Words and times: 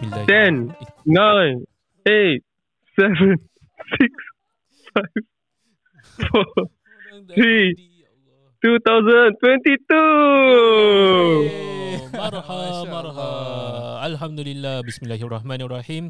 Bismillah. 0.00 0.24
10, 0.24 0.72
9, 1.04 1.60
8, 2.08 2.40
7, 2.96 3.36
6, 4.00 4.08
5, 4.96 5.04
4, 6.32 6.40
Three. 7.36 7.76
2022. 8.64 9.92
Oh, 9.92 11.44
marha, 12.16 12.88
marha. 12.88 13.28
Alhamdulillah. 14.08 14.80
Bismillahirrahmanirrahim. 14.88 16.08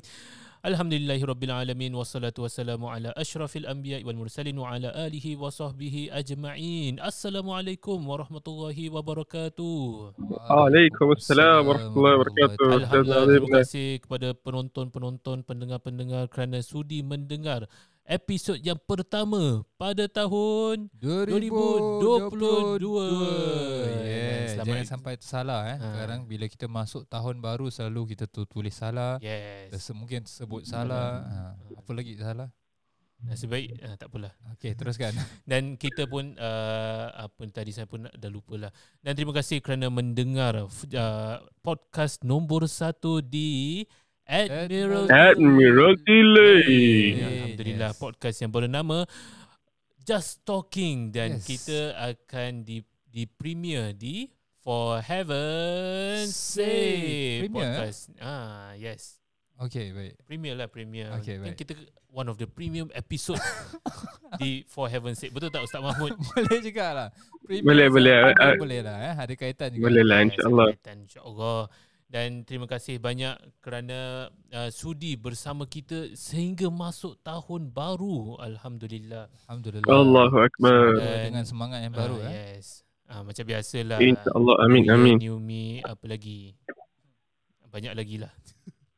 Alhamdulillahirabbil 0.60 1.56
alamin 1.56 1.96
wassalatu 1.96 2.44
wassalamu 2.44 2.92
ala 2.92 3.16
asyrafil 3.16 3.64
anbiya'i 3.64 4.04
wal 4.04 4.20
mursalin 4.20 4.60
wa 4.60 4.76
ala 4.76 4.92
alihi 4.92 5.32
wa 5.32 5.48
sahbihi 5.48 6.12
ajma'in. 6.12 7.00
Assalamualaikum 7.00 7.96
warahmatullahi 8.04 8.92
wabarakatuh. 8.92 10.20
Waalaikumsalam 10.20 11.64
warahmatullahi 11.64 12.16
wabarakatuh. 12.20 12.76
Alhamdulillah 12.76 13.24
terima 13.32 13.56
kasih 13.64 14.04
kepada 14.04 14.36
penonton-penonton 14.36 15.48
pendengar-pendengar 15.48 16.28
kerana 16.28 16.60
sudi 16.60 17.00
mendengar 17.00 17.64
episod 18.10 18.58
yang 18.58 18.74
pertama 18.74 19.62
pada 19.78 20.10
tahun 20.10 20.90
2022. 20.98 22.82
2022. 22.82 24.02
Yes. 24.02 24.58
Selamat 24.58 24.66
Jangan 24.66 24.86
sampai 24.90 25.12
tersalah 25.14 25.60
eh. 25.70 25.78
Ha. 25.78 25.86
Sekarang 25.94 26.26
bila 26.26 26.50
kita 26.50 26.66
masuk 26.66 27.06
tahun 27.06 27.38
baru 27.38 27.70
selalu 27.70 28.18
kita 28.18 28.26
tu 28.26 28.42
tulis 28.50 28.74
salah. 28.74 29.22
Yes. 29.22 29.70
Mungkin 29.94 30.26
tersebut 30.26 30.66
salah. 30.66 31.22
Ha. 31.22 31.54
Apa 31.78 31.90
lagi 31.94 32.18
salah? 32.18 32.50
Nasib 33.20 33.52
baik 33.52 33.76
uh, 33.84 33.94
tak 34.00 34.08
apalah. 34.08 34.32
Okey, 34.56 34.72
teruskan. 34.72 35.12
Dan 35.50 35.76
kita 35.76 36.08
pun 36.08 36.34
uh, 36.40 37.06
apa 37.12 37.46
tadi 37.52 37.70
saya 37.70 37.84
pun 37.84 38.08
dah 38.08 38.30
lupa 38.32 38.56
lah. 38.56 38.72
Dan 39.04 39.12
terima 39.12 39.36
kasih 39.36 39.60
kerana 39.60 39.92
mendengar 39.92 40.56
uh, 40.56 41.36
podcast 41.60 42.24
nombor 42.24 42.64
satu 42.64 43.20
di 43.20 43.84
Admiral 44.30 45.10
Admiralty 45.10 46.18
Lane. 46.22 47.18
Alhamdulillah 47.20 47.90
Yes. 47.90 47.98
podcast 47.98 48.36
yang 48.38 48.52
bernama 48.54 49.02
Just 50.00 50.42
Talking 50.42 51.10
dan 51.10 51.36
Yes. 51.36 51.44
kita 51.44 51.78
akan 51.98 52.62
di 52.62 52.78
di 53.04 53.26
premiere 53.26 53.90
di 53.90 54.30
For 54.60 55.02
Heaven's 55.02 56.30
Sake 56.30 57.42
Premiere, 57.42 57.50
eh? 57.66 57.74
podcast. 57.74 58.00
Ah 58.22 58.70
yes. 58.74 59.18
Okey, 59.58 59.92
baik. 59.92 60.14
Premier 60.24 60.54
lah 60.54 60.70
premier. 60.70 61.10
Okay, 61.18 61.36
baik. 61.36 61.52
kita 61.52 61.74
one 62.08 62.24
of 62.26 62.38
the 62.38 62.46
premium 62.46 62.88
episode 62.94 63.36
di 64.40 64.62
For 64.64 64.86
Heaven's 64.86 65.18
Sake. 65.18 65.34
Betul 65.34 65.50
tak 65.50 65.66
Ustaz 65.66 65.82
Mahmud? 65.82 66.14
boleh 66.30 66.58
juga 66.62 66.86
lah. 66.94 67.08
Boleh, 67.44 67.90
boleh. 67.90 68.14
Ada 68.30 68.40
Ah, 68.40 68.54
boleh 68.56 68.80
lah 68.80 68.96
eh. 69.02 69.14
Ada 69.20 69.34
kaitan 69.34 69.68
juga. 69.74 69.84
Boleh 69.84 70.04
lah 70.06 70.18
insyaAllah. 70.22 70.68
kaitan, 70.70 70.96
InsyaAllah. 71.04 71.60
Dan 72.10 72.42
terima 72.42 72.66
kasih 72.66 72.98
banyak 72.98 73.38
kerana 73.62 74.26
uh, 74.50 74.66
sudi 74.74 75.14
bersama 75.14 75.62
kita 75.62 76.10
sehingga 76.18 76.66
masuk 76.66 77.14
tahun 77.22 77.70
baru. 77.70 78.34
Alhamdulillah. 78.42 79.30
Alhamdulillah. 79.46 79.86
Allahu 79.86 80.36
Akbar. 80.42 80.98
Dengan 80.98 81.46
semangat 81.46 81.86
yang 81.86 81.94
baru 81.94 82.18
Ah, 82.18 82.26
eh. 82.26 82.58
Yes. 82.58 82.82
Ah, 83.06 83.22
macam 83.22 83.46
biasalah. 83.46 84.02
InsyaAllah. 84.02 84.56
Amin, 84.58 84.90
amin. 84.90 85.16
New 85.22 85.38
me, 85.38 85.78
apa 85.86 86.02
lagi? 86.10 86.58
Banyak 87.70 87.94
lagi 87.94 88.18
lah. 88.18 88.34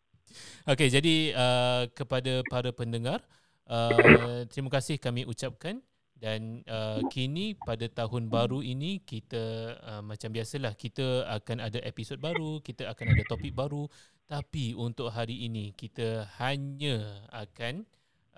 Okey, 0.73 0.89
jadi 0.89 1.37
uh, 1.37 1.83
kepada 1.93 2.41
para 2.49 2.73
pendengar, 2.73 3.21
uh, 3.69 4.49
terima 4.49 4.73
kasih 4.73 4.97
kami 4.97 5.29
ucapkan 5.29 5.85
dan 6.23 6.63
uh, 6.71 7.03
kini 7.11 7.59
pada 7.59 7.91
tahun 7.91 8.31
baru 8.31 8.63
ini 8.63 9.03
kita 9.03 9.75
uh, 9.83 10.03
macam 10.07 10.31
biasalah 10.31 10.79
kita 10.79 11.27
akan 11.27 11.59
ada 11.67 11.83
episod 11.83 12.23
baru, 12.23 12.63
kita 12.63 12.87
akan 12.95 13.11
ada 13.11 13.27
topik 13.27 13.51
baru. 13.51 13.91
Tapi 14.31 14.79
untuk 14.79 15.11
hari 15.11 15.51
ini 15.51 15.75
kita 15.75 16.31
hanya 16.39 17.27
akan 17.35 17.83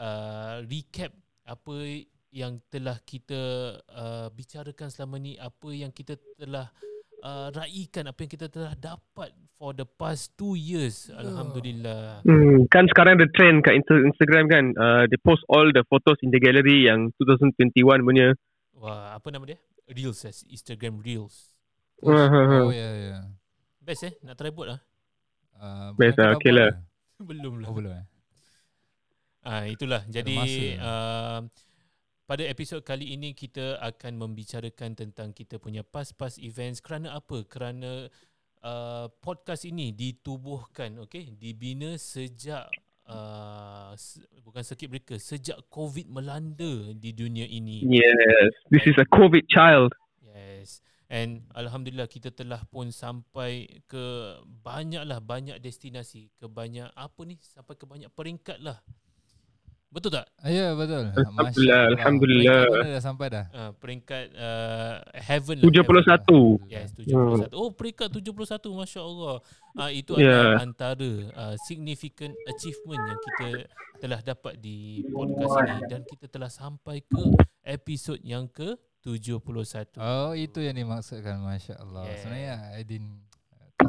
uh, 0.01 0.65
recap 0.65 1.13
apa 1.45 2.09
yang 2.33 2.57
telah 2.73 2.97
kita 3.05 3.77
uh, 3.93 4.33
bicarakan 4.33 4.89
selama 4.89 5.21
ni, 5.21 5.37
apa 5.37 5.69
yang 5.77 5.93
kita 5.93 6.17
telah 6.41 6.73
uh, 6.73 6.94
raikan, 7.25 8.05
apa 8.13 8.19
yang 8.21 8.33
kita 8.37 8.47
telah 8.53 8.77
dapat 8.77 9.33
for 9.57 9.73
the 9.73 9.89
past 9.89 10.37
two 10.37 10.53
years. 10.53 11.09
Alhamdulillah. 11.09 12.21
Hmm, 12.23 12.69
kan 12.69 12.85
sekarang 12.85 13.17
ada 13.17 13.27
trend 13.33 13.65
kat 13.65 13.81
Insta- 13.81 14.05
Instagram 14.05 14.45
kan. 14.53 14.65
Uh, 14.77 15.03
they 15.09 15.17
post 15.17 15.41
all 15.49 15.65
the 15.73 15.81
photos 15.89 16.21
in 16.21 16.29
the 16.29 16.41
gallery 16.41 16.85
yang 16.85 17.09
2021 17.17 18.05
punya. 18.05 18.37
Wah, 18.77 19.17
apa 19.17 19.33
nama 19.33 19.49
dia? 19.49 19.59
Reels, 19.89 20.21
eh? 20.29 20.35
Instagram 20.53 21.01
Reels. 21.01 21.57
Oh, 22.05 22.13
Ah, 22.13 22.69
oh 22.69 22.73
ya 22.75 22.89
ya. 22.93 23.19
Best 23.81 24.05
eh, 24.05 24.13
nak 24.21 24.37
try 24.37 24.53
buat 24.53 24.77
lah. 24.77 24.81
Uh, 25.57 25.89
Best 25.97 26.21
lah, 26.21 26.37
okay 26.37 26.53
lah. 26.53 26.73
Belum 27.29 27.63
lah. 27.63 27.69
Oh 27.71 27.77
belum 27.77 27.93
eh. 27.95 28.05
Ah 29.45 29.65
itulah. 29.69 30.03
Jadi 30.09 30.37
uh, 30.81 31.45
pada 32.25 32.41
episod 32.49 32.81
kali 32.81 33.13
ini 33.13 33.37
kita 33.37 33.77
akan 33.85 34.17
membicarakan 34.17 34.97
tentang 34.97 35.37
kita 35.37 35.61
punya 35.61 35.85
past-past 35.85 36.41
events 36.41 36.81
kerana 36.81 37.13
apa? 37.13 37.45
Kerana 37.45 38.09
uh, 38.65 39.07
podcast 39.21 39.69
ini 39.69 39.93
ditubuhkan, 39.93 41.05
okey, 41.05 41.37
dibina 41.37 42.01
sejak 42.01 42.65
uh, 43.05 43.93
se- 43.93 44.25
bukan 44.41 44.65
circuit 44.65 44.89
breaker, 44.89 45.21
sejak 45.21 45.61
COVID 45.69 46.09
melanda 46.09 46.97
di 46.97 47.13
dunia 47.13 47.45
ini. 47.45 47.85
Yes. 47.85 48.51
This 48.73 48.89
is 48.89 48.97
a 48.97 49.05
COVID 49.05 49.45
child. 49.53 49.93
Yes. 50.25 50.81
And 51.13 51.45
alhamdulillah 51.53 52.09
kita 52.09 52.33
telah 52.33 52.65
pun 52.73 52.89
sampai 52.89 53.85
ke 53.85 54.41
banyaklah 54.65 55.21
banyak 55.21 55.61
destinasi, 55.61 56.33
ke 56.41 56.49
banyak 56.49 56.89
apa 56.97 57.21
ni? 57.29 57.37
Sampai 57.45 57.77
ke 57.77 57.85
banyak 57.85 58.09
peringkat 58.17 58.65
lah. 58.65 58.81
Betul 59.95 60.11
tak? 60.11 60.27
Ah, 60.43 60.51
Ya 60.51 60.75
betul. 60.75 61.07
Alhamdulillah, 61.15 61.39
Masya 61.39 61.63
Allah. 61.63 61.95
Alhamdulillah. 61.95 62.59
Peringkat 62.59 62.75
mana 62.83 62.91
dah 62.91 63.05
sampai 63.07 63.27
dah? 63.31 63.45
Uh, 63.55 63.71
peringkat 63.79 64.25
uh, 64.35 64.95
heaven 65.15 65.57
lah. 65.63 65.65
71. 65.71 65.71
heaven. 65.71 66.43
Hmm. 66.59 66.75
Yes, 66.75 66.89
71. 66.99 67.55
Oh, 67.55 67.71
peringkat 67.71 68.09
71 68.11 68.75
masya-Allah. 68.75 69.37
Uh, 69.79 69.91
itu 69.95 70.11
Ya. 70.19 70.27
adalah 70.27 70.67
antara 70.67 71.11
uh, 71.33 71.55
significant 71.63 72.35
achievement 72.45 73.01
yang 73.07 73.19
kita 73.23 73.49
telah 74.03 74.21
dapat 74.21 74.59
di 74.59 75.07
podcast 75.07 75.55
ini 75.63 75.79
dan 75.87 76.01
kita 76.03 76.27
telah 76.27 76.51
sampai 76.51 76.99
ke 77.01 77.23
episod 77.63 78.19
yang 78.19 78.51
ke 78.51 78.75
71. 79.07 79.95
Oh 80.01 80.33
itu 80.33 80.59
yang 80.59 80.75
dimaksudkan 80.75 81.39
Masya 81.39 81.79
Allah. 81.79 82.09
Yeah. 82.09 82.19
Sebenarnya 82.19 82.55
I 82.73 82.83
didn't 82.83 83.21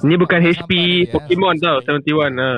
Ni 0.04 0.16
bukan 0.16 0.40
HP 0.42 0.72
eh. 0.74 1.08
Pokemon 1.08 1.56
tau, 1.58 1.80
Sampai- 1.80 2.04
71. 2.04 2.36
Ha. 2.36 2.50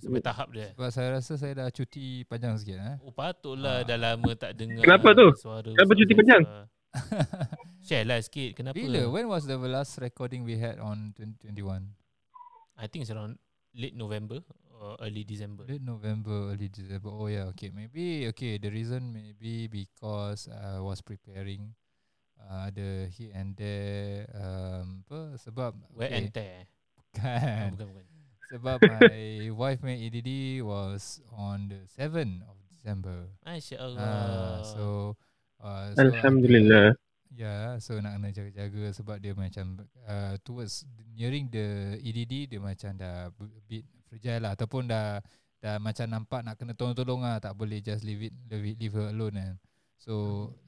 Sampai 0.00 0.22
tahap 0.22 0.48
dia. 0.50 0.72
Sebab 0.74 0.90
saya 0.90 1.08
rasa 1.14 1.32
saya 1.36 1.52
dah 1.54 1.68
cuti 1.68 2.24
panjang 2.24 2.56
sikit 2.56 2.76
eh. 2.76 2.96
Oh 3.00 3.12
patutlah 3.12 3.80
Ah. 3.80 3.86
dah 3.86 3.96
lama 3.96 4.30
tak 4.34 4.56
dengar 4.56 4.82
Kenapa 4.82 5.12
tu? 5.12 5.26
suara 5.36 5.70
Kenapa 5.70 5.92
Ustaz 5.92 6.00
cuti 6.00 6.14
panjang? 6.16 6.42
Share 7.86 8.02
lah 8.02 8.18
sikit 8.18 8.50
kenapa 8.52 8.74
Bila? 8.74 9.06
When 9.06 9.30
was 9.30 9.46
the 9.46 9.54
last 9.56 9.94
recording 9.98 10.42
we 10.42 10.58
had 10.58 10.82
on 10.82 11.14
2021? 11.14 11.86
I 12.74 12.86
think 12.90 13.06
it's 13.06 13.12
around 13.14 13.38
late 13.70 13.94
November 13.94 14.42
or 14.74 14.98
early 14.98 15.22
December 15.22 15.68
Late 15.68 15.84
November, 15.84 16.50
early 16.50 16.66
December. 16.66 17.06
Oh 17.06 17.28
yeah, 17.28 17.46
okay. 17.52 17.70
Maybe 17.70 18.26
okay. 18.32 18.58
The 18.58 18.72
reason 18.72 19.14
maybe 19.14 19.68
because 19.68 20.48
I 20.48 20.82
was 20.82 20.98
preparing 20.98 21.76
uh, 22.40 22.66
ada 22.66 23.06
here 23.06 23.30
and 23.32 23.54
there 23.54 24.26
um, 24.34 25.04
apa 25.06 25.38
sebab 25.38 25.70
wear 25.94 26.10
okay, 26.10 26.16
and 26.18 26.26
tear 26.32 26.66
oh, 27.18 27.22
kan 27.22 27.70
bukan 27.74 27.86
bukan 27.90 28.04
sebab 28.50 28.76
my 28.82 29.46
wife 29.54 29.80
made 29.82 30.02
EDD 30.02 30.58
was 30.62 31.22
on 31.30 31.70
the 31.70 31.86
7th 31.86 32.42
of 32.50 32.56
December. 32.66 33.30
Masya 33.46 33.76
Ah, 33.78 33.84
Allah 33.86 34.18
so 34.66 34.84
uh, 35.62 35.86
so 35.94 36.02
Alhamdulillah. 36.02 36.94
Ya, 37.30 37.78
so 37.78 37.94
nak 38.02 38.18
kena 38.18 38.34
jaga-jaga 38.34 38.90
sebab 38.90 39.22
dia 39.22 39.38
macam 39.38 39.86
uh, 40.02 40.34
towards 40.42 40.82
nearing 41.14 41.46
the 41.46 41.94
EDD 42.02 42.50
dia 42.50 42.58
macam 42.58 42.90
dah 42.98 43.30
b- 43.30 43.54
a 43.54 43.60
bit 43.70 43.84
fragile 44.10 44.42
lah 44.42 44.58
ataupun 44.58 44.90
dah 44.90 45.22
dah 45.62 45.78
macam 45.78 46.10
nampak 46.10 46.42
nak 46.42 46.58
kena 46.58 46.74
tolong-tolong 46.74 47.22
lah 47.22 47.38
tak 47.38 47.54
boleh 47.54 47.78
just 47.78 48.02
leave 48.02 48.26
it 48.26 48.34
leave, 48.50 48.74
it, 48.74 48.76
leave 48.82 48.94
her 48.98 49.14
alone 49.14 49.38
kan. 49.38 49.54
So 49.94 50.14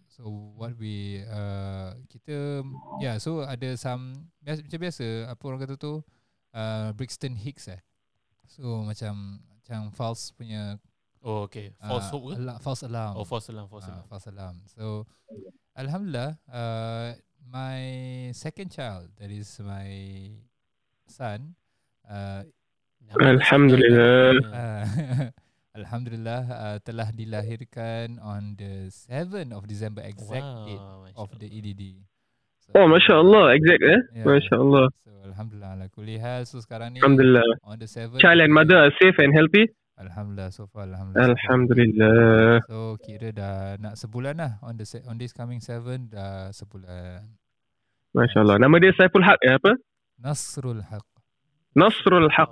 so 0.06 0.30
what 0.54 0.78
we 0.78 1.26
uh, 1.26 1.98
kita 2.06 2.62
ya 3.02 3.02
yeah, 3.02 3.14
so 3.18 3.42
ada 3.42 3.74
some 3.74 4.14
biasa, 4.46 4.62
macam 4.62 4.78
biasa 4.86 5.06
apa 5.34 5.42
orang 5.42 5.60
kata 5.66 5.74
tu 5.74 5.98
uh, 6.52 6.92
Brixton 6.92 7.36
Hicks 7.36 7.68
eh. 7.68 7.80
So 8.46 8.84
macam 8.84 9.40
macam 9.58 9.90
false 9.92 10.30
punya 10.32 10.76
Oh 11.22 11.46
okay 11.46 11.70
False 11.78 12.10
uh, 12.10 12.12
hope 12.12 12.24
ke? 12.30 12.34
ala- 12.42 12.58
false 12.58 12.82
alarm. 12.82 13.14
Oh 13.14 13.24
false 13.24 13.46
alarm 13.48 13.68
False 13.70 13.86
Ah, 13.86 13.92
alarm 13.94 14.06
false 14.10 14.26
alarm. 14.28 14.56
So 14.66 15.06
alhamdulillah 15.72 16.36
uh, 16.50 17.08
my 17.46 17.80
second 18.34 18.68
child 18.74 19.08
that 19.16 19.30
is 19.30 19.48
my 19.62 19.88
son 21.06 21.54
uh, 22.08 22.42
Alhamdulillah. 23.12 24.40
uh, 24.50 24.84
alhamdulillah 25.78 26.42
uh, 26.48 26.78
telah 26.80 27.08
dilahirkan 27.12 28.16
on 28.20 28.54
the 28.56 28.88
7th 28.88 29.52
of 29.52 29.64
December 29.66 30.00
exact 30.04 30.44
Wow, 30.44 30.64
date 30.68 30.84
of 31.16 31.28
the. 31.36 31.48
EDD. 31.48 31.82
So, 32.62 32.78
Oh, 32.78 32.86
Masya 32.86 33.14
Allah. 33.18 33.44
Exact 33.54 33.82
eh? 33.82 34.00
Yeah. 34.14 34.24
Masya 34.26 34.54
Allah. 34.56 34.86
So 35.02 35.10
Alhamdulillah 35.22 35.70
ala 35.76 35.86
kulli 35.90 36.16
hal. 36.18 36.42
So 36.46 36.62
sekarang 36.62 36.94
ni 36.94 36.98
Alhamdulillah. 37.02 37.44
on 37.66 37.76
the 37.76 37.88
7 37.88 38.18
Child 38.18 38.40
and 38.40 38.52
mother 38.54 38.78
are 38.78 38.92
safe 38.96 39.18
and 39.18 39.32
healthy. 39.34 39.66
Alhamdulillah 39.98 40.50
so 40.50 40.66
far 40.66 40.88
alhamdulillah. 40.88 41.36
Alhamdulillah. 41.36 42.64
So 42.66 42.96
kira 42.98 43.28
dah 43.30 43.76
nak 43.78 43.94
sebulan 43.94 44.34
lah 44.40 44.52
on 44.64 44.74
the 44.74 44.86
on 45.06 45.14
this 45.20 45.30
coming 45.36 45.60
7 45.62 46.10
dah 46.10 46.50
sebulan. 46.50 47.22
Masya 48.12 48.38
Allah. 48.44 48.56
Nama 48.60 48.74
dia 48.82 48.92
Saiful 48.96 49.24
Haq 49.24 49.38
ya 49.40 49.56
apa? 49.56 49.72
Nasrul 50.18 50.82
Haq. 50.84 51.06
Nasrul 51.72 52.28
Haq. 52.28 52.50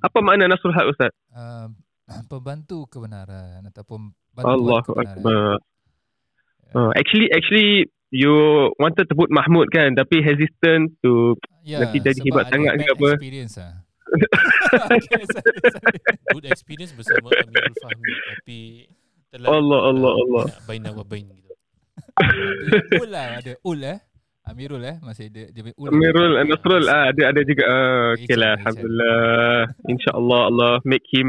Apa 0.00 0.18
makna 0.20 0.48
Nasrul 0.48 0.72
Haq 0.72 0.88
Ustaz? 0.92 1.12
Uh, 1.32 1.68
pembantu 2.32 2.84
kebenaran 2.90 3.64
ataupun 3.70 4.12
bantuan 4.34 4.50
Allahu 4.56 4.90
kebenaran. 4.92 5.14
Akbar. 5.14 5.56
Uh, 6.70 6.90
actually, 6.94 7.26
actually, 7.34 7.86
you 8.10 8.34
wanted 8.76 9.06
to 9.06 9.14
put 9.14 9.30
Mahmud 9.30 9.70
kan, 9.70 9.94
tapi 9.94 10.20
hesitant 10.20 10.90
to 11.00 11.34
Ya, 11.60 11.84
Nanti 11.84 12.00
jadi 12.00 12.16
hebat 12.24 12.48
ada 12.48 12.56
sangat 12.56 12.72
ke 12.78 12.88
apa? 12.90 13.08
experience 13.14 13.54
lah. 13.60 13.72
okay, 14.90 15.22
sorry, 15.28 15.60
sorry. 15.70 15.98
Good 16.32 16.46
experience 16.48 16.92
bersama 16.92 17.28
Amirul 17.36 17.76
Fahmi 17.78 18.10
tapi 18.26 18.58
terlalu 19.28 19.52
Allah, 19.54 19.80
Allah, 19.86 20.12
Allah. 20.16 20.44
bain 20.64 20.82
wa 20.82 21.04
bain 21.04 21.26
gitu. 21.28 21.52
Ul 22.96 23.08
lah 23.08 23.38
ada 23.38 23.52
Ul 23.62 23.80
eh. 23.84 23.98
Amirul 24.48 24.82
eh 24.82 24.96
masih 25.04 25.30
dia 25.30 25.46
dia 25.52 25.62
punya 25.62 25.76
Ul. 25.78 25.88
Amirul 25.94 26.32
and 26.40 26.48
Nasrul 26.48 26.84
ah 26.88 27.12
ada 27.12 27.22
ada 27.28 27.40
juga. 27.44 27.62
Uh, 27.68 28.08
okay 28.16 28.34
lah, 28.34 28.56
Ijaz, 28.56 28.58
ijaz. 28.58 28.58
alhamdulillah. 28.58 29.58
Insyaallah 29.86 30.40
Allah 30.48 30.72
make 30.82 31.06
him 31.12 31.28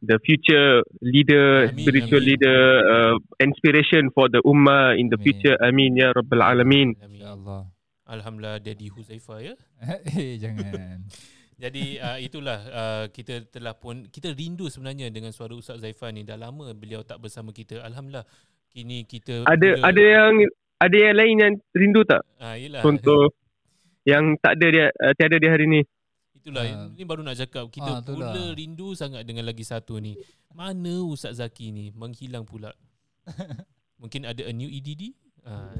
the 0.00 0.16
future 0.24 0.80
leader, 1.00 1.68
Amin, 1.68 1.84
spiritual 1.84 2.20
amin. 2.24 2.30
leader, 2.32 2.60
uh, 2.88 3.14
inspiration 3.40 4.08
for 4.16 4.28
the 4.28 4.40
ummah 4.42 4.96
in 4.96 5.08
the 5.08 5.20
Amin. 5.20 5.24
future. 5.24 5.56
Amin 5.60 5.96
ya 5.96 6.12
rabbal 6.12 6.40
alamin. 6.40 6.96
Amin. 7.00 7.20
InsyaAllah. 7.20 7.62
Alhamdulillah 8.10 8.58
Daddy 8.58 8.88
Huzaifah 8.90 9.38
ya. 9.38 9.54
eh 10.18 10.34
jangan. 10.40 11.04
Jadi 11.62 12.00
uh, 12.00 12.16
itulah 12.16 12.58
uh, 12.72 13.04
kita 13.12 13.44
telah 13.52 13.76
pun 13.76 14.08
kita 14.08 14.32
rindu 14.32 14.72
sebenarnya 14.72 15.12
dengan 15.12 15.28
suara 15.30 15.52
Ustaz 15.52 15.76
Zaifan 15.84 16.16
ni 16.16 16.24
dah 16.24 16.40
lama 16.40 16.72
beliau 16.72 17.04
tak 17.04 17.20
bersama 17.20 17.52
kita. 17.52 17.84
Alhamdulillah 17.84 18.24
kini 18.72 19.04
kita 19.04 19.44
Ada 19.44 19.76
mula- 19.76 19.84
ada 19.92 20.02
yang 20.02 20.32
ada 20.80 20.96
yang 20.96 21.14
lain 21.20 21.34
yang 21.36 21.54
rindu 21.76 22.00
tak? 22.08 22.24
ah 22.40 22.56
yalah. 22.56 22.80
Contoh 22.80 23.28
yang 24.10 24.32
tak 24.40 24.56
ada 24.56 24.66
dia 24.72 24.86
uh, 24.88 25.12
tiada 25.12 25.36
dia 25.36 25.52
hari 25.52 25.68
ni. 25.68 25.80
Itulah 26.40 26.64
Ah. 26.64 26.88
ni 26.88 27.04
baru 27.04 27.20
nak 27.20 27.36
cakap 27.36 27.68
kita 27.68 27.90
Ah, 27.90 28.00
itulah. 28.00 28.32
mula 28.32 28.56
rindu 28.56 28.96
sangat 28.96 29.22
dengan 29.22 29.44
lagi 29.44 29.60
satu 29.60 30.00
ni. 30.00 30.16
Mana 30.50 31.04
Ustaz 31.04 31.36
Zaki 31.36 31.68
ni 31.68 31.92
menghilang 31.92 32.48
pula. 32.48 32.72
Mungkin 34.00 34.24
ada 34.24 34.40
a 34.40 34.52
new 34.52 34.66
EDD? 34.66 35.12
Ah, 35.44 35.76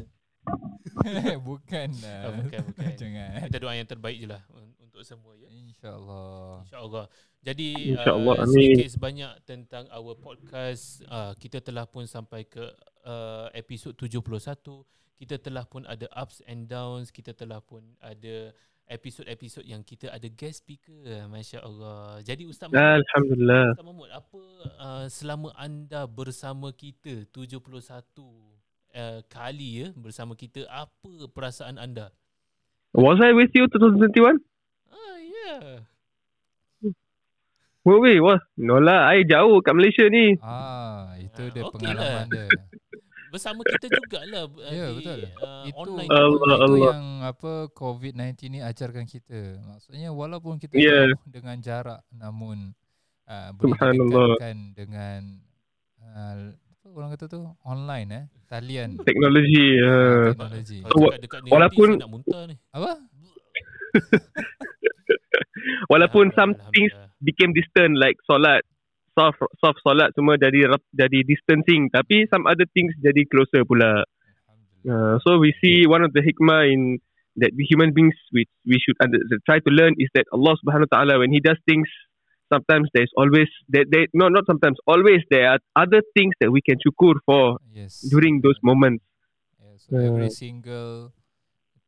bukan 1.40 1.88
ah, 2.04 2.28
lah. 2.28 2.32
bukan 2.44 2.60
bukan. 2.72 2.92
Jangan. 2.96 3.30
Kita 3.48 3.56
doa 3.56 3.72
yang 3.72 3.88
terbaik 3.88 4.16
je 4.16 4.28
lah 4.28 4.42
un- 4.52 4.76
untuk 4.78 5.00
semua 5.00 5.32
ya. 5.36 5.48
InsyaAllah. 5.48 6.68
InsyaAllah. 6.68 7.06
Jadi 7.40 7.68
InsyaAllah, 7.96 8.34
uh, 8.36 8.46
sedikit 8.46 8.88
sebanyak 8.92 9.32
tentang 9.44 9.84
our 9.88 10.12
podcast. 10.14 11.00
Uh, 11.08 11.32
kita 11.40 11.64
telah 11.64 11.88
pun 11.88 12.04
sampai 12.04 12.44
ke 12.44 12.60
uh, 13.04 13.48
episod 13.56 13.96
71. 13.96 14.20
Kita 15.16 15.36
telah 15.36 15.64
pun 15.64 15.84
ada 15.84 16.04
ups 16.12 16.44
and 16.44 16.68
downs. 16.68 17.08
Kita 17.08 17.32
telah 17.32 17.60
pun 17.60 17.84
ada 17.96 18.52
episod-episod 18.90 19.62
yang 19.62 19.86
kita 19.86 20.10
ada 20.10 20.26
guest 20.26 20.66
speaker. 20.66 21.24
Masya 21.30 21.62
Allah. 21.62 22.18
Jadi 22.26 22.50
Ustaz 22.50 22.66
Mahmud, 22.66 22.82
Alhamdulillah. 22.98 23.66
Ustaz 23.70 23.86
Mahmud 23.86 24.10
apa 24.10 24.42
uh, 24.82 25.06
selama 25.06 25.48
anda 25.54 26.10
bersama 26.10 26.74
kita 26.74 27.24
71 27.30 27.62
uh, 27.62 29.22
kali 29.30 29.86
ya 29.86 29.88
bersama 29.94 30.34
kita 30.34 30.66
apa 30.66 31.30
perasaan 31.30 31.78
anda? 31.78 32.10
Was 32.90 33.22
I 33.22 33.30
with 33.30 33.54
you 33.54 33.70
2021? 33.70 34.42
Ah 34.90 35.16
ya. 35.22 35.38
Yeah. 35.54 35.86
Wait, 37.80 37.96
wait, 38.04 38.20
wah. 38.20 38.36
No 38.60 38.76
lah, 38.76 39.08
I 39.16 39.24
jauh 39.24 39.64
kat 39.64 39.72
Malaysia 39.72 40.04
ni. 40.12 40.36
Ah, 40.44 41.16
itu 41.16 41.48
Ah, 41.48 41.48
dia 41.48 41.62
okey 41.64 41.72
pengalaman 41.72 42.12
lah. 42.12 42.24
dia. 42.28 42.44
Bersama 43.30 43.62
kita 43.62 43.86
jugalah 43.88 44.44
uh, 44.50 44.70
Ya, 44.70 44.86
di 44.90 44.94
betul. 44.98 45.20
Uh, 45.38 45.64
itu 45.70 45.78
online. 45.78 46.08
itu, 46.10 46.18
Allah, 46.18 46.54
itu 46.58 46.64
Allah. 46.66 46.80
yang 46.90 47.04
apa 47.22 47.52
COVID-19 47.70 48.26
ni 48.50 48.58
ajarkan 48.58 49.04
kita. 49.06 49.40
Maksudnya 49.62 50.10
walaupun 50.10 50.58
kita 50.58 50.74
jauh 50.74 51.14
dengan 51.26 51.56
jarak 51.62 52.02
namun 52.10 52.74
uh, 53.30 53.50
boleh 53.54 53.78
didekatkan 53.78 54.56
dengan 54.74 55.20
uh, 56.02 56.50
apa 56.54 56.86
orang 56.90 57.10
kata 57.14 57.24
tu 57.28 57.40
online 57.62 58.08
eh 58.10 58.24
talian 58.48 58.98
Teknologi. 59.06 59.78
Uh, 59.78 60.34
teknologi. 60.34 60.78
Dekat 61.22 61.38
ni 61.46 61.48
walaupun- 61.54 61.98
nak 62.02 62.10
muntah 62.10 62.42
ni. 62.50 62.56
Apa? 62.74 62.90
walaupun 65.92 66.30
some 66.34 66.54
things 66.74 66.92
became 67.22 67.52
distant 67.52 67.96
like 67.98 68.16
solat, 68.26 68.62
soft 69.14 69.40
soft 69.58 69.80
solat 69.84 70.10
semua 70.14 70.38
jadi 70.38 70.70
jadi 70.94 71.18
distancing 71.26 71.90
tapi 71.90 72.26
some 72.30 72.46
other 72.46 72.66
things 72.72 72.94
jadi 73.00 73.26
closer 73.28 73.62
pula. 73.66 74.04
Uh, 74.80 75.20
so 75.20 75.36
we 75.36 75.52
see 75.60 75.84
one 75.84 76.00
of 76.00 76.08
the 76.16 76.24
hikmah 76.24 76.64
in 76.64 76.96
that 77.36 77.52
we 77.52 77.68
human 77.68 77.92
beings 77.92 78.16
we 78.32 78.48
we 78.64 78.80
should 78.80 78.96
under, 79.04 79.20
try 79.44 79.60
to 79.60 79.68
learn 79.68 79.92
is 80.00 80.08
that 80.16 80.24
Allah 80.32 80.56
Subhanahu 80.64 80.88
Wa 80.88 80.92
Taala 80.96 81.20
when 81.20 81.28
He 81.28 81.40
does 81.44 81.60
things, 81.68 81.84
sometimes 82.48 82.88
there's 82.96 83.12
always 83.12 83.48
that 83.76 83.92
they 83.92 84.08
no 84.16 84.32
not 84.32 84.48
sometimes 84.48 84.80
always 84.88 85.20
there 85.28 85.52
are 85.52 85.60
other 85.76 86.00
things 86.16 86.32
that 86.40 86.48
we 86.48 86.64
can 86.64 86.80
syukur 86.80 87.20
for 87.28 87.60
Yes. 87.76 88.00
during 88.08 88.40
those 88.40 88.56
moments. 88.64 89.04
Yeah, 89.60 89.76
so 89.76 90.00
every 90.00 90.32
Uh, 90.32 90.36
single 90.36 91.12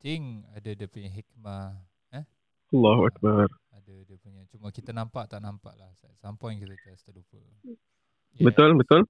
thing 0.04 0.44
ada 0.52 0.76
dia 0.76 0.84
punya 0.84 1.08
hikmah, 1.08 1.80
Allahu 2.72 3.04
Akbar. 3.04 3.61
Cuma 4.52 4.68
kita 4.68 4.92
nampak 4.92 5.32
tak 5.32 5.40
nampak 5.40 5.72
lah. 5.80 5.88
At 5.88 6.16
some 6.20 6.36
point 6.36 6.60
kita 6.60 6.76
just 6.84 7.08
terlupa. 7.08 7.40
Yeah. 7.64 8.44
Betul 8.44 8.76
betul. 8.76 9.08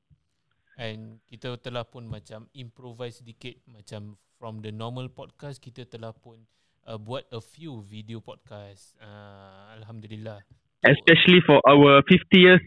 And 0.79 1.21
kita 1.29 1.59
telah 1.61 1.85
pun 1.85 2.07
macam 2.07 2.49
improvise 2.55 3.21
sedikit 3.21 3.59
macam 3.67 4.17
from 4.39 4.63
the 4.63 4.71
normal 4.71 5.11
podcast 5.11 5.59
kita 5.59 5.85
telah 5.85 6.15
pun 6.15 6.47
uh, 6.87 6.97
buat 6.97 7.27
a 7.35 7.43
few 7.43 7.83
video 7.83 8.23
podcast. 8.23 8.95
Uh, 9.03 9.77
Alhamdulillah. 9.83 10.41
Especially 10.83 11.39
for 11.47 11.63
our 11.63 12.03
50th 12.07 12.63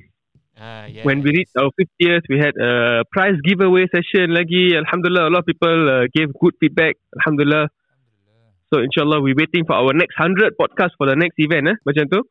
Ah, 0.56 0.88
yes. 0.88 1.04
when 1.04 1.20
we 1.20 1.36
reached 1.36 1.52
our 1.60 1.68
50th, 1.76 2.24
we 2.32 2.40
had 2.40 2.56
a 2.56 3.04
prize 3.12 3.36
giveaway 3.44 3.84
session 3.92 4.32
lagi. 4.32 4.72
Alhamdulillah, 4.72 5.28
a 5.28 5.32
lot 5.32 5.44
of 5.44 5.48
people 5.52 5.68
uh, 5.92 6.08
gave 6.16 6.32
good 6.40 6.56
feedback. 6.64 6.96
Alhamdulillah. 7.20 7.68
Alhamdulillah. 7.68 8.72
So 8.72 8.80
inshallah, 8.80 9.20
we 9.20 9.36
waiting 9.36 9.68
for 9.68 9.76
our 9.76 9.92
next 9.92 10.16
100 10.16 10.56
podcast 10.56 10.96
for 10.96 11.12
the 11.12 11.20
next 11.20 11.36
event. 11.44 11.76
Eh? 11.76 11.78
Macam 11.84 12.08
tu. 12.08 12.24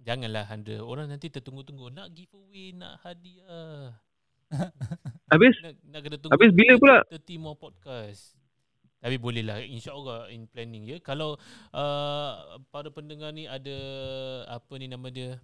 Janganlah 0.00 0.48
anda 0.48 0.80
orang 0.80 1.12
nanti 1.12 1.28
tertunggu-tunggu 1.28 1.92
nak 1.92 2.08
giveaway, 2.16 2.72
nak 2.72 3.04
hadiah. 3.04 3.92
Habis? 5.32 5.54
Nak, 5.62 5.74
nak 5.86 6.00
kena 6.02 6.16
tunggu 6.18 6.32
Habis 6.34 6.50
bila 6.56 6.72
pula? 6.80 6.96
30 7.06 7.38
more 7.38 7.54
podcast. 7.54 8.40
Tapi 9.00 9.16
boleh 9.16 9.40
lah 9.40 9.64
InsyaAllah 9.64 10.28
in 10.28 10.44
planning 10.44 10.84
ya 10.84 11.00
Kalau 11.00 11.40
uh, 11.72 12.32
Para 12.68 12.92
pendengar 12.92 13.32
ni 13.32 13.48
ada 13.48 13.72
Apa 14.44 14.76
ni 14.76 14.92
nama 14.92 15.08
dia 15.08 15.40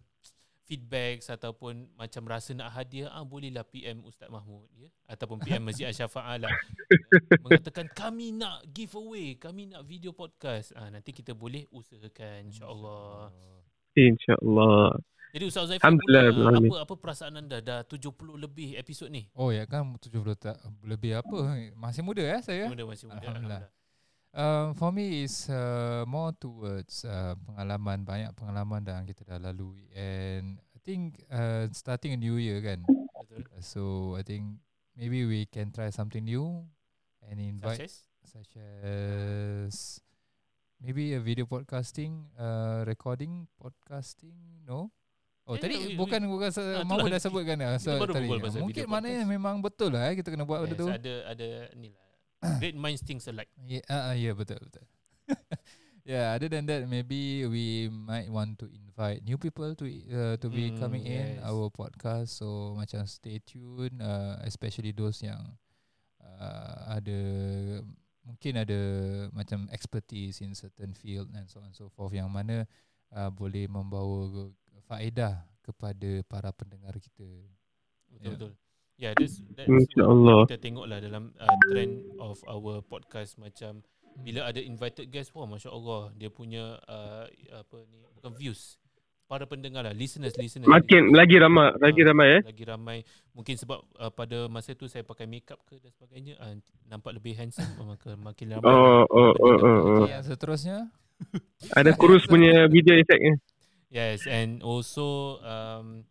Feedback 0.69 1.25
Ataupun 1.25 1.89
Macam 1.97 2.29
rasa 2.29 2.53
nak 2.53 2.77
hadiah 2.77 3.09
ah, 3.09 3.25
Bolehlah 3.25 3.65
PM 3.65 4.05
Ustaz 4.05 4.29
Mahmud 4.29 4.69
ya 4.77 4.93
Ataupun 5.09 5.41
PM 5.41 5.65
Masjid 5.65 5.89
Asyafa'ah 5.93 6.37
lah 6.37 6.53
Mengatakan 7.49 7.89
Kami 7.97 8.37
nak 8.37 8.61
giveaway 8.69 9.41
Kami 9.41 9.73
nak 9.73 9.89
video 9.89 10.13
podcast 10.13 10.77
ah, 10.77 10.93
Nanti 10.93 11.17
kita 11.17 11.33
boleh 11.33 11.65
usahakan 11.73 12.53
InsyaAllah 12.53 13.33
InsyaAllah. 13.33 13.56
Jadi 15.37 15.45
Ustaz 15.53 15.69
Zaifah 15.69 15.85
Alhamdulillah, 15.85 16.25
Alhamdulillah. 16.33 16.85
Apa 16.85 16.88
apa 16.88 16.95
perasaan 16.97 17.35
anda? 17.37 17.61
Dah 17.61 17.85
70 17.85 18.41
lebih 18.41 18.76
episod 18.81 19.12
ni? 19.12 19.29
Oh 19.37 19.53
ya 19.53 19.69
kan? 19.69 19.85
70 19.97 20.37
tak 20.37 20.57
lebih 20.81 21.21
apa? 21.21 21.61
Masih 21.76 22.00
muda 22.00 22.25
eh 22.25 22.41
saya. 22.41 22.69
Muda 22.73 22.88
masih 22.88 23.09
muda 23.09 23.21
Alhamdulillah. 23.21 23.69
Alhamdulillah. 23.69 23.75
Um, 24.37 24.76
for 24.76 24.93
me 24.93 25.25
is 25.25 25.49
uh, 25.49 26.05
more 26.05 26.29
towards 26.37 27.09
uh, 27.09 27.33
pengalaman 27.49 28.05
banyak 28.05 28.37
pengalaman 28.37 28.85
yang 28.85 29.09
kita 29.09 29.25
dah 29.25 29.41
lalui. 29.41 29.88
And 29.97 30.61
I 30.76 30.79
think 30.85 31.25
uh, 31.33 31.69
starting 31.73 32.12
a 32.12 32.21
new 32.21 32.37
year 32.37 32.61
kan. 32.61 32.85
Betul. 32.85 33.49
So 33.65 34.12
I 34.17 34.25
think 34.25 34.61
maybe 34.93 35.25
we 35.25 35.49
can 35.49 35.73
try 35.73 35.88
something 35.88 36.25
new 36.25 36.69
and 37.25 37.41
invite 37.41 37.88
Success? 37.88 38.09
such 38.29 38.53
as 38.61 40.05
maybe 40.78 41.14
a 41.16 41.21
video 41.21 41.45
podcasting, 41.45 42.28
uh, 42.37 42.85
recording 42.85 43.49
podcasting, 43.56 44.37
no? 44.64 44.92
Oh 45.47 45.54
Eh, 45.54 45.62
tadi 45.62 45.75
we- 45.78 45.87
we- 45.95 45.97
bukan 45.97 46.21
bukan 46.26 46.50
se- 46.50 46.59
Ah, 46.59 46.83
Mahmud 46.83 47.06
itulah, 47.06 47.14
dah 47.14 47.23
sebutkan 47.23 47.56
dah. 47.56 47.73
So 47.78 47.95
tadi 48.02 48.26
mungkin 48.59 48.85
maknanya 48.90 49.23
podcast. 49.23 49.30
memang 49.30 49.54
betul 49.62 49.90
lah 49.95 50.11
eh, 50.11 50.18
kita 50.18 50.35
kena 50.35 50.42
buat 50.42 50.66
benda 50.66 50.75
yes, 50.75 50.83
tu. 50.83 50.88
Ada 50.90 51.14
ada 51.30 51.49
ni 51.78 51.88
lah 51.95 52.04
Great 52.61 52.75
minds 52.75 53.00
think 53.06 53.23
alike 53.30 53.49
Yeah, 53.62 53.87
uh, 53.87 54.11
yeah, 54.12 54.35
betul 54.35 54.59
betul. 54.59 54.83
yeah, 56.02 56.35
other 56.35 56.50
than 56.50 56.66
that, 56.66 56.83
maybe 56.90 57.47
we 57.47 57.87
might 57.87 58.26
want 58.26 58.59
to 58.59 58.66
invite 58.66 59.23
new 59.23 59.38
people 59.38 59.71
to 59.78 59.87
uh, 60.11 60.35
to 60.37 60.50
be 60.50 60.75
Mm, 60.75 60.83
coming 60.83 61.06
in 61.06 61.38
yes. 61.38 61.47
our 61.47 61.71
podcast. 61.71 62.35
So 62.35 62.75
macam 62.75 63.06
stay 63.06 63.38
tuned, 63.38 64.02
uh, 64.02 64.42
especially 64.42 64.90
those 64.90 65.23
yang 65.23 65.54
uh, 66.18 66.90
ada 66.90 67.18
mungkin 68.26 68.59
ada 68.59 68.80
macam 69.30 69.71
expertise 69.71 70.42
in 70.42 70.52
certain 70.52 70.92
field 70.92 71.30
and 71.33 71.47
so 71.47 71.62
on 71.62 71.71
and 71.71 71.76
so 71.78 71.87
forth 71.95 72.11
yang 72.11 72.26
mana 72.26 72.66
uh, 73.14 73.30
boleh 73.30 73.71
membawa 73.71 74.50
faedah 74.85 75.47
kepada 75.62 76.21
para 76.26 76.50
pendengar 76.50 76.95
kita. 76.99 77.23
Betul 78.11 78.23
Ya. 78.23 78.30
betul. 78.35 78.52
Yeah, 78.97 79.12
that's 79.12 79.45
that's 79.52 79.68
InsyaAllah. 79.68 80.37
what 80.42 80.49
kita 80.49 80.59
tengoklah 80.59 80.99
dalam 81.04 81.28
uh, 81.37 81.56
trend 81.68 82.00
of 82.16 82.40
our 82.49 82.80
podcast 82.80 83.37
macam 83.37 83.85
bila 84.16 84.49
ada 84.49 84.56
invited 84.56 85.12
guest 85.12 85.37
wah 85.37 85.45
masya-Allah 85.45 86.16
dia 86.16 86.33
punya 86.33 86.80
uh, 86.88 87.28
apa 87.52 87.85
ni 87.92 88.00
bukan 88.16 88.33
views 88.33 88.80
para 89.26 89.45
pendengar 89.45 89.83
lah 89.83 89.95
listeners 89.95 90.35
listeners 90.38 90.71
Makin 90.71 91.11
lagi 91.11 91.37
ramai, 91.37 91.75
lagi 91.83 92.00
Ah, 92.02 92.06
ramai 92.14 92.28
eh. 92.38 92.42
lagi 92.47 92.64
ramai 92.64 92.99
mungkin 93.35 93.54
sebab 93.59 93.78
uh, 93.99 94.11
pada 94.14 94.47
masa 94.47 94.73
tu 94.78 94.87
saya 94.87 95.02
pakai 95.02 95.26
makeup 95.26 95.59
ke 95.66 95.83
dan 95.83 95.90
sebagainya 95.90 96.38
uh, 96.38 96.54
nampak 96.87 97.18
lebih 97.18 97.35
handsome 97.35 97.66
maka 97.90 98.14
makin 98.14 98.56
ramai 98.56 98.71
Oh, 98.71 99.02
oh, 99.11 99.33
oh, 99.35 99.56
oh, 99.59 99.59
oh. 99.66 99.99
Okay, 100.06 100.14
yang 100.14 100.25
seterusnya 100.25 100.78
Ada 101.75 101.97
kurus 102.00 102.28
punya 102.28 102.68
video 102.68 102.92
effect 102.97 103.23
ni. 103.25 103.33
Yes, 103.88 104.28
and 104.28 104.61
also 104.61 105.40
um, 105.40 106.04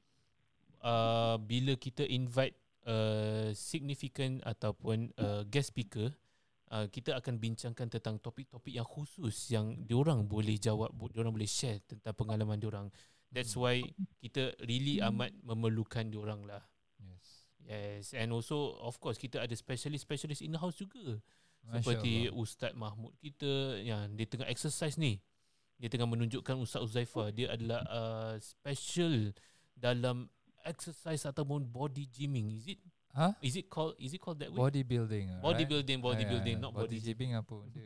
uh, 0.81 1.37
bila 1.37 1.77
kita 1.77 2.01
invite 2.07 2.57
uh, 2.87 3.53
significant 3.53 4.41
ataupun 4.41 5.13
uh, 5.19 5.45
guest 5.45 5.75
speaker, 5.75 6.09
uh, 6.71 6.87
kita 6.89 7.17
akan 7.17 7.37
bincangkan 7.37 7.87
tentang 7.91 8.17
topik-topik 8.17 8.73
yang 8.73 8.87
khusus 8.87 9.51
yang 9.53 9.75
diorang 9.85 10.25
boleh 10.25 10.57
jawab, 10.57 10.93
diorang 11.11 11.33
boleh 11.35 11.49
share 11.49 11.81
tentang 11.85 12.15
pengalaman 12.15 12.57
diorang. 12.57 12.87
That's 13.29 13.53
why 13.59 13.83
kita 14.23 14.55
really 14.63 15.03
amat 15.03 15.35
memerlukan 15.43 16.07
diorang 16.07 16.47
lah. 16.47 16.63
yes. 17.03 17.25
Yes, 17.65 18.05
and 18.15 18.31
also 18.31 18.79
of 18.79 18.95
course 19.01 19.19
kita 19.19 19.41
ada 19.43 19.51
specialist-specialist 19.51 20.45
in 20.45 20.55
the 20.55 20.61
house 20.61 20.79
juga. 20.79 21.19
Masya 21.65 21.81
Seperti 21.81 22.13
Allah. 22.29 22.37
Ustaz 22.37 22.71
Mahmud 22.77 23.13
kita 23.17 23.81
yang 23.81 24.13
dia 24.13 24.29
tengah 24.29 24.47
exercise 24.47 24.95
ni. 25.01 25.17
Dia 25.75 25.91
tengah 25.91 26.07
menunjukkan 26.07 26.55
Ustaz 26.61 26.85
Uzaifa 26.85 27.33
dia 27.35 27.51
adalah 27.51 27.83
uh, 27.91 28.33
special 28.39 29.35
dalam 29.75 30.31
exercise 30.63 31.27
ataupun 31.27 31.67
body 31.67 32.07
gymming. 32.07 32.55
Is 32.55 32.77
it 32.77 32.79
Ha? 33.15 33.31
is 33.39 33.55
it 33.55 33.71
called 33.71 33.95
is 33.95 34.11
it 34.11 34.19
called 34.19 34.43
that 34.43 34.51
way? 34.51 34.59
Bodybuilding. 34.59 35.25
right? 35.31 35.39
bodybuilding, 35.39 36.03
bodybuilding, 36.03 36.55
Ah, 36.59 36.63
not 36.67 36.71
body. 36.75 36.99
body 36.99 37.31
apa 37.31 37.53
benda. 37.63 37.81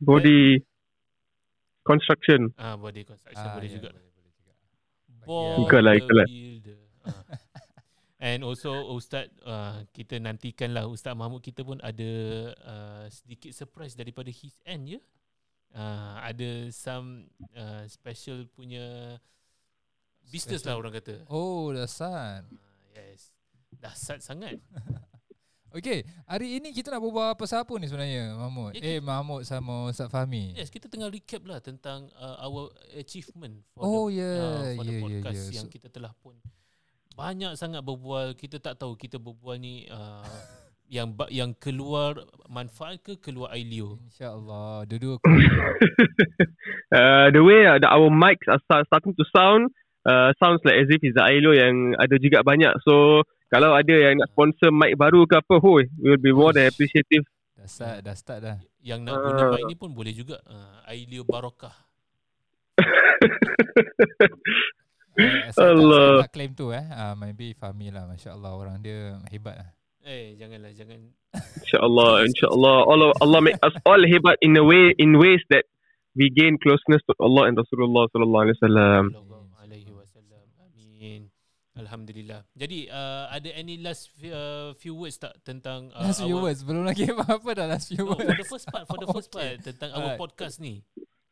Body 0.00 0.64
construction. 1.84 2.40
Ah, 2.56 2.76
body 2.76 3.04
construction 3.04 3.44
Ah, 3.44 3.52
boleh 3.52 3.68
ya, 3.68 3.74
juga. 3.76 3.90
Boleh, 3.92 4.08
boleh 4.16 4.32
juga. 4.32 4.52
Ikut 5.60 5.80
lah, 5.84 5.92
ikut 5.94 6.14
lah. 6.16 6.26
Bodybuilder. 6.26 6.78
Ah. 7.04 7.24
And 8.20 8.44
also 8.44 8.72
Ustaz 8.92 9.32
uh, 9.44 9.80
kita 9.96 10.20
nantikanlah 10.20 10.84
Ustaz 10.84 11.16
Mahmud 11.16 11.40
kita 11.40 11.64
pun 11.64 11.80
ada 11.80 12.10
uh, 12.60 13.04
sedikit 13.08 13.48
surprise 13.52 13.96
daripada 13.96 14.28
his 14.28 14.60
end 14.64 14.96
ya. 14.96 15.00
Uh, 15.72 16.20
ada 16.20 16.68
some 16.68 17.28
uh, 17.56 17.84
special 17.88 18.44
punya 18.50 19.16
business 20.26 20.64
lah 20.64 20.76
Special. 20.76 20.80
orang 20.80 20.92
kata. 20.96 21.14
Oh, 21.32 21.72
dasar. 21.72 22.44
Uh, 22.44 22.92
yes. 22.92 23.32
Dahsyat 23.80 24.20
sangat. 24.20 24.60
Okay, 25.70 26.02
hari 26.26 26.58
ini 26.58 26.74
kita 26.74 26.90
nak 26.90 26.98
berbual 26.98 27.38
apa 27.38 27.46
siapa 27.46 27.70
ni 27.78 27.86
sebenarnya, 27.86 28.34
Mahmud? 28.34 28.74
Ya, 28.74 28.82
Eh, 28.82 28.98
Mahmud 28.98 29.46
sama 29.46 29.86
Ustaz 29.86 30.10
Fahmi. 30.10 30.58
Yes, 30.58 30.66
kita 30.66 30.90
tengah 30.90 31.06
recap 31.06 31.46
lah 31.46 31.62
tentang 31.62 32.10
uh, 32.18 32.42
our 32.42 32.74
achievement 32.98 33.62
for 33.70 33.86
Oh, 33.86 34.10
the, 34.10 34.18
ya, 34.18 34.30
uh, 34.34 34.74
for 34.74 34.82
the 34.82 34.90
ya, 34.90 34.98
ya, 34.98 35.02
podcast 35.06 35.38
ya. 35.46 35.62
yang 35.62 35.66
So- 35.70 35.74
kita 35.78 35.86
telah 35.86 36.10
pun 36.18 36.34
banyak 37.14 37.54
sangat 37.54 37.86
berbual. 37.86 38.34
Kita 38.34 38.58
tak 38.58 38.82
tahu 38.82 38.98
kita 38.98 39.22
berbual 39.22 39.62
ni 39.62 39.86
uh, 39.86 40.26
yang 40.90 41.14
yang 41.30 41.54
keluar 41.54 42.18
manfaat 42.50 42.98
ke 42.98 43.22
keluar 43.22 43.54
Ailio. 43.54 43.94
InsyaAllah. 44.10 44.90
Dua-dua 44.90 45.22
Uh, 46.90 47.30
the 47.30 47.38
way 47.38 47.62
uh, 47.62 47.78
the, 47.78 47.86
our 47.86 48.10
mics 48.10 48.42
are 48.50 48.58
start, 48.66 48.82
starting 48.90 49.14
to 49.14 49.22
sound, 49.30 49.70
uh, 50.02 50.34
sounds 50.42 50.58
like 50.66 50.74
as 50.82 50.90
if 50.90 50.98
it's 50.98 51.14
the 51.14 51.22
yang 51.54 51.94
ada 51.94 52.18
juga 52.18 52.42
banyak. 52.42 52.74
So, 52.82 53.22
kalau 53.50 53.74
ada 53.74 53.90
yang 53.90 54.22
nak 54.22 54.30
sponsor 54.30 54.70
mic 54.70 54.94
baru 54.94 55.26
ke 55.26 55.42
apa, 55.42 55.58
hoi, 55.58 55.90
we 55.98 56.14
will 56.14 56.22
be 56.22 56.30
more 56.30 56.54
than 56.54 56.70
appreciative. 56.70 57.26
dah 57.58 57.68
start, 57.68 57.98
dah 58.06 58.14
start 58.16 58.40
dah. 58.40 58.56
Yang 58.80 59.00
nak 59.04 59.14
guna 59.20 59.42
Ah. 59.42 59.50
mic 59.52 59.64
ni 59.68 59.76
pun 59.76 59.90
boleh 59.92 60.14
juga. 60.14 60.38
Uh, 60.46 60.88
Ailio 60.88 61.26
Barokah. 61.26 61.74
Uh, 65.20 65.50
saya, 65.52 65.74
tak, 65.74 65.76
Allah. 65.76 66.10
tak 66.24 66.32
claim 66.32 66.52
tu 66.56 66.70
eh. 66.72 66.80
Uh, 66.80 67.12
maybe 67.18 67.52
Fahmi 67.52 67.92
lah. 67.92 68.08
Masya 68.08 68.38
Allah 68.38 68.56
orang 68.56 68.80
dia 68.80 69.18
hebat 69.28 69.58
lah. 69.58 69.68
Eh, 70.00 70.32
janganlah, 70.40 70.72
jangan. 70.72 70.96
InsyaAllah, 71.60 72.24
insyaAllah. 72.24 72.76
Allah, 72.88 73.08
Allah 73.20 73.40
make 73.44 73.60
us 73.60 73.76
all 73.84 74.00
hebat 74.00 74.40
in 74.40 74.56
a 74.56 74.64
way, 74.64 74.96
in 74.96 75.20
ways 75.20 75.44
that 75.52 75.68
we 76.16 76.32
gain 76.32 76.56
closeness 76.56 77.04
to 77.04 77.12
Allah 77.20 77.52
and 77.52 77.54
Rasulullah 77.60 78.08
sallallahu 78.08 78.42
alaihi 78.48 78.56
wasallam. 78.58 79.02
Sallallahu 79.12 79.54
alaihi 79.60 79.90
wasallam. 79.92 80.44
Amin. 80.56 81.28
Alhamdulillah. 81.80 82.40
Jadi 82.52 82.86
uh, 82.86 83.24
ada 83.28 83.48
any 83.52 83.80
last 83.80 84.12
few, 84.12 84.30
uh, 84.30 84.76
few 84.76 84.92
words 84.92 85.16
tak 85.16 85.32
tentang 85.40 85.88
uh, 85.90 86.04
last 86.04 86.20
few 86.20 86.36
our- 86.36 86.44
words. 86.46 86.60
Belum 86.60 86.84
lagi 86.84 87.08
apa-apa 87.12 87.50
dah 87.56 87.66
last 87.66 87.88
few 87.88 88.00
No, 88.00 88.12
words. 88.12 88.24
for 88.24 88.36
the 88.36 88.46
first 88.46 88.66
part, 88.68 88.84
for 88.84 88.98
the 88.98 89.08
first 89.08 89.28
Okay. 89.32 89.56
part 89.56 89.64
tentang 89.64 89.90
our 89.92 90.14
Alright. 90.14 90.20
podcast 90.20 90.60
ni. 90.60 90.84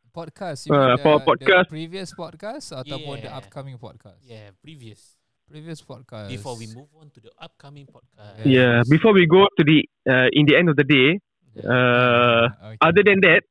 Podcast. 0.09 0.65
You 0.65 0.73
Uh, 0.73 0.97
for 0.97 1.21
the, 1.21 1.25
podcast. 1.25 1.69
The 1.69 1.75
previous 1.77 2.09
podcast 2.11 2.65
ataupun 2.73 3.21
the 3.21 3.29
Yeah. 3.29 3.39
upcoming 3.39 3.77
podcast? 3.77 4.19
Yeah, 4.25 4.51
previous. 4.57 5.15
Previous 5.45 5.81
podcast. 5.81 6.29
Before 6.29 6.57
we 6.57 6.65
move 6.67 6.89
on 6.97 7.09
to 7.09 7.21
the 7.21 7.29
upcoming 7.37 7.85
podcast. 7.85 8.41
Yeah, 8.41 8.81
before 8.85 9.13
we 9.13 9.25
go 9.25 9.45
to 9.45 9.61
the, 9.61 9.85
uh, 10.05 10.29
in 10.33 10.45
the 10.45 10.57
end 10.57 10.69
of 10.69 10.77
the 10.77 10.85
day, 10.85 11.21
uh, 11.61 12.49
Okay. 12.49 12.77
other 12.81 13.01
than 13.01 13.21
that, 13.21 13.45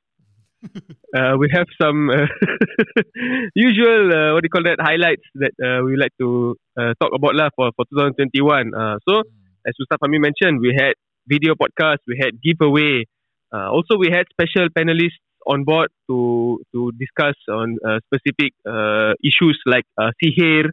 uh, 1.16 1.34
we 1.38 1.48
have 1.52 1.66
some 1.80 2.10
uh, 2.10 2.26
usual 3.54 4.10
uh, 4.12 4.32
what 4.34 4.42
do 4.42 4.46
you 4.48 4.54
call 4.54 4.64
that 4.64 4.78
highlights 4.80 5.22
that 5.34 5.54
uh, 5.62 5.84
we 5.84 5.96
like 5.96 6.12
to 6.18 6.56
uh, 6.78 6.92
talk 7.00 7.12
about 7.14 7.34
lah 7.34 7.48
for 7.56 7.70
for 7.76 7.84
2021. 7.94 8.74
Uh, 8.74 8.96
so 9.08 9.22
as 9.66 9.74
Ustaz 9.78 9.98
Fahmi 10.02 10.18
mentioned, 10.20 10.60
we 10.60 10.72
had 10.74 10.94
video 11.26 11.54
podcast, 11.54 12.00
we 12.06 12.16
had 12.18 12.40
giveaway. 12.42 13.04
Uh, 13.52 13.68
also, 13.72 13.96
we 13.96 14.08
had 14.12 14.24
special 14.32 14.68
panelists 14.76 15.20
on 15.46 15.64
board 15.64 15.88
to 16.08 16.60
to 16.72 16.92
discuss 17.00 17.36
on 17.48 17.76
uh, 17.84 17.98
specific 18.08 18.52
uh, 18.68 19.12
issues 19.24 19.56
like 19.66 19.84
uh, 19.96 20.10
sihir, 20.20 20.68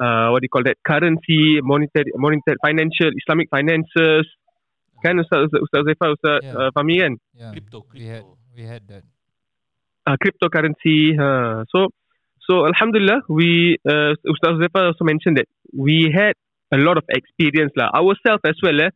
uh, 0.00 0.28
what 0.32 0.40
do 0.40 0.46
you 0.48 0.52
call 0.52 0.64
that, 0.64 0.76
currency, 0.84 1.60
monetary, 1.62 2.12
monetary, 2.16 2.56
financial, 2.64 3.10
Islamic 3.22 3.48
finances. 3.50 4.26
Kan 5.02 5.18
Ustaz 5.18 5.50
Ustaz 5.50 5.60
Ustaz 5.66 5.82
Zaifah, 5.88 6.08
Ustaz 6.14 6.40
Yeah. 6.46 6.54
uh, 6.56 6.70
Fahmi 6.76 6.94
kan? 7.02 7.12
Yeah. 7.34 7.50
Crypto, 7.52 7.78
We 7.92 8.06
had 8.06 8.24
we 8.54 8.62
had 8.62 8.82
that. 8.92 9.02
Uh, 10.06 10.16
cryptocurrency. 10.22 11.18
Uh, 11.18 11.64
so, 11.74 11.88
so 12.48 12.66
Alhamdulillah, 12.66 13.22
we 13.28 13.76
uh, 13.86 14.14
Ustaz 14.26 14.60
Zafar 14.62 14.86
also 14.86 15.04
mentioned 15.04 15.36
that 15.38 15.46
we 15.72 16.10
had 16.14 16.34
a 16.72 16.78
lot 16.78 16.96
of 16.96 17.04
experience 17.10 17.72
lah 17.76 17.90
ourselves 17.94 18.42
as 18.44 18.56
well. 18.62 18.80
Eh? 18.80 18.90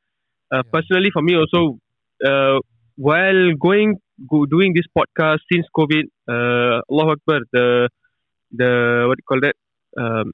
Uh, 0.52 0.62
Yeah. 0.62 0.62
Personally, 0.72 1.10
for 1.12 1.22
me 1.22 1.36
also, 1.36 1.78
uh, 2.24 2.58
while 2.96 3.52
going 3.58 3.96
go, 4.30 4.46
doing 4.46 4.72
this 4.74 4.88
podcast 4.96 5.40
since 5.52 5.66
COVID, 5.76 6.04
uh, 6.28 6.80
Allah 6.90 7.06
Akbar, 7.14 7.40
the 7.52 7.88
the 8.52 8.70
what 9.06 9.16
do 9.18 9.22
you 9.22 9.28
call 9.28 9.40
that? 9.46 9.56
Um, 9.98 10.32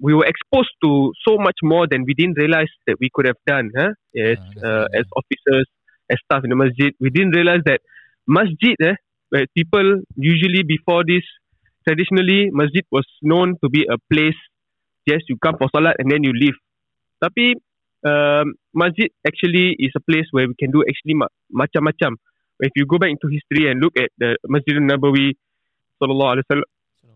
we 0.00 0.14
were 0.14 0.24
exposed 0.24 0.72
to 0.82 1.12
so 1.26 1.36
much 1.36 1.58
more 1.62 1.86
than 1.86 2.04
we 2.06 2.14
didn't 2.14 2.38
realize 2.38 2.72
that 2.86 2.96
we 3.00 3.10
could 3.12 3.26
have 3.26 3.36
done. 3.46 3.70
Huh? 3.76 3.92
Yeah, 4.14 4.34
uh, 4.64 4.86
as 4.96 5.04
officers, 5.12 5.66
as 6.10 6.18
staff 6.24 6.42
in 6.44 6.50
the 6.50 6.56
masjid, 6.56 6.94
we 7.00 7.10
didn't 7.10 7.36
realize 7.36 7.60
that 7.66 7.80
masjid, 8.26 8.76
eh, 8.80 8.94
where 9.30 9.46
people 9.56 10.02
usually 10.16 10.62
before 10.62 11.02
this, 11.06 11.24
traditionally 11.86 12.50
masjid 12.52 12.84
was 12.90 13.06
known 13.22 13.56
to 13.62 13.70
be 13.70 13.86
a 13.88 13.96
place. 14.12 14.36
Yes, 15.06 15.22
you 15.28 15.38
come 15.40 15.56
for 15.56 15.70
salat 15.74 15.96
and 15.98 16.10
then 16.10 16.22
you 16.22 16.34
leave. 16.34 16.58
Tapi 17.22 17.56
um, 18.04 18.54
masjid 18.74 19.08
actually 19.26 19.74
is 19.78 19.90
a 19.96 20.02
place 20.04 20.28
where 20.30 20.46
we 20.46 20.54
can 20.58 20.70
do 20.70 20.84
actually 20.84 21.16
ma- 21.16 21.32
macam-macam. 21.50 22.20
If 22.60 22.76
you 22.76 22.84
go 22.84 22.98
back 23.00 23.08
into 23.10 23.32
history 23.32 23.70
and 23.72 23.80
look 23.80 23.96
at 23.96 24.12
the 24.20 24.36
Masjid 24.44 24.76
Nabawi, 24.76 25.32
sallallahu 25.96 26.36
alaihi 26.36 26.44
wasallam, 26.44 26.68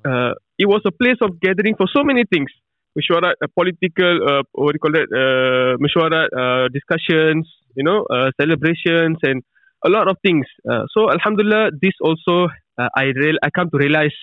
uh, 0.09 0.33
it 0.56 0.64
was 0.64 0.80
a 0.88 0.92
place 0.92 1.21
of 1.21 1.37
gathering 1.40 1.76
for 1.76 1.87
so 1.92 2.02
many 2.02 2.25
things. 2.25 2.49
Mishwarat, 2.97 3.37
uh, 3.42 3.49
political, 3.52 4.14
uh, 4.25 4.42
what 4.52 4.73
do 4.73 4.78
you 4.78 4.85
call 4.85 4.94
that? 4.97 5.09
Uh, 5.12 5.76
uh, 5.76 6.68
discussions, 6.73 7.44
you 7.76 7.85
know, 7.85 8.06
uh, 8.09 8.30
celebrations, 8.40 9.18
and 9.23 9.42
a 9.84 9.88
lot 9.88 10.08
of 10.08 10.16
things. 10.24 10.46
Uh, 10.68 10.84
so, 10.92 11.10
Alhamdulillah, 11.10 11.70
this 11.80 11.92
also 12.00 12.48
uh, 12.78 12.88
I 12.96 13.04
real 13.14 13.36
I 13.42 13.50
come 13.50 13.70
to 13.70 13.78
realize, 13.78 14.14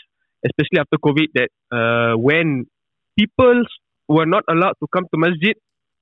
especially 0.45 0.79
after 0.79 0.97
COVID, 0.97 1.27
that 1.35 1.49
uh, 1.71 2.17
when 2.17 2.65
people 3.17 3.63
were 4.07 4.25
not 4.25 4.43
allowed 4.49 4.75
to 4.81 4.87
come 4.93 5.05
to 5.13 5.17
masjid, 5.17 5.55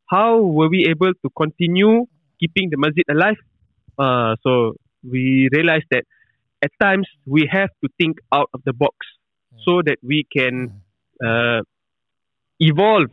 how 0.09 0.39
were 0.39 0.69
we 0.69 0.87
able 0.89 1.13
to 1.13 1.29
continue 1.37 2.05
keeping 2.39 2.69
the 2.69 2.77
masjid 2.77 3.05
alive? 3.09 3.37
Uh, 3.97 4.35
so 4.43 4.73
we 5.03 5.49
realized 5.51 5.85
that 5.91 6.03
at 6.63 6.71
times 6.81 7.07
we 7.25 7.47
have 7.51 7.69
to 7.83 7.89
think 7.99 8.17
out 8.33 8.49
of 8.53 8.61
the 8.65 8.73
box 8.73 8.95
so 9.65 9.81
that 9.85 9.97
we 10.01 10.25
can 10.31 10.71
uh, 11.23 11.61
evolve 12.59 13.11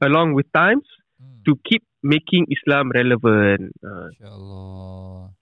along 0.00 0.34
with 0.34 0.46
times 0.52 0.84
Hmm. 1.18 1.42
to 1.46 1.58
keep 1.66 1.82
making 2.02 2.46
Islam 2.46 2.90
relevant. 2.94 3.74
Uh, 3.82 4.06
InsyaAllah. 4.14 5.34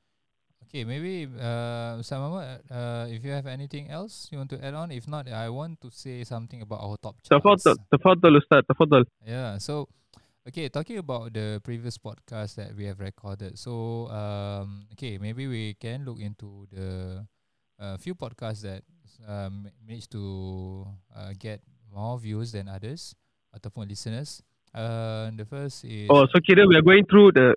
Okay, 0.77 0.85
maybe 0.85 1.25
uh, 1.41 1.97
Muhammad, 2.05 2.61
uh, 2.69 3.09
if 3.09 3.25
you 3.25 3.33
have 3.33 3.49
anything 3.49 3.89
else 3.89 4.29
you 4.29 4.37
want 4.37 4.53
to 4.53 4.61
add 4.61 4.77
on. 4.77 4.93
If 4.93 5.09
not, 5.09 5.25
I 5.25 5.49
want 5.49 5.81
to 5.81 5.89
say 5.89 6.21
something 6.21 6.61
about 6.61 6.85
our 6.85 7.01
top 7.01 7.17
charts. 7.25 7.65
tafadhal, 7.65 7.81
tafadhal 7.89 8.37
Ustaz, 8.37 8.61
tafadhal. 8.69 9.09
Yeah, 9.25 9.57
so 9.57 9.89
okay, 10.45 10.69
talking 10.69 11.01
about 11.01 11.33
the 11.33 11.65
previous 11.65 11.97
podcast 11.97 12.61
that 12.61 12.77
we 12.77 12.85
have 12.85 13.01
recorded. 13.01 13.57
So 13.57 14.13
um, 14.13 14.85
okay, 14.93 15.17
maybe 15.17 15.49
we 15.49 15.81
can 15.81 16.05
look 16.05 16.21
into 16.21 16.69
the 16.69 17.25
uh, 17.81 17.97
few 17.97 18.13
podcasts 18.13 18.61
that 18.69 18.85
um, 19.25 19.73
managed 19.81 20.13
to 20.13 20.85
uh, 21.17 21.33
get 21.41 21.65
more 21.89 22.21
views 22.21 22.53
than 22.53 22.69
others 22.69 23.17
ataupun 23.57 23.89
listeners. 23.89 24.45
Uh, 24.77 25.33
the 25.33 25.49
first 25.49 25.89
is 25.89 26.13
Oh, 26.13 26.29
so 26.29 26.37
kira 26.45 26.69
we 26.69 26.77
are 26.77 26.85
going 26.85 27.09
through 27.09 27.33
the 27.33 27.57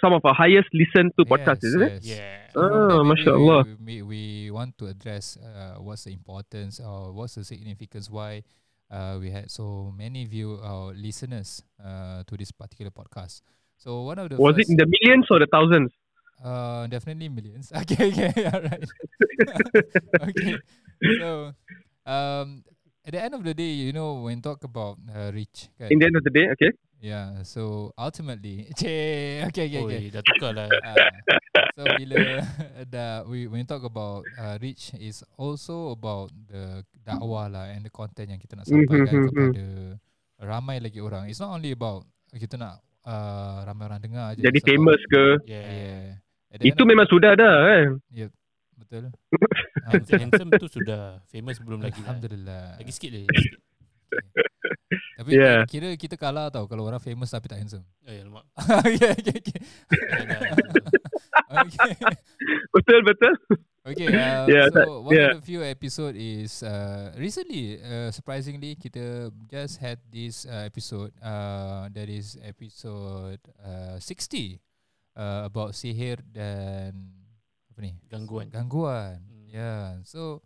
some 0.00 0.12
of 0.12 0.20
our 0.24 0.34
highest 0.34 0.68
listened 0.72 1.12
to 1.18 1.24
podcasts, 1.24 1.64
Yes, 1.64 1.72
isn't 1.72 1.82
it? 1.82 2.02
Yeah. 2.04 2.52
So 2.52 2.60
Ah, 2.60 2.68
then 2.68 3.06
maybe 3.06 3.08
Masya 3.08 3.30
we- 3.32 3.38
Allah. 3.40 3.60
We, 3.80 3.96
we 4.02 4.22
want 4.50 4.76
to 4.78 4.86
address 4.92 5.36
uh, 5.40 5.80
what's 5.80 6.04
the 6.04 6.12
importance 6.12 6.80
or 6.80 7.12
what's 7.12 7.34
the 7.36 7.44
significance 7.44 8.10
why 8.10 8.42
uh, 8.90 9.16
we 9.20 9.30
had 9.30 9.50
so 9.50 9.92
many 9.96 10.26
view 10.26 10.58
or 10.60 10.92
listeners 10.92 11.62
uh, 11.80 12.22
to 12.26 12.36
this 12.36 12.50
particular 12.52 12.90
podcast. 12.90 13.40
So 13.78 14.02
one 14.02 14.18
of 14.18 14.28
the 14.28 14.36
Was 14.36 14.58
it 14.58 14.68
in 14.68 14.76
the 14.76 14.84
millions 14.86 15.26
or 15.30 15.38
the 15.40 15.48
thousands? 15.48 15.90
uh, 16.44 16.86
definitely 16.88 17.28
millions. 17.28 17.72
Okay, 17.84 18.08
okay, 18.12 18.32
all 18.52 18.62
right. 18.64 18.84
okay, 20.28 20.54
so 21.20 21.52
um, 22.04 22.64
at 23.06 23.12
the 23.12 23.20
end 23.22 23.34
of 23.34 23.44
the 23.44 23.54
day, 23.54 23.72
you 23.72 23.92
know, 23.92 24.20
when 24.24 24.40
talk 24.42 24.64
about 24.64 24.98
uh, 25.08 25.30
reach, 25.32 25.68
kan? 25.78 25.88
In 25.92 25.98
the 26.00 26.06
end 26.08 26.16
of 26.16 26.24
the 26.24 26.30
day, 26.32 26.48
okay. 26.52 26.72
Yeah. 27.00 27.42
So 27.42 27.90
ultimately, 27.96 28.68
okay, 28.72 29.42
okay, 29.48 29.66
okay. 29.66 30.00
Oi, 30.06 30.12
dah 30.12 30.22
tukar 30.22 30.52
lah. 30.52 30.68
Ah, 30.80 30.96
so 31.74 31.82
bila 31.96 32.16
the 32.92 33.06
we 33.26 33.48
when 33.48 33.64
talk 33.64 33.82
about 33.82 34.22
uh, 34.36 34.60
reach 34.60 34.92
is 34.96 35.24
also 35.34 35.92
about 35.92 36.28
the 36.46 36.84
dakwah 37.00 37.48
lah 37.48 37.72
and 37.72 37.82
the 37.82 37.92
content 37.92 38.30
yang 38.30 38.40
kita 38.40 38.54
nak 38.54 38.68
Mhm, 38.68 38.84
sampaikan 38.86 39.12
mhm, 39.16 39.26
kepada 39.28 39.64
ramai 40.40 40.76
lagi 40.78 41.00
orang. 41.00 41.26
It's 41.26 41.40
not 41.40 41.50
only 41.50 41.72
about 41.72 42.04
kita 42.30 42.54
nak 42.54 42.78
uh, 43.02 43.64
ramai 43.64 43.84
orang 43.88 44.00
dengar 44.00 44.26
je. 44.36 44.44
Jadi 44.44 44.58
about- 44.60 44.68
famous 44.68 45.00
ke? 45.08 45.24
Yeah. 45.48 45.66
Yeah. 45.66 46.64
Itu 46.64 46.82
of- 46.82 46.88
memang 46.88 47.06
sudah 47.08 47.32
dah 47.34 47.56
kan. 47.64 47.88
betul. 48.80 49.04
Handsome, 49.90 50.20
handsome 50.28 50.50
tu 50.56 50.66
sudah. 50.70 51.18
Famous 51.28 51.58
belum 51.58 51.82
lagi 51.82 51.98
lah. 52.00 52.14
Alhamdulillah. 52.14 52.64
Lagi 52.78 52.92
sikit 52.94 53.10
lagi 53.10 53.26
sikit. 53.26 53.58
Tapi 55.20 55.36
Yeah. 55.36 55.68
kira 55.68 55.92
kita 56.00 56.16
kalah 56.16 56.48
tau 56.48 56.64
kalau 56.64 56.88
orang 56.88 56.96
famous 56.96 57.28
tapi 57.28 57.44
tak 57.44 57.60
handsome. 57.60 57.84
Eh, 58.08 58.24
alamak. 58.24 58.48
okay, 58.88 59.12
okay, 59.20 59.36
okay. 59.36 59.58
okay. 61.60 61.92
Betul 62.72 63.00
betul. 63.04 63.34
Okay, 63.80 64.08
uh, 64.16 64.44
Yeah, 64.48 64.68
so 64.72 64.80
that- 64.80 64.88
one 64.88 65.12
yeah. 65.12 65.30
of 65.36 65.40
the 65.40 65.46
few 65.46 65.60
episode 65.64 66.16
is 66.16 66.64
uh, 66.64 67.12
recently, 67.16 67.80
uh, 67.80 68.08
surprisingly, 68.12 68.76
kita 68.76 69.28
just 69.48 69.80
had 69.80 70.00
this 70.08 70.44
uh, 70.48 70.64
episode. 70.64 71.12
Uh, 71.20 71.88
that 71.92 72.08
is 72.08 72.36
episode 72.40 73.40
uh, 73.60 73.96
60 74.00 74.60
uh, 75.16 75.48
about 75.48 75.72
sihir 75.76 76.20
dan 76.32 76.92
apa 77.72 77.78
ni? 77.80 77.92
Gangguan. 78.08 78.48
Gangguan. 78.52 79.20
Hmm. 79.24 79.48
Yeah. 79.48 80.00
So 80.04 80.44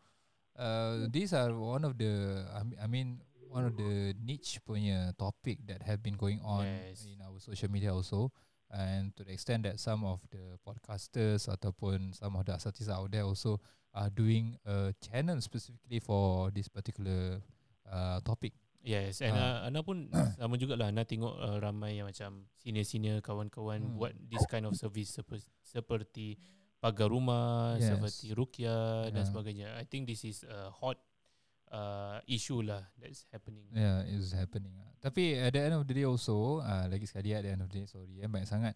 uh, 0.58 1.10
these 1.10 1.34
are 1.34 1.50
one 1.54 1.82
of 1.82 1.98
the 1.98 2.42
I 2.54 2.62
mean, 2.62 2.78
I 2.78 2.86
mean 2.86 3.08
one 3.54 3.64
of 3.64 3.78
the 3.78 4.10
niche 4.18 4.58
punya 4.66 5.14
topic 5.14 5.62
that 5.70 5.78
have 5.86 6.02
been 6.02 6.18
going 6.18 6.42
on 6.42 6.66
Yes. 6.66 7.06
in 7.06 7.22
our 7.22 7.38
social 7.38 7.70
media 7.70 7.94
also 7.94 8.34
and 8.74 9.14
to 9.14 9.22
the 9.22 9.30
extent 9.30 9.62
that 9.62 9.78
some 9.78 10.02
of 10.02 10.18
the 10.34 10.58
podcasters 10.66 11.46
ataupun 11.46 12.10
some 12.10 12.34
of 12.34 12.42
the 12.42 12.50
asatizah 12.58 12.98
out 12.98 13.14
there 13.14 13.22
also 13.22 13.62
are 13.94 14.10
doing 14.10 14.58
a 14.66 14.90
channel 14.98 15.38
specifically 15.38 16.02
for 16.02 16.50
this 16.50 16.66
particular 16.66 17.38
uh, 17.86 18.18
topic. 18.26 18.50
Yes, 18.82 19.22
and 19.22 19.32
Ah. 19.38 19.64
uh, 19.64 19.70
Ana 19.70 19.80
pun 19.86 20.10
sama 20.36 20.58
jugalah 20.58 20.90
Ana 20.90 21.06
tengok 21.06 21.38
uh, 21.38 21.56
ramai 21.62 22.02
yang 22.02 22.10
macam 22.10 22.50
senior-senior 22.58 23.22
kawan-kawan 23.22 23.80
Hmm. 23.80 23.96
buat 23.96 24.12
this 24.28 24.42
kind 24.50 24.66
of 24.66 24.74
service 24.74 25.14
seperti, 25.14 25.46
seperti 25.62 26.26
pagar 26.82 27.08
rumah, 27.08 27.78
Yes. 27.78 27.94
seperti 27.94 28.34
dan 29.08 29.22
Yeah. 29.22 29.24
sebagainya. 29.24 29.68
I 29.78 29.86
think 29.86 30.10
this 30.10 30.26
is 30.26 30.42
a 30.44 30.68
hot 30.74 30.98
uh, 31.70 32.18
issue 32.28 32.60
lah 32.60 32.82
that's 33.00 33.24
happening. 33.32 33.64
Yeah, 33.72 34.04
it's 34.08 34.34
happening. 34.34 34.74
Tapi 35.00 35.36
at 35.36 35.52
the 35.52 35.60
end 35.60 35.74
of 35.76 35.84
the 35.84 35.94
day 35.94 36.08
also, 36.08 36.64
uh, 36.64 36.88
lagi 36.88 37.04
sekali 37.04 37.36
at 37.36 37.44
the 37.44 37.52
end 37.52 37.60
of 37.60 37.68
the 37.68 37.84
day, 37.84 37.86
sorry 37.88 38.20
eh, 38.20 38.28
banyak 38.28 38.48
sangat. 38.48 38.72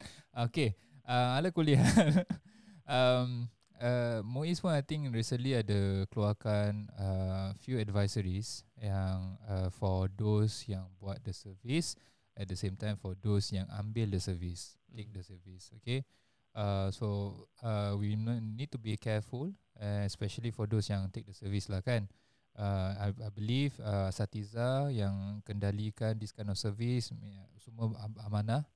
Okay, 0.48 0.76
uh, 1.08 1.40
ala 1.40 1.48
kuliah. 1.48 1.80
um, 2.84 3.48
uh, 3.80 4.20
Muiz 4.24 4.60
pun 4.60 4.76
I 4.76 4.84
think 4.84 5.08
recently 5.08 5.56
ada 5.56 6.04
keluarkan 6.12 6.92
uh, 7.00 7.56
few 7.64 7.80
advisories 7.80 8.64
yang 8.76 9.40
uh, 9.48 9.72
for 9.72 10.12
those 10.12 10.68
yang 10.68 10.84
buat 11.00 11.24
the 11.24 11.32
service 11.32 11.96
at 12.36 12.46
the 12.46 12.58
same 12.60 12.76
time 12.76 13.00
for 13.00 13.16
those 13.24 13.48
yang 13.50 13.66
ambil 13.72 14.12
the 14.12 14.20
service, 14.20 14.76
take 14.92 15.10
the 15.16 15.24
service. 15.24 15.72
Okay. 15.80 16.04
Uh, 16.52 16.90
so 16.90 17.34
uh, 17.62 17.94
we 17.94 18.18
need 18.18 18.68
to 18.68 18.76
be 18.76 18.98
careful, 18.98 19.48
uh, 19.78 20.02
especially 20.04 20.50
for 20.50 20.66
those 20.66 20.90
yang 20.90 21.06
take 21.08 21.24
the 21.24 21.36
service 21.36 21.70
lah 21.70 21.80
kan 21.80 22.04
uh, 22.04 22.27
I, 22.58 23.14
I 23.14 23.30
believe 23.30 23.78
uh, 23.78 24.10
Satiza 24.10 24.90
yang 24.90 25.38
kendalikan 25.46 26.18
this 26.18 26.34
kind 26.34 26.50
of 26.50 26.58
service 26.58 27.14
semua 27.62 27.94
am- 28.02 28.20
amanah 28.26 28.66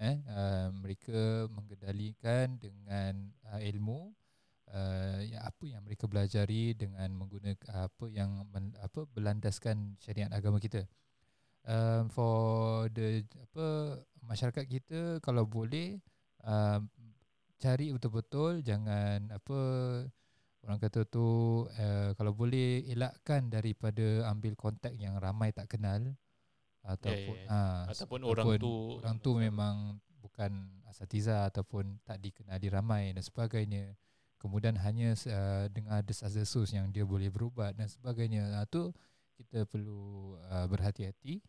eh 0.00 0.16
uh, 0.28 0.68
mereka 0.72 1.48
mengendalikan 1.52 2.56
dengan 2.56 3.32
uh, 3.52 3.60
ilmu 3.60 4.12
uh, 4.72 5.20
ya, 5.24 5.44
apa 5.44 5.64
yang 5.68 5.84
mereka 5.84 6.08
belajari 6.08 6.72
dengan 6.72 7.12
menggunakan 7.16 7.68
apa 7.68 8.04
yang 8.08 8.44
men, 8.48 8.72
apa 8.80 9.04
berlandaskan 9.12 9.96
syariat 10.00 10.32
agama 10.32 10.56
kita. 10.56 10.88
Um, 11.60 12.08
for 12.08 12.88
the 12.96 13.20
apa 13.36 14.00
masyarakat 14.24 14.64
kita 14.64 15.00
kalau 15.20 15.44
boleh 15.44 16.00
um, 16.40 16.88
cari 17.60 17.92
betul-betul 17.92 18.64
jangan 18.64 19.28
apa 19.28 19.58
orang 20.64 20.78
kata 20.78 21.08
tu 21.08 21.26
uh, 21.66 22.10
kalau 22.14 22.32
boleh 22.36 22.84
elakkan 22.90 23.48
daripada 23.48 24.28
ambil 24.28 24.52
kontak 24.56 24.92
yang 24.96 25.16
ramai 25.16 25.52
tak 25.52 25.72
kenal 25.72 26.14
ataupun 26.80 27.36
ya, 27.36 27.44
ya. 27.44 27.52
ah, 27.52 27.82
Ataupun 27.92 28.20
orang 28.24 28.46
tu 28.56 28.72
orang 29.00 29.16
tu 29.20 29.30
memang 29.36 30.00
bukan 30.20 30.52
asatiza 30.88 31.48
ataupun 31.48 32.00
tak 32.04 32.20
dikenali 32.20 32.68
ramai 32.72 33.12
dan 33.12 33.24
sebagainya. 33.24 33.96
Kemudian 34.40 34.80
hanya 34.80 35.12
uh, 35.12 35.68
dengar 35.68 36.00
desas-desus 36.00 36.72
yang 36.72 36.88
dia 36.88 37.04
boleh 37.04 37.28
berubat 37.28 37.76
dan 37.76 37.92
sebagainya. 37.92 38.48
Uh, 38.56 38.64
tu 38.64 38.82
kita 39.36 39.68
perlu 39.68 40.40
uh, 40.48 40.64
berhati-hati 40.64 41.44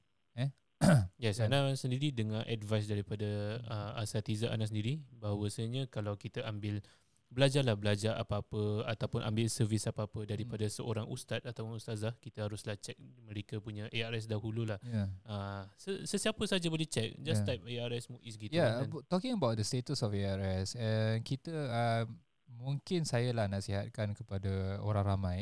Yes, 1.22 1.38
Kan? 1.40 1.54
Ana 1.54 1.74
sendiri 1.78 2.10
dengar 2.14 2.46
advice 2.50 2.90
daripada 2.90 3.62
uh, 3.70 4.02
asatiza 4.02 4.50
Ana 4.50 4.66
sendiri? 4.66 5.02
Bahawasanya 5.22 5.88
kalau 5.90 6.18
kita 6.18 6.46
ambil 6.46 6.82
belajarlah 7.32 7.80
belajar 7.80 8.20
apa-apa 8.20 8.84
ataupun 8.92 9.24
ambil 9.24 9.48
servis 9.48 9.88
apa-apa 9.88 10.28
daripada 10.28 10.68
Hmm. 10.68 10.76
seorang 10.76 11.08
ustaz 11.08 11.40
ataupun 11.42 11.80
ustazah 11.80 12.12
kita 12.20 12.44
haruslah 12.44 12.76
check 12.76 13.00
mereka 13.24 13.58
punya 13.58 13.88
ARS 13.88 14.28
dahululah. 14.28 14.76
yeah 14.84 15.08
Uh, 15.24 15.64
sesiapa 16.04 16.44
saja 16.44 16.68
boleh 16.68 16.84
check 16.86 17.16
just 17.24 17.48
Yeah. 17.48 17.56
type 17.56 17.64
ARS 17.64 18.12
Muiz 18.12 18.36
gitu 18.36 18.52
Yeah, 18.52 18.84
kan. 18.84 18.92
abo- 18.92 19.04
talking 19.08 19.32
about 19.32 19.56
the 19.56 19.64
status 19.64 20.04
of 20.04 20.12
ARS, 20.12 20.76
uh, 20.76 21.24
kita 21.24 21.56
uh, 21.72 22.04
mungkin 22.52 23.08
saya 23.08 23.32
lah 23.32 23.48
nasihatkan 23.48 24.12
kepada 24.12 24.76
orang 24.84 25.06
ramai, 25.08 25.40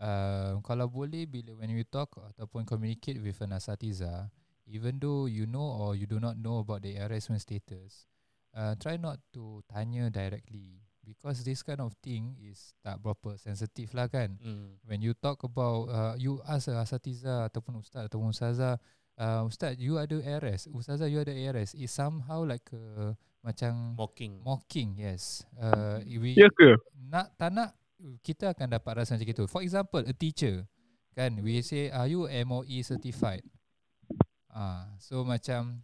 uh, 0.00 0.56
kalau 0.64 0.88
boleh 0.88 1.28
bila 1.28 1.52
when 1.54 1.68
you 1.70 1.84
talk 1.84 2.08
ataupun 2.32 2.64
communicate 2.64 3.20
with 3.20 3.36
an 3.44 3.52
asatiza, 3.52 4.32
even 4.64 4.96
though 4.96 5.28
you 5.28 5.44
know 5.44 5.76
or 5.76 5.92
you 5.92 6.08
do 6.08 6.16
not 6.16 6.40
know 6.40 6.64
about 6.64 6.80
the 6.80 6.96
ARS 6.96 7.28
status, 7.36 8.08
uh, 8.56 8.72
try 8.80 8.96
not 8.96 9.20
to 9.28 9.60
tanya 9.68 10.08
directly 10.08 10.80
because 11.08 11.40
this 11.40 11.64
kind 11.64 11.80
of 11.80 11.96
thing 12.04 12.36
is 12.44 12.76
tak 12.84 13.00
berapa 13.00 13.40
sensitif 13.40 13.96
lah 13.96 14.04
kan. 14.06 14.36
Hmm. 14.36 14.76
when 14.84 15.00
you 15.00 15.16
talk 15.16 15.40
about 15.40 15.88
uh, 15.88 16.14
you 16.20 16.36
ask 16.44 16.68
a 16.68 16.76
asatiza 16.84 17.48
ataupun 17.48 17.80
ustaz 17.80 18.04
ataupun 18.12 18.28
ustazah 18.28 18.76
uh, 19.16 19.42
ustaz 19.48 19.80
you 19.80 19.96
ada 19.96 20.20
ARS 20.20 20.68
ustazah 20.68 21.08
you 21.08 21.24
ada 21.24 21.32
ARS 21.32 21.72
is 21.72 21.88
somehow 21.88 22.44
like 22.44 22.68
a 22.76 23.16
macam 23.40 23.96
Mocking. 23.96 24.44
mocking 24.44 24.98
yes. 25.00 25.46
Uh, 25.56 26.04
we 26.04 26.36
Ya 26.36 26.52
ke? 26.52 26.76
nak 27.08 27.32
tak 27.40 27.56
nak 27.56 27.72
kita 28.20 28.52
akan 28.52 28.76
dapat 28.76 28.92
rasa 29.02 29.16
macam 29.16 29.26
itu 29.26 29.44
for 29.48 29.64
example 29.64 30.04
a 30.04 30.12
teacher 30.12 30.68
kan? 31.16 31.34
We 31.40 31.64
say 31.66 31.88
are 31.90 32.06
you 32.06 32.28
MOE 32.46 32.78
certified? 32.84 33.42
Ah 34.52 34.92
so 34.98 35.22
macam 35.22 35.82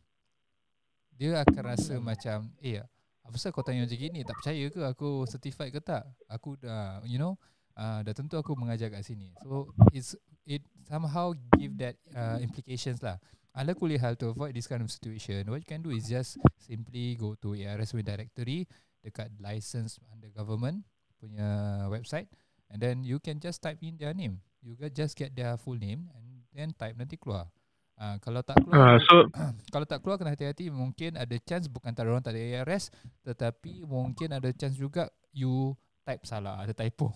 dia 1.14 1.42
akan 1.42 1.62
rasa 1.62 1.94
macam 2.02 2.50
eh 2.58 2.82
apa 3.24 3.32
pasal 3.32 3.50
kau 3.56 3.64
tanya 3.64 3.88
macam 3.88 3.96
gini 3.96 4.20
tak 4.20 4.36
percaya 4.36 4.64
ke 4.68 4.80
aku 4.84 5.24
certified 5.24 5.72
ke 5.72 5.80
tak 5.80 6.04
aku 6.28 6.60
dah 6.60 7.00
you 7.08 7.16
know 7.16 7.40
uh, 7.80 8.04
dah 8.04 8.12
tentu 8.12 8.36
aku 8.36 8.52
mengajar 8.52 8.92
kat 8.92 9.00
sini 9.00 9.32
so 9.40 9.72
it's 9.96 10.12
it 10.44 10.60
somehow 10.84 11.32
give 11.56 11.72
that 11.80 11.96
uh, 12.12 12.36
implications 12.36 13.00
lah 13.00 13.16
ala 13.54 13.70
kulli 13.72 13.94
hal 14.02 14.18
to 14.18 14.34
avoid 14.34 14.50
this 14.50 14.66
kind 14.66 14.82
of 14.82 14.90
situation, 14.90 15.46
what 15.46 15.62
you 15.62 15.68
can 15.68 15.78
do 15.78 15.94
is 15.94 16.10
just 16.10 16.42
simply 16.58 17.14
go 17.14 17.38
to 17.38 17.54
ARS 17.54 17.94
directory 17.94 18.66
dekat 19.06 19.30
license 19.38 20.02
under 20.10 20.26
government 20.34 20.82
punya 21.22 21.86
website 21.86 22.26
and 22.72 22.82
then 22.82 23.06
you 23.06 23.22
can 23.22 23.38
just 23.38 23.62
type 23.62 23.78
in 23.78 23.94
their 23.94 24.10
name. 24.10 24.42
You 24.64 24.74
just 24.90 25.14
get 25.14 25.38
their 25.38 25.54
full 25.54 25.78
name 25.78 26.10
and 26.18 26.42
then 26.50 26.74
type 26.74 26.98
nanti 26.98 27.14
keluar. 27.14 27.46
Uh, 27.94 28.18
kalau 28.18 28.42
tak 28.42 28.58
keluar 28.58 28.74
Uh, 28.74 28.98
so 29.06 29.14
kalau 29.72 29.86
tak 29.86 29.98
keluar 30.02 30.18
kena 30.18 30.34
hati-hati 30.34 30.66
mungkin 30.66 31.14
ada 31.14 31.36
chance 31.46 31.70
bukan 31.70 31.94
tak 31.94 32.10
orang 32.10 32.26
tak 32.26 32.34
ada 32.34 32.66
ARS 32.66 32.90
tetapi 33.22 33.86
mungkin 33.86 34.34
ada 34.34 34.50
chance 34.50 34.74
juga 34.74 35.06
you 35.30 35.78
type 36.02 36.26
salah 36.26 36.58
ada 36.58 36.74
typo. 36.74 37.14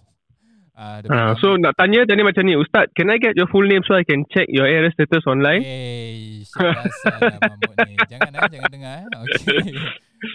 Ah 0.78 1.02
uh, 1.02 1.34
so 1.42 1.58
nak 1.58 1.74
tanya 1.74 2.06
tadi 2.06 2.22
macam 2.22 2.46
ni 2.46 2.54
Ustaz 2.54 2.86
can 2.94 3.10
I 3.10 3.18
get 3.18 3.34
your 3.34 3.50
full 3.50 3.66
name 3.66 3.82
so 3.82 3.98
I 3.98 4.06
can 4.06 4.22
check 4.30 4.46
your 4.46 4.70
ARS 4.70 4.94
status 4.94 5.26
online 5.26 5.66
Eh, 5.66 6.46
syak 6.46 6.86
asal 6.86 7.18
lah 7.18 7.38
Mahmud 7.50 7.74
ni. 7.82 7.94
Jangan 8.06 8.30
eh, 8.38 8.40
jangan 8.46 8.70
dengar 8.70 8.94
eh. 9.02 9.06
Okay. 9.10 9.62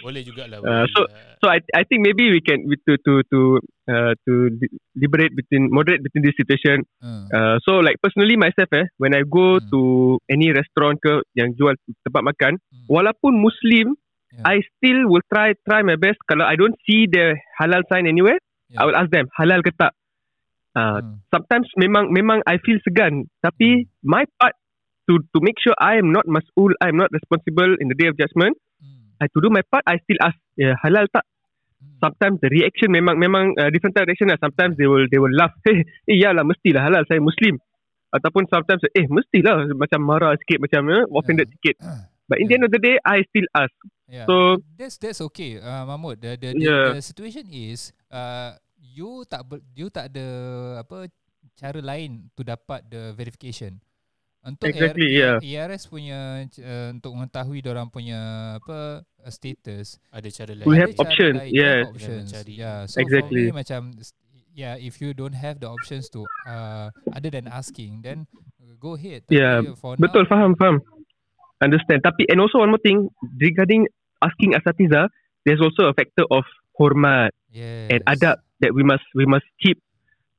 Boleh 0.02 0.22
jugalah. 0.24 0.58
Uh, 0.60 0.86
so-. 0.92 1.08
So 1.44 1.52
I 1.52 1.60
I 1.76 1.84
think 1.84 2.00
maybe 2.00 2.32
we 2.32 2.40
can 2.40 2.64
to 2.88 2.92
to 3.04 3.12
to 3.28 3.40
uh, 3.84 4.12
to 4.24 4.32
li- 4.48 4.74
liberate 4.96 5.36
between 5.36 5.68
moderate 5.68 6.00
between 6.00 6.24
this 6.24 6.32
situation. 6.40 6.88
Hmm. 7.04 7.28
Uh, 7.28 7.60
so 7.68 7.84
like 7.84 8.00
personally 8.00 8.40
myself 8.40 8.72
eh 8.72 8.88
when 8.96 9.12
I 9.12 9.28
go 9.28 9.60
Hmm. 9.60 9.68
to 9.68 9.80
any 10.32 10.48
restaurant 10.56 10.96
ke 11.04 11.20
yang 11.36 11.52
jual 11.52 11.76
tempat 12.00 12.24
makan 12.24 12.52
Hmm. 12.72 12.86
walaupun 12.88 13.36
Muslim 13.36 13.92
Yeah. 14.34 14.50
I 14.50 14.66
still 14.66 15.06
will 15.06 15.22
try 15.30 15.54
try 15.62 15.86
my 15.86 15.94
best 15.94 16.18
kalau 16.26 16.42
I 16.42 16.58
don't 16.58 16.74
see 16.82 17.06
the 17.06 17.38
halal 17.54 17.84
sign 17.86 18.08
anywhere 18.08 18.40
Yeah. 18.66 18.82
I 18.82 18.90
will 18.90 18.98
ask 18.98 19.12
them 19.12 19.28
halal 19.36 19.62
ke 19.62 19.70
tak. 19.76 19.92
Uh, 20.74 20.98
Hmm. 20.98 21.22
sometimes 21.30 21.68
memang 21.78 22.10
memang 22.10 22.42
I 22.42 22.58
feel 22.58 22.80
segan 22.82 23.30
tapi 23.46 23.86
my 24.02 24.26
part 24.40 24.58
to 25.06 25.22
to 25.30 25.38
make 25.38 25.60
sure 25.60 25.76
I 25.78 26.00
am 26.00 26.10
not 26.10 26.26
mas'ul 26.26 26.74
I 26.82 26.90
am 26.90 26.98
not 26.98 27.14
responsible 27.14 27.78
in 27.78 27.86
the 27.86 27.94
day 27.94 28.08
of 28.08 28.16
judgment 28.16 28.58
Hmm. 28.82 28.93
I 29.24 29.32
to 29.32 29.40
do 29.40 29.48
my 29.48 29.64
part 29.64 29.88
I 29.88 29.96
still 30.04 30.20
ask 30.20 30.36
yeah, 30.60 30.76
halal 30.84 31.08
tak 31.08 31.24
Hmm. 31.84 32.00
sometimes 32.00 32.40
the 32.40 32.48
reaction 32.48 32.88
memang 32.88 33.20
memang 33.20 33.52
uh, 33.60 33.68
different 33.68 33.92
type 33.92 34.08
reaction 34.08 34.32
lah. 34.32 34.40
Sometimes 34.40 34.72
they 34.80 34.88
will 34.88 35.04
they 35.12 35.20
will 35.20 35.32
laugh. 35.36 35.52
Hey, 35.68 35.84
eh 36.08 36.16
iyalah 36.16 36.40
mestilah 36.40 36.80
halal 36.80 37.04
saya 37.04 37.20
muslim. 37.20 37.60
Ataupun 38.08 38.48
sometimes 38.48 38.80
eh 38.96 39.04
mestilah 39.04 39.68
macam 39.76 40.00
marah 40.00 40.32
sikit 40.40 40.64
macam 40.64 40.80
eh, 40.88 41.04
offended 41.12 41.44
Yeah. 41.44 41.54
sikit. 41.60 41.76
But 42.24 42.40
in 42.40 42.48
the 42.48 42.56
end 42.56 42.64
of 42.64 42.72
the 42.72 42.80
day 42.80 42.96
I 43.04 43.20
still 43.28 43.44
ask. 43.52 43.74
Yeah. 44.08 44.24
So 44.24 44.64
that's 44.80 44.96
that's 44.96 45.20
okay, 45.28 45.60
uh, 45.60 45.84
Mahmud. 45.84 46.24
The 46.24 46.40
the, 46.40 46.48
the, 46.56 46.64
Yeah. 46.64 46.96
the 46.96 47.04
situation 47.04 47.44
is 47.52 47.92
uh, 48.08 48.56
you 48.80 49.28
tak 49.28 49.44
ber, 49.44 49.60
you 49.76 49.92
tak 49.92 50.08
ada 50.08 50.26
apa 50.80 51.12
cara 51.60 51.84
lain 51.84 52.32
to 52.32 52.48
dapat 52.48 52.80
the 52.88 53.12
verification. 53.12 53.76
Untuk 54.44 54.68
Exactly, 54.68 55.08
AR, 55.24 55.40
yeah. 55.40 55.64
ARS 55.64 55.88
punya 55.88 56.44
uh, 56.44 56.88
untuk 56.92 57.16
mengetahui 57.16 57.64
orang 57.64 57.88
punya 57.88 58.20
apa 58.60 59.00
uh, 59.00 59.32
status. 59.32 59.96
ada 60.12 60.28
cara 60.28 60.52
lain. 60.52 60.68
We 60.68 60.76
ada 60.76 60.80
have 60.84 60.92
cara 60.92 61.02
options, 61.08 61.36
lain, 61.40 61.52
yes. 61.56 61.64
have 61.64 61.88
options. 61.96 62.28
Yeah. 62.44 62.78
So 62.84 62.96
Exactly. 63.00 63.48
for 63.48 63.56
me 63.56 63.56
macam 63.56 63.80
yeah, 64.52 64.76
if 64.76 65.00
you 65.00 65.16
don't 65.16 65.32
have 65.32 65.64
the 65.64 65.68
options 65.72 66.12
to 66.12 66.28
uh, 66.44 66.92
other 67.16 67.32
than 67.32 67.48
asking, 67.48 68.04
then 68.04 68.28
go 68.76 69.00
ahead. 69.00 69.24
Yeah, 69.32 69.64
Tapi 69.64 69.80
for 69.80 69.96
betul 69.96 70.28
now, 70.28 70.30
faham 70.36 70.52
faham. 70.60 70.84
Understand. 71.64 72.04
Tapi 72.04 72.28
and 72.28 72.36
also 72.44 72.60
one 72.60 72.68
more 72.68 72.84
thing 72.84 73.08
regarding 73.40 73.88
asking 74.20 74.52
asatiza 74.52 75.08
there's 75.48 75.60
also 75.64 75.88
a 75.88 75.94
factor 75.96 76.28
of 76.28 76.44
hormat 76.76 77.32
Yes. 77.48 77.96
and 77.96 78.00
adab 78.04 78.42
that 78.60 78.76
we 78.76 78.82
must 78.84 79.06
we 79.16 79.24
must 79.24 79.46
keep. 79.56 79.80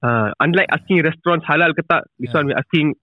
Uh, 0.05 0.29
unlike 0.37 0.69
asking 0.69 1.01
restaurants 1.01 1.47
halal 1.49 1.73
ke 1.73 1.81
tak, 1.89 2.05
this 2.21 2.29
Yeah. 2.29 2.37
one 2.37 2.45
we 2.51 2.53
asking 2.53 2.93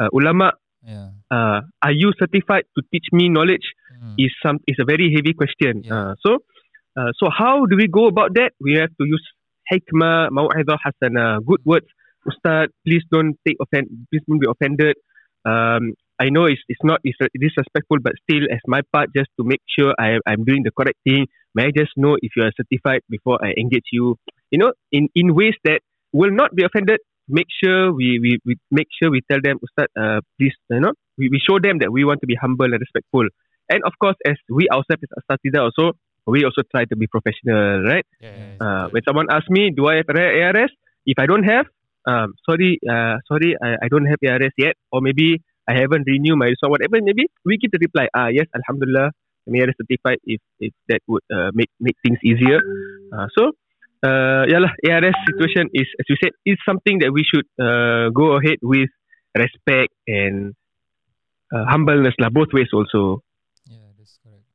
uh, 0.00 0.08
ulama 0.16 0.50
Yeah. 0.80 1.12
uh, 1.28 1.60
are 1.84 1.92
you 1.92 2.08
certified 2.16 2.64
to 2.72 2.80
teach 2.92 3.08
me 3.12 3.28
knowledge 3.28 3.68
Mm. 4.00 4.16
is 4.16 4.32
some 4.40 4.56
is 4.64 4.80
a 4.80 4.86
very 4.88 5.12
heavy 5.12 5.36
question. 5.36 5.84
Yeah. 5.84 5.92
Uh, 5.92 6.12
so 6.24 6.30
uh, 6.96 7.12
so 7.20 7.28
how 7.28 7.68
do 7.68 7.76
we 7.76 7.84
go 7.84 8.08
about 8.08 8.32
that? 8.40 8.56
We 8.56 8.80
have 8.80 8.88
to 8.96 9.04
use 9.04 9.20
hikmah, 9.68 10.32
mau'izah 10.32 10.80
hasanah, 10.80 11.44
good 11.44 11.60
words. 11.68 11.84
Ustaz, 12.24 12.72
please 12.88 13.04
don't 13.12 13.36
take 13.44 13.60
offend. 13.60 13.92
Please 14.08 14.24
don't 14.24 14.40
be 14.40 14.48
offended. 14.48 14.96
Um, 15.44 15.92
I 16.16 16.32
know 16.32 16.48
it's 16.48 16.64
it's 16.72 16.80
not 16.80 17.04
it's 17.04 17.20
disrespectful, 17.36 18.00
but 18.00 18.16
still, 18.24 18.44
as 18.48 18.64
my 18.64 18.80
part, 18.92 19.12
just 19.12 19.28
to 19.36 19.44
make 19.44 19.60
sure 19.68 19.92
I 20.00 20.16
I'm 20.24 20.48
doing 20.48 20.64
the 20.64 20.72
correct 20.72 20.96
thing. 21.04 21.28
May 21.52 21.68
I 21.68 21.72
just 21.76 21.92
know 22.00 22.16
if 22.24 22.32
you 22.36 22.48
are 22.48 22.52
certified 22.56 23.04
before 23.12 23.36
I 23.44 23.52
engage 23.56 23.88
you? 23.92 24.16
You 24.48 24.58
know, 24.64 24.72
in 24.92 25.12
in 25.12 25.36
ways 25.36 25.60
that 25.68 25.84
will 26.16 26.32
not 26.32 26.56
be 26.56 26.64
offended. 26.64 27.04
Make 27.28 27.46
sure 27.62 27.92
we 27.92 28.18
we, 28.20 28.38
we 28.44 28.56
make 28.70 28.88
sure 28.90 29.10
we 29.10 29.20
tell 29.30 29.40
them, 29.42 29.58
Ustaz, 29.62 29.86
uh, 29.96 30.20
please, 30.38 30.54
you 30.70 30.80
know, 30.80 30.92
we, 31.18 31.28
we 31.28 31.38
show 31.38 31.58
them 31.58 31.78
that 31.78 31.92
we 31.92 32.04
want 32.04 32.20
to 32.20 32.26
be 32.26 32.34
humble 32.34 32.66
and 32.66 32.80
respectful. 32.80 33.26
And 33.68 33.82
of 33.84 33.92
course, 34.00 34.16
as 34.26 34.36
we 34.48 34.66
ourselves 34.68 35.02
as 35.04 35.22
Asatida 35.22 35.62
also, 35.62 35.92
we 36.26 36.44
also 36.44 36.62
try 36.74 36.84
to 36.84 36.96
be 36.96 37.06
professional, 37.06 37.82
right? 37.84 38.04
Yes, 38.20 38.58
Uh, 38.60 38.88
when 38.90 39.02
someone 39.06 39.26
asks 39.30 39.48
me, 39.48 39.70
do 39.70 39.86
I 39.86 39.96
have 40.02 40.10
ARS? 40.10 40.72
If 41.06 41.18
I 41.18 41.26
don't 41.26 41.44
have, 41.44 41.66
um, 42.06 42.34
sorry, 42.48 42.78
uh, 42.88 43.16
sorry, 43.30 43.56
I, 43.62 43.76
I 43.84 43.88
don't 43.88 44.06
have 44.06 44.18
ARS 44.26 44.52
yet, 44.58 44.74
or 44.90 45.00
maybe 45.00 45.40
I 45.68 45.74
haven't 45.78 46.04
renewed 46.06 46.36
my 46.36 46.52
so 46.58 46.68
whatever. 46.68 46.98
Maybe 47.00 47.26
we 47.44 47.58
give 47.58 47.70
the 47.70 47.78
reply. 47.80 48.08
Ah, 48.14 48.28
yes, 48.28 48.46
Alhamdulillah, 48.54 49.12
I'm 49.46 49.54
ARS 49.54 49.74
certified. 49.78 50.18
If 50.24 50.40
if 50.58 50.72
that 50.88 51.00
would 51.06 51.22
uh, 51.32 51.50
make 51.54 51.70
make 51.78 51.96
things 52.02 52.18
easier. 52.24 52.58
Uh, 53.14 53.26
so. 53.36 53.52
Uh, 54.00 54.48
yalah, 54.48 54.72
ARS 54.88 55.16
situation 55.28 55.68
is, 55.76 55.88
as 56.00 56.06
you 56.08 56.16
said, 56.24 56.32
is 56.48 56.56
something 56.64 57.04
that 57.04 57.12
we 57.12 57.20
should 57.20 57.44
uh, 57.60 58.08
go 58.16 58.40
ahead 58.40 58.56
with 58.64 58.88
respect 59.36 59.92
and 60.08 60.56
uh, 61.52 61.68
humbleness 61.68 62.16
lah, 62.16 62.32
both 62.32 62.48
ways 62.56 62.72
also. 62.72 63.20
Yeah, 63.68 63.92
that's 63.98 64.16
correct. 64.24 64.48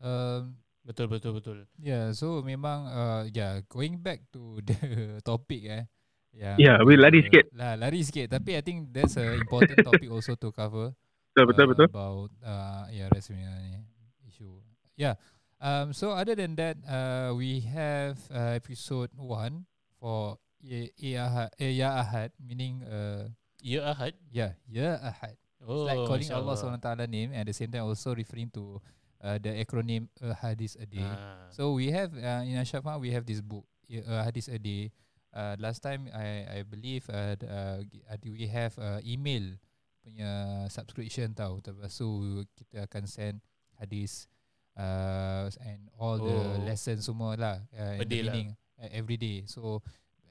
Um, 0.00 0.62
Betul 0.82 1.06
betul 1.06 1.30
betul. 1.38 1.58
yeah, 1.78 2.10
so 2.10 2.42
memang 2.42 2.90
uh, 2.90 3.22
yeah, 3.30 3.62
going 3.70 4.02
back 4.02 4.18
to 4.34 4.58
the 4.66 5.22
topic 5.22 5.62
eh. 5.70 5.86
Yeah, 6.32 6.56
Yeah, 6.56 6.76
we 6.82 6.96
lari 6.96 7.22
sikit. 7.22 7.52
Lah, 7.52 7.76
lari 7.76 8.00
sikit. 8.00 8.32
Tapi 8.32 8.56
I 8.56 8.64
think 8.64 8.88
that's 8.88 9.20
a 9.20 9.36
important 9.36 9.84
topic 9.84 10.08
also 10.08 10.32
to 10.34 10.48
cover. 10.48 10.96
Betul, 11.28 11.44
betul, 11.52 11.64
uh, 11.64 11.70
betul. 11.76 11.88
About 11.92 12.30
uh, 12.40 12.82
ARS 12.88 13.24
punya 13.28 13.52
ni 13.60 13.84
issue. 14.26 14.58
Yeah. 14.96 15.20
Um, 15.62 15.94
so 15.94 16.10
other 16.10 16.34
than 16.34 16.58
that, 16.58 16.74
uh, 16.82 17.30
we 17.38 17.62
have 17.70 18.18
uh, 18.34 18.58
episode 18.58 19.14
one 19.14 19.62
for 20.02 20.42
Ya 20.58 20.90
Ahad, 21.30 21.50
eh, 21.62 21.78
Ya 21.78 22.02
Ahad 22.02 22.34
meaning 22.42 22.82
uh, 22.82 23.30
Ya 23.62 23.94
Ahad. 23.94 24.18
yeah, 24.34 24.58
Ya 24.66 24.98
Ahad. 24.98 25.38
Oh, 25.62 25.86
It's 25.86 25.94
like 25.94 26.02
calling 26.10 26.26
Masya 26.26 26.42
Allah 26.42 26.56
SWT 26.58 27.06
name 27.06 27.30
and 27.30 27.46
at 27.46 27.46
the 27.46 27.54
same 27.54 27.70
time 27.70 27.86
also 27.86 28.10
referring 28.10 28.50
to 28.50 28.82
uh, 29.22 29.38
the 29.38 29.54
acronym 29.54 30.10
a 30.18 30.34
hadith 30.34 30.74
a 30.82 30.86
day. 30.86 31.06
Ah. 31.06 31.46
So 31.54 31.78
we 31.78 31.94
have 31.94 32.10
uh, 32.10 32.42
in 32.42 32.58
Ashafa 32.58 32.98
we 32.98 33.14
have 33.14 33.22
this 33.22 33.38
book 33.38 33.62
a 33.86 34.26
hadith 34.26 34.50
a 34.50 34.58
day. 34.58 34.90
Uh, 35.30 35.54
last 35.62 35.78
time 35.78 36.10
I 36.10 36.58
I 36.58 36.66
believe 36.66 37.06
uh, 37.06 37.38
uh, 37.38 37.78
we 38.26 38.50
have 38.50 38.74
uh, 38.82 38.98
email 39.06 39.54
punya 40.02 40.66
subscription 40.66 41.30
tau. 41.38 41.62
Lepas 41.62 41.94
tu 41.94 42.42
kita 42.58 42.90
akan 42.90 43.06
send 43.06 43.38
hadis 43.78 44.26
uh, 44.76 45.48
and 45.64 45.90
all 45.98 46.16
the 46.18 46.32
Oh. 46.32 46.62
lessons 46.64 47.04
semua 47.04 47.36
lah 47.36 47.56
uh, 47.74 47.96
in 47.98 48.04
the 48.04 48.08
day 48.08 48.22
lah. 48.24 48.34
uh, 48.80 48.90
every 48.92 49.16
day. 49.16 49.44
So 49.46 49.80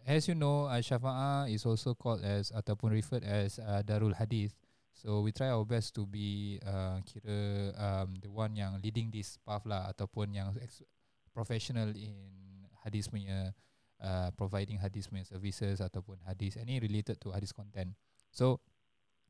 as 0.03 0.25
you 0.25 0.33
know, 0.33 0.65
Al-Shafa'a 0.65 1.45
is 1.47 1.61
also 1.65 1.93
called 1.93 2.25
as 2.25 2.49
ataupun 2.51 2.89
referred 2.91 3.21
as 3.23 3.61
uh, 3.61 3.85
Darul 3.85 4.17
Hadith. 4.17 4.53
So 4.91 5.21
we 5.21 5.31
try 5.33 5.49
our 5.49 5.65
best 5.65 5.93
to 5.97 6.05
be 6.05 6.59
uh, 6.61 7.01
kira 7.05 7.37
um, 7.77 8.17
the 8.21 8.29
one 8.29 8.53
yang 8.53 8.77
leading 8.81 9.09
this 9.09 9.37
path 9.41 9.65
lah 9.65 9.89
ataupun 9.89 10.29
yang 10.33 10.53
ex- 10.61 10.85
professional 11.33 11.89
in 11.95 12.13
hadis 12.85 13.07
punya 13.07 13.53
uh, 14.01 14.29
providing 14.35 14.77
hadis 14.77 15.07
punya 15.07 15.25
services 15.25 15.79
ataupun 15.81 16.17
hadis 16.27 16.57
any 16.57 16.77
related 16.77 17.17
to 17.17 17.31
hadis 17.33 17.49
content. 17.53 17.93
So 18.29 18.59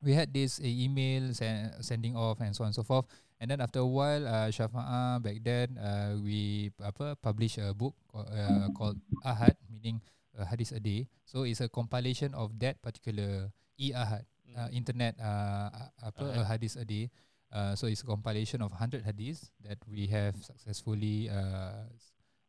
we 0.02 0.12
had 0.12 0.34
this 0.34 0.60
uh, 0.60 0.68
email 0.68 1.32
sen- 1.32 1.72
sending 1.80 2.16
off 2.20 2.42
and 2.42 2.52
so 2.52 2.64
on 2.66 2.72
and 2.72 2.76
so 2.76 2.84
forth. 2.84 3.08
And 3.42 3.50
then 3.50 3.58
after 3.58 3.82
a 3.82 3.90
while, 3.90 4.22
uh, 4.30 4.54
Shafa'a 4.54 5.18
back 5.18 5.42
then 5.42 5.74
uh, 5.82 6.14
we 6.22 6.70
apa 6.78 7.18
publish 7.18 7.58
a 7.58 7.74
book 7.74 7.98
ca- 8.06 8.30
uh, 8.30 8.70
called 8.78 9.02
Ahad, 9.26 9.58
meaning 9.66 9.98
uh, 10.38 10.46
hadis 10.46 10.70
a 10.70 10.78
day. 10.78 11.10
So 11.26 11.42
it's 11.50 11.58
a 11.58 11.66
compilation 11.66 12.38
of 12.38 12.54
that 12.62 12.78
particular 12.86 13.50
e 13.82 13.98
Ahad 13.98 14.30
uh, 14.54 14.70
internet 14.70 15.18
uh, 15.18 15.74
a- 15.74 16.14
apa 16.14 16.26
a 16.38 16.42
hadis 16.46 16.78
a 16.78 16.86
day. 16.86 17.10
Uh, 17.50 17.74
so 17.74 17.90
it's 17.90 18.06
a 18.06 18.08
compilation 18.08 18.62
of 18.62 18.70
100 18.78 19.02
hadis 19.10 19.50
that 19.66 19.82
we 19.90 20.06
have 20.08 20.38
successfully 20.38 21.26
uh, 21.28 21.90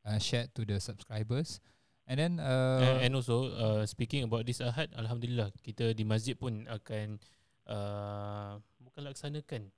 uh, 0.05 0.19
shared 0.21 0.53
to 0.53 0.69
the 0.69 0.77
subscribers. 0.77 1.59
And 2.05 2.21
then 2.21 2.33
uh, 2.37 2.85
and, 2.85 2.99
and 3.09 3.13
also 3.17 3.49
uh, 3.57 3.83
speaking 3.89 4.29
about 4.29 4.45
this 4.45 4.61
Ahad, 4.61 4.93
alhamdulillah 4.93 5.57
kita 5.65 5.97
di 5.97 6.05
masjid 6.05 6.37
pun 6.37 6.69
akan 6.69 7.17
uh, 7.65 8.61
bukan 8.85 9.09
laksanakan 9.09 9.73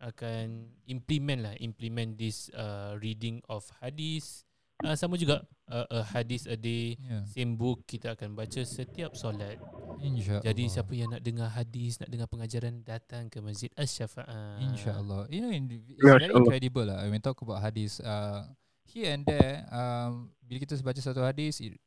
akan 0.00 0.68
implement 0.86 1.40
lah 1.40 1.54
implement 1.58 2.16
this 2.20 2.52
uh, 2.52 2.96
reading 3.00 3.40
of 3.48 3.64
hadis 3.80 4.44
uh, 4.84 4.92
sama 4.92 5.16
juga 5.16 5.40
uh, 5.72 5.86
a 5.88 6.00
hadis 6.12 6.44
a 6.44 6.56
day 6.58 6.98
Yeah. 7.00 7.24
same 7.24 7.56
book 7.56 7.86
kita 7.88 8.12
akan 8.18 8.34
baca 8.36 8.60
setiap 8.66 9.14
solat. 9.16 9.56
InsyaAllah. 9.96 10.44
Jadi 10.44 10.64
siapa 10.68 10.92
yang 10.92 11.08
nak 11.08 11.24
dengar 11.24 11.48
hadis, 11.48 11.96
nak 11.96 12.12
dengar 12.12 12.28
pengajaran 12.28 12.84
datang 12.84 13.32
ke 13.32 13.40
Masjid 13.40 13.72
Asy-Syafa'ah. 13.72 14.60
InsyaAllah. 14.60 15.32
You 15.32 15.40
know, 15.40 15.52
in- 15.54 15.72
it's 15.72 15.96
Masya 15.96 16.20
very 16.20 16.36
incredible 16.36 16.84
lah. 16.84 17.00
When 17.08 17.16
we 17.16 17.22
talk 17.24 17.40
about 17.40 17.64
hadis, 17.64 17.96
uh, 18.04 18.44
here 18.84 19.16
and 19.16 19.24
there, 19.24 19.64
um, 19.72 20.28
bila 20.44 20.60
kita 20.60 20.76
baca 20.84 21.00
satu 21.00 21.24
hadis, 21.24 21.64
it, 21.64 21.80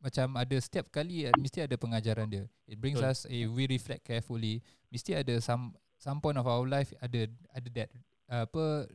macam 0.00 0.40
ada 0.40 0.56
setiap 0.56 0.88
kali 0.88 1.28
uh, 1.28 1.36
mesti 1.36 1.68
ada 1.68 1.76
pengajaran 1.76 2.32
dia. 2.32 2.44
It 2.64 2.80
brings 2.80 2.96
Betul. 2.96 3.12
us, 3.12 3.18
eh, 3.28 3.44
we 3.44 3.68
reflect 3.68 4.08
carefully. 4.08 4.64
Mesti 4.88 5.20
ada 5.20 5.36
some 5.44 5.76
some 6.00 6.18
point 6.18 6.40
of 6.40 6.48
our 6.48 6.64
life 6.64 6.90
ada 6.98 7.28
ada 7.52 7.68
that 7.76 7.88
uh, 8.26 8.48
apa 8.48 8.88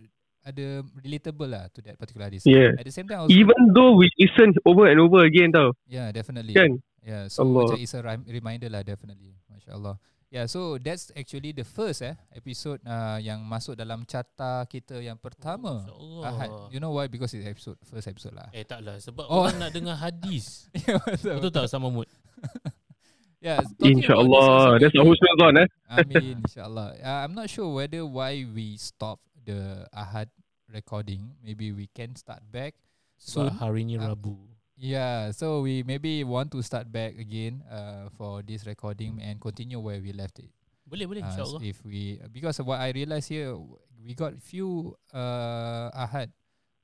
ada 0.46 0.65
relatable 1.02 1.50
lah 1.50 1.65
to 1.74 1.82
that 1.82 1.98
particular 1.98 2.30
hadis. 2.30 2.46
Yeah. 2.46 2.74
At 2.78 2.86
the 2.86 2.94
same 2.94 3.06
time 3.06 3.26
also, 3.26 3.34
Even 3.34 3.58
though 3.74 3.98
we 3.98 4.10
listen 4.18 4.54
over 4.62 4.86
and 4.86 5.02
over 5.02 5.26
again 5.26 5.50
tau. 5.50 5.74
yeah, 5.86 6.10
definitely. 6.10 6.54
Kan? 6.54 6.82
Yeah, 7.02 7.30
so 7.30 7.46
Allah. 7.46 7.70
macam 7.70 7.82
it's 7.82 7.94
a 7.94 8.02
rem- 8.02 8.26
reminder 8.26 8.70
lah 8.70 8.82
definitely. 8.82 9.38
Masya 9.50 9.78
Allah. 9.78 9.98
Yeah, 10.30 10.50
so 10.50 10.82
that's 10.82 11.13
actually 11.13 11.54
the 11.54 11.63
first 11.63 12.02
eh 12.02 12.18
episode 12.34 12.82
uh, 12.84 13.18
yang 13.18 13.41
masuk 13.41 13.78
dalam 13.78 14.04
carta 14.06 14.65
kita 14.65 14.98
yang 15.00 15.15
pertama. 15.18 15.86
InsyaAllah. 15.86 16.22
Ahad. 16.28 16.50
You 16.74 16.82
know 16.82 16.94
why? 16.94 17.06
Because 17.10 17.34
it's 17.34 17.46
episode 17.46 17.78
first 17.82 18.06
episode 18.06 18.34
lah. 18.34 18.50
Eh 18.54 18.65
taklah 18.65 18.98
sebab 18.98 19.26
Oh. 19.26 19.46
orang 19.46 19.58
nak 19.62 19.72
dengar 19.72 19.98
hadis. 19.98 20.65
yeah, 20.86 20.98
betul. 21.02 21.41
Betul 21.41 21.52
tak 21.54 21.70
sama 21.70 21.89
mood? 21.89 22.10
Yeah, 23.45 23.62
InsyaAllah. 23.77 24.81
That's 24.81 24.89
a 24.97 25.05
maybe- 25.05 25.10
husnuzon 25.13 25.53
eh. 25.62 25.67
Amin, 25.93 26.41
insyaAllah. 26.49 26.88
Uh, 26.97 27.19
I'm 27.21 27.38
not 27.38 27.45
sure 27.45 27.69
whether 27.69 28.01
why 28.01 28.41
we 28.41 28.73
stop 28.81 29.21
the 29.45 29.86
Ahad 29.93 30.34
recording. 30.65 31.38
Maybe 31.45 31.69
we 31.69 31.86
can 31.93 32.17
start 32.17 32.41
back. 32.49 32.73
Sebab 33.21 33.53
hari 33.62 33.86
ni 33.86 34.01
Ah. 34.01 34.10
Rabu. 34.17 34.34
Yeah, 34.75 35.29
so 35.31 35.62
we 35.62 35.86
maybe 35.86 36.25
want 36.25 36.49
to 36.51 36.60
start 36.65 36.89
back 36.91 37.15
again 37.15 37.62
uh, 37.69 38.10
for 38.17 38.41
this 38.41 38.65
recording 38.67 39.21
and 39.23 39.38
continue 39.39 39.77
where 39.79 40.01
we 40.01 40.10
left 40.12 40.41
it. 40.41 40.49
Boleh 40.89 41.05
boleh 41.05 41.21
Uh, 41.21 41.29
insyaAllah. 41.29 41.62
if 41.62 41.79
we 41.86 42.17
because 42.34 42.58
what 42.65 42.81
I 42.81 42.91
realize 42.97 43.29
here, 43.29 43.53
we 44.03 44.17
got 44.17 44.36
few 44.41 44.97
uh, 45.15 45.93
ahad, 45.95 46.34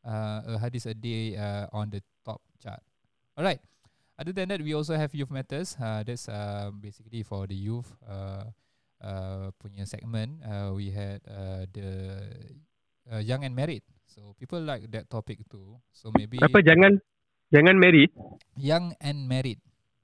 uh, 0.06 0.56
a 0.56 0.62
hadith 0.62 0.86
a 0.88 0.94
day 0.96 1.36
uh, 1.36 1.68
on 1.74 1.90
the 1.90 2.00
top 2.22 2.40
chart. 2.64 2.80
All 3.36 3.44
right. 3.44 3.60
Other 4.22 4.38
than 4.38 4.54
that, 4.54 4.62
we 4.62 4.78
also 4.78 4.94
have 4.94 5.10
youth 5.18 5.34
matters. 5.34 5.74
Uh, 5.82 6.06
that's 6.06 6.30
uh, 6.30 6.70
basically 6.78 7.26
for 7.26 7.50
the 7.50 7.58
youth. 7.58 7.90
Uh, 8.06 8.54
uh, 9.02 9.50
punya 9.58 9.82
segment. 9.90 10.38
Uh, 10.46 10.78
we 10.78 10.94
had 10.94 11.26
uh, 11.26 11.66
the 11.74 11.90
uh, 13.10 13.18
young 13.18 13.42
and 13.42 13.58
married. 13.58 13.82
So 14.06 14.38
people 14.38 14.62
like 14.62 14.86
that 14.94 15.10
topic 15.10 15.42
too. 15.50 15.82
So 15.90 16.14
maybe 16.14 16.38
Apa 16.38 16.62
jangan 16.62 17.02
jangan 17.50 17.82
married. 17.82 18.14
young 18.54 18.94
and 19.02 19.26
married. 19.26 19.58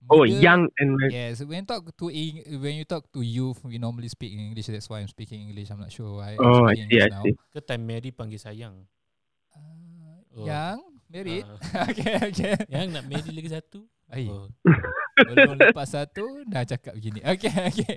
Oh, 0.07 0.23
Muda- 0.23 0.39
young 0.39 0.61
and 0.79 0.89
married. 0.97 1.13
Yes, 1.13 1.43
when 1.43 1.67
talk 1.67 1.83
to 1.93 2.05
Eng- 2.07 2.63
when 2.63 2.79
you 2.79 2.87
talk 2.87 3.05
to 3.11 3.19
youth, 3.21 3.59
we 3.67 3.77
normally 3.77 4.07
speak 4.07 4.31
in 4.33 4.39
English. 4.39 4.71
That's 4.71 4.87
why 4.87 5.03
I'm 5.03 5.11
speaking 5.11 5.45
English. 5.45 5.67
I'm 5.69 5.77
not 5.83 5.91
sure 5.91 6.17
why. 6.17 6.33
I'm 6.33 6.41
Oh, 6.41 6.65
I 6.65 6.73
see, 6.73 6.97
I 6.97 7.11
now. 7.11 7.21
see. 7.21 7.35
Ke 7.53 7.59
time 7.61 7.83
Mary 7.85 8.09
panggil 8.09 8.39
sayang. 8.41 8.87
Uh, 9.53 10.17
Oh. 10.37 10.45
Young, 10.45 10.79
married. 11.09 11.43
Ah. 11.73 11.85
okay, 11.91 12.13
okay. 12.29 12.53
yang 12.69 12.93
nak 12.93 13.09
marry 13.09 13.33
lagi 13.33 13.49
satu. 13.51 13.83
Ay, 14.07 14.27
Oh. 14.27 14.47
belum 15.27 15.57
lepas 15.59 15.89
satu 15.89 16.45
dah 16.45 16.63
cakap 16.63 16.93
begini. 16.93 17.19
Okay, 17.19 17.49
okay. 17.49 17.95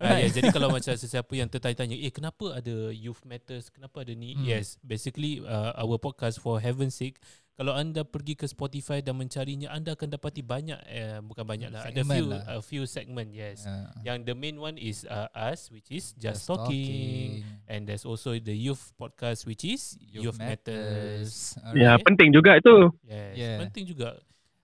Ah, 0.00 0.16
yeah, 0.16 0.32
jadi 0.32 0.48
kalau 0.48 0.72
macam 0.76 0.96
sesiapa 0.96 1.28
yang 1.34 1.44
tertanya-tanya, 1.44 1.92
eh 1.92 2.08
kenapa 2.08 2.56
ada 2.56 2.88
youth 2.88 3.20
matters, 3.22 3.68
kenapa 3.68 4.00
ada 4.00 4.16
ni? 4.16 4.32
Hmm. 4.32 4.46
Yes, 4.46 4.80
basically 4.80 5.42
uh, 5.42 5.76
our 5.76 6.00
podcast 6.00 6.40
for 6.40 6.56
heaven's 6.56 6.96
sake, 6.96 7.20
kalau 7.52 7.76
anda 7.76 8.00
pergi 8.00 8.32
ke 8.32 8.48
Spotify 8.48 9.04
dan 9.04 9.20
mencarinya, 9.20 9.68
anda 9.68 9.92
akan 9.92 10.08
dapati 10.08 10.40
banyak, 10.40 10.80
uh, 10.80 11.20
bukan 11.20 11.44
banyak 11.44 11.68
lah, 11.68 11.84
ada 11.84 12.00
few 12.00 12.24
lah. 12.24 12.40
a 12.48 12.64
few 12.64 12.88
segment, 12.88 13.28
yes. 13.28 13.68
Uh, 13.68 13.92
Yang 14.00 14.18
the 14.24 14.34
main 14.34 14.56
one 14.56 14.80
is 14.80 15.04
uh, 15.04 15.28
us, 15.36 15.68
which 15.68 15.92
is 15.92 16.16
just, 16.16 16.48
just 16.48 16.48
talking. 16.48 17.44
And 17.68 17.84
there's 17.84 18.08
also 18.08 18.32
the 18.32 18.56
youth 18.56 18.96
podcast, 18.96 19.44
which 19.44 19.68
is 19.68 20.00
youth, 20.00 20.40
matters. 20.40 21.60
Alright. 21.60 21.76
Ya, 21.76 22.00
Okay. 22.00 22.08
penting 22.08 22.28
juga 22.32 22.56
itu. 22.56 22.88
Yes, 23.04 23.36
Yeah. 23.36 23.58
penting 23.60 23.84
juga. 23.84 24.16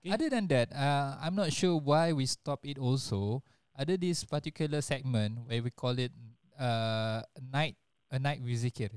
Okay. 0.07 0.15
Other 0.15 0.29
than 0.31 0.47
that, 0.47 0.71
uh, 0.71 1.19
I'm 1.19 1.35
not 1.35 1.51
sure 1.51 1.75
why 1.75 2.15
we 2.15 2.23
stop 2.25 2.63
it 2.63 2.79
also. 2.79 3.43
Other 3.75 3.99
this 3.99 4.23
particular 4.23 4.79
segment 4.79 5.43
where 5.45 5.61
we 5.61 5.69
call 5.69 5.99
it 5.99 6.15
uh, 6.55 7.21
night 7.37 7.75
a 8.09 8.17
night 8.17 8.39
with 8.39 8.55
zikir, 8.63 8.89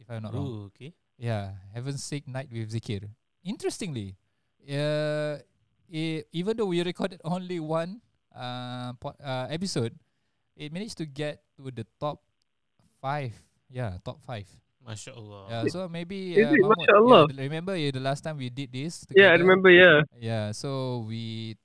if 0.00 0.08
I'm 0.08 0.24
not 0.24 0.32
wrong. 0.32 0.48
Ooh, 0.48 0.64
okay. 0.72 0.96
Yeah, 1.20 1.52
Heaven's 1.72 2.02
Sake 2.02 2.28
Night 2.28 2.48
with 2.52 2.72
Zikir. 2.72 3.08
Interestingly, 3.44 4.16
uh, 4.68 5.40
i 5.86 6.24
even 6.32 6.56
though 6.56 6.66
we 6.68 6.82
recorded 6.82 7.20
only 7.24 7.60
one 7.60 8.00
uh, 8.34 8.92
po- 8.98 9.16
uh, 9.20 9.46
episode, 9.48 9.92
it 10.56 10.72
managed 10.72 10.98
to 10.98 11.06
get 11.06 11.44
to 11.56 11.70
the 11.70 11.86
top 12.00 12.20
five. 13.00 13.32
Yeah, 13.68 13.96
top 14.04 14.20
five. 14.24 14.48
Masya 14.86 15.12
Allah. 15.18 15.42
Yeah, 15.50 15.62
so 15.66 15.88
maybe 15.90 16.38
Is 16.38 16.46
uh, 16.46 16.54
it? 16.54 16.62
Mahmud, 16.62 16.78
Masya 16.78 16.94
Allah. 16.94 17.22
yeah, 17.26 17.42
remember 17.42 17.74
yeah, 17.74 17.90
the 17.90 17.98
last 17.98 18.22
time 18.22 18.38
we 18.38 18.48
did 18.50 18.70
this? 18.70 19.02
Yeah, 19.10 19.34
I 19.34 19.36
together? 19.36 19.42
remember. 19.42 19.70
Yeah, 19.74 19.96
Yeah, 20.14 20.44
so 20.54 21.02
we 21.08 21.56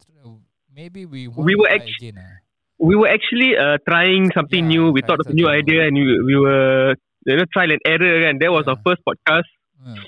maybe 0.73 1.05
we 1.05 1.29
We 1.29 1.53
were 1.53 1.69
try 1.69 1.77
actu- 1.85 2.01
again. 2.01 2.17
ah. 2.17 2.41
we 2.81 2.97
were 2.97 3.05
actually 3.13 3.53
uh, 3.53 3.77
trying 3.85 4.33
something 4.33 4.65
Yeah, 4.65 4.73
new. 4.73 4.83
We 4.89 5.05
thought 5.05 5.21
of 5.21 5.29
a 5.29 5.37
new 5.37 5.45
something 5.45 5.61
idea, 5.69 5.85
and 5.85 5.93
we, 5.93 6.05
we 6.25 6.35
were 6.35 6.97
you 7.29 7.37
know 7.37 7.45
trial 7.53 7.69
and 7.69 7.81
error. 7.85 8.25
And 8.25 8.41
that 8.41 8.49
was 8.49 8.65
our 8.65 8.73
Yeah. 8.81 8.85
first 8.89 9.01
podcast. 9.05 9.49
Uh, 9.85 10.01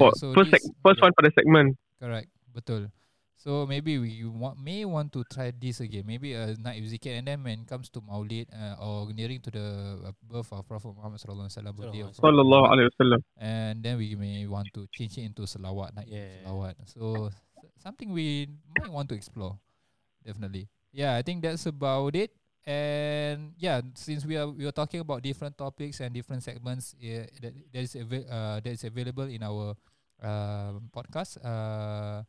For, 0.00 0.08
so 0.16 0.32
first 0.32 0.48
this- 0.50 0.64
seg- 0.64 0.72
first 0.80 0.98
yeah. 0.98 1.04
one 1.06 1.12
for 1.12 1.22
the 1.28 1.32
segment. 1.36 1.76
Correct. 2.00 2.28
Betul. 2.56 2.88
So 3.44 3.68
maybe 3.68 4.00
we 4.00 4.24
want, 4.24 4.56
may 4.56 4.88
want 4.88 5.12
to 5.12 5.20
try 5.28 5.52
this 5.52 5.84
again. 5.84 6.08
Maybe 6.08 6.32
a 6.32 6.56
night 6.56 6.80
with 6.80 6.88
zikir 6.96 7.12
and 7.12 7.28
then 7.28 7.44
when 7.44 7.60
it 7.60 7.68
comes 7.68 7.92
to 7.92 8.00
Maulid 8.00 8.48
uh, 8.48 8.80
or 8.80 9.12
nearing 9.12 9.44
to 9.44 9.50
the 9.52 10.00
uh, 10.00 10.16
birth 10.24 10.48
of 10.48 10.64
Prophet 10.64 10.96
Muhammad 10.96 11.20
sallallahu 11.20 11.52
alaihi 11.52 11.60
wasallam 11.60 11.74
birthday 11.76 12.00
of 12.00 12.16
Prophet 12.16 12.24
Sallallahu 12.24 12.64
alaihi 12.72 12.88
wasallam. 12.88 13.20
and 13.36 13.84
then 13.84 14.00
we 14.00 14.16
may 14.16 14.48
want 14.48 14.72
to 14.72 14.88
change 14.96 15.20
it 15.20 15.28
into 15.28 15.44
salawat 15.44 15.92
night 15.92 16.08
Yeah. 16.08 16.40
salawat. 16.48 16.72
So 16.88 17.28
something 17.84 18.16
we 18.16 18.48
might 18.80 18.88
want 18.88 19.12
to 19.12 19.14
explore. 19.14 19.60
Definitely. 20.24 20.72
Yeah, 20.96 21.12
I 21.12 21.20
think 21.20 21.44
that's 21.44 21.68
about 21.68 22.16
it. 22.16 22.32
And 22.64 23.52
yeah, 23.60 23.84
since 23.92 24.24
we 24.24 24.40
are 24.40 24.48
we 24.48 24.64
are 24.64 24.72
talking 24.72 25.04
about 25.04 25.20
different 25.20 25.60
topics 25.60 26.00
and 26.00 26.16
different 26.16 26.40
segments, 26.40 26.96
yeah, 26.96 27.28
that 27.44 27.52
that 27.76 27.82
is 27.84 27.92
avai- 27.92 28.24
uh, 28.24 28.64
that 28.64 28.72
is 28.72 28.88
available 28.88 29.28
in 29.28 29.44
our 29.44 29.76
uh, 30.24 30.80
podcast. 30.96 31.36
Uh, 31.44 32.24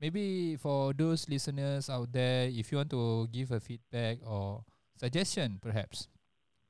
maybe 0.00 0.56
for 0.56 0.96
those 0.96 1.28
listeners 1.28 1.92
out 1.92 2.08
there, 2.10 2.48
if 2.48 2.72
you 2.72 2.80
want 2.80 2.90
to 2.90 3.28
give 3.28 3.52
a 3.52 3.60
feedback 3.60 4.18
or 4.24 4.64
suggestion, 4.96 5.60
perhaps 5.60 6.08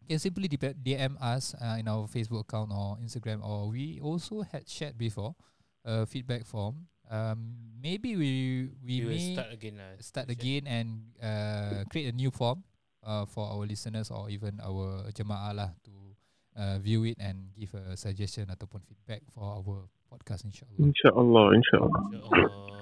you 0.02 0.06
can 0.10 0.18
simply 0.18 0.50
DM 0.50 1.14
us 1.22 1.54
uh, 1.56 1.78
in 1.78 1.86
our 1.86 2.10
Facebook 2.10 2.42
account 2.42 2.74
or 2.74 2.98
Instagram, 2.98 3.40
or 3.46 3.70
we 3.70 4.02
also 4.02 4.42
had 4.42 4.68
shared 4.68 4.98
before 4.98 5.34
a 5.86 6.04
feedback 6.04 6.44
form. 6.44 6.90
Um, 7.10 7.74
maybe 7.82 8.14
we 8.14 8.30
we, 8.86 9.02
We 9.02 9.06
may 9.06 9.34
start 9.34 9.50
again 9.50 9.74
lah. 9.82 9.98
start 9.98 10.30
again 10.30 10.62
and 10.70 11.10
uh, 11.18 11.82
create 11.90 12.06
a 12.06 12.14
new 12.14 12.30
form 12.30 12.62
uh, 13.02 13.26
for 13.26 13.50
our 13.50 13.66
listeners 13.66 14.14
or 14.14 14.30
even 14.30 14.62
our 14.62 15.10
jemaah 15.10 15.50
lah 15.50 15.70
to 15.82 15.90
uh, 16.54 16.78
view 16.78 17.02
it 17.10 17.18
and 17.18 17.50
give 17.58 17.74
a 17.74 17.98
suggestion 17.98 18.46
ataupun 18.46 18.78
feedback 18.86 19.26
for 19.34 19.42
our 19.42 19.90
podcast 20.06 20.46
insyaAllah. 20.46 20.78
Insyaallah, 20.86 21.46
insyaallah. 21.58 22.02
InsyaAllah. 22.14 22.79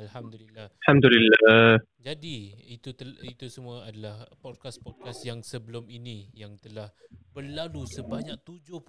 Alhamdulillah. 0.00 0.66
Alhamdulillah. 0.84 1.76
Jadi 2.00 2.36
itu 2.72 2.96
tel- 2.96 3.20
itu 3.24 3.46
semua 3.52 3.84
adalah 3.84 4.24
podcast-podcast 4.40 5.20
yang 5.28 5.44
sebelum 5.44 5.84
ini 5.92 6.32
yang 6.32 6.56
telah 6.56 6.88
berlalu 7.36 7.84
sebanyak 7.84 8.40
70. 8.40 8.80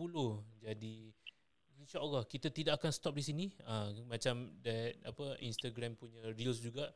Jadi 0.64 1.12
insya-Allah 1.82 2.24
kita 2.30 2.48
tidak 2.54 2.80
akan 2.80 2.92
stop 2.94 3.14
di 3.18 3.24
sini. 3.26 3.46
Uh, 3.68 3.92
macam 4.08 4.56
that 4.64 4.96
apa 5.04 5.36
Instagram 5.44 6.00
punya 6.00 6.32
reels 6.38 6.64
juga. 6.64 6.94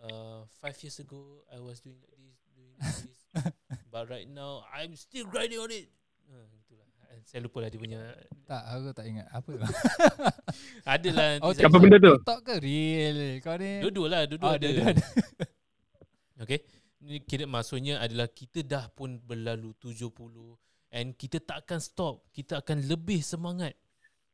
Uh, 0.00 0.48
five 0.64 0.80
years 0.80 0.96
ago 0.96 1.44
I 1.52 1.60
was 1.60 1.84
doing 1.84 2.00
like 2.00 2.16
this, 2.16 2.40
doing 2.56 2.72
like 2.80 2.96
this. 3.04 3.20
But 3.92 4.08
right 4.08 4.24
now 4.24 4.64
I'm 4.72 4.96
still 4.96 5.28
grinding 5.28 5.60
on 5.60 5.68
it. 5.68 5.92
Uh. 6.24 6.59
Saya 7.24 7.40
lupa 7.44 7.64
lah 7.64 7.68
dia 7.68 7.80
punya 7.80 8.00
Tak, 8.48 8.62
aku 8.70 8.88
tak 8.96 9.06
ingat 9.06 9.26
apa. 9.30 9.52
Adalah 10.96 11.28
oh, 11.44 11.52
Apa 11.52 11.76
benda 11.78 11.96
tu? 12.00 12.14
TikTok 12.16 12.40
ke 12.44 12.54
real? 12.60 13.18
Kau 13.44 13.56
ni? 13.56 13.72
Dua-dua 13.84 14.06
lah, 14.08 14.22
dua-dua 14.26 14.48
Oh, 14.48 14.54
ada. 14.56 14.66
dua-dua 14.66 14.86
ada. 14.96 15.04
Okay. 16.40 16.64
Ini 17.04 17.20
kira 17.28 17.44
maksudnya 17.44 18.00
adalah 18.00 18.32
kita 18.32 18.64
dah 18.64 18.88
pun 18.88 19.20
berlalu 19.20 19.76
70 19.76 20.08
and 20.88 21.12
kita 21.16 21.36
tak 21.36 21.68
akan 21.68 21.80
stop. 21.80 22.24
Kita 22.32 22.64
akan 22.64 22.88
lebih 22.88 23.20
semangat. 23.20 23.76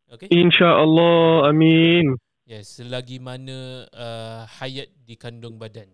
Okay. 0.06 0.30
Insyaallah. 0.30 1.50
Amin. 1.50 2.14
Yes, 2.46 2.78
selagi 2.78 3.18
mana 3.18 3.90
uh, 3.90 4.46
hayat 4.62 4.86
di 5.02 5.18
kandung 5.18 5.58
badan. 5.58 5.90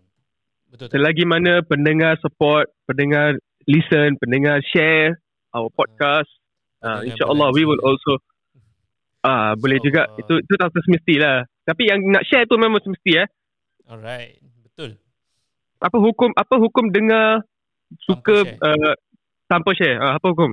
Betul 0.69 0.85
tak? 0.89 1.01
Selagi 1.01 1.25
mana 1.25 1.65
pendengar 1.65 2.13
support, 2.21 2.69
pendengar 2.85 3.41
listen, 3.65 4.13
pendengar 4.21 4.61
share 4.69 5.17
our 5.57 5.69
podcast, 5.73 6.29
uh, 6.83 7.01
insyaallah 7.01 7.49
we 7.55 7.63
will 7.63 7.79
also 7.81 8.19
ah 9.23 9.55
boleh 9.55 9.79
juga 9.79 10.11
itu 10.19 10.35
itu 10.37 10.53
tak 10.59 10.69
semestilah 10.75 11.47
Tapi 11.63 11.87
yang 11.87 12.03
nak 12.11 12.27
share 12.27 12.43
tu 12.43 12.59
memang 12.59 12.83
semesti 12.83 13.23
eh. 13.23 13.27
Alright, 13.87 14.43
betul. 14.67 14.99
Apa 15.79 15.95
hukum 15.95 16.35
apa 16.35 16.59
hukum 16.59 16.91
dengar 16.91 17.39
suka 18.03 18.43
share. 18.43 18.59
uh, 18.59 18.93
tanpa 19.47 19.71
share? 19.71 19.95
Uh, 19.95 20.19
apa 20.19 20.27
hukum? 20.27 20.51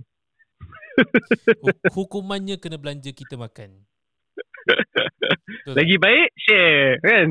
Hu- 1.66 1.82
Hukumannya 1.98 2.62
kena 2.62 2.78
belanja 2.78 3.10
kita 3.10 3.34
makan. 3.34 3.74
Betul 5.50 5.72
tak? 5.72 5.76
Lagi 5.82 5.96
baik 5.98 6.28
share 6.38 7.02
kan? 7.02 7.26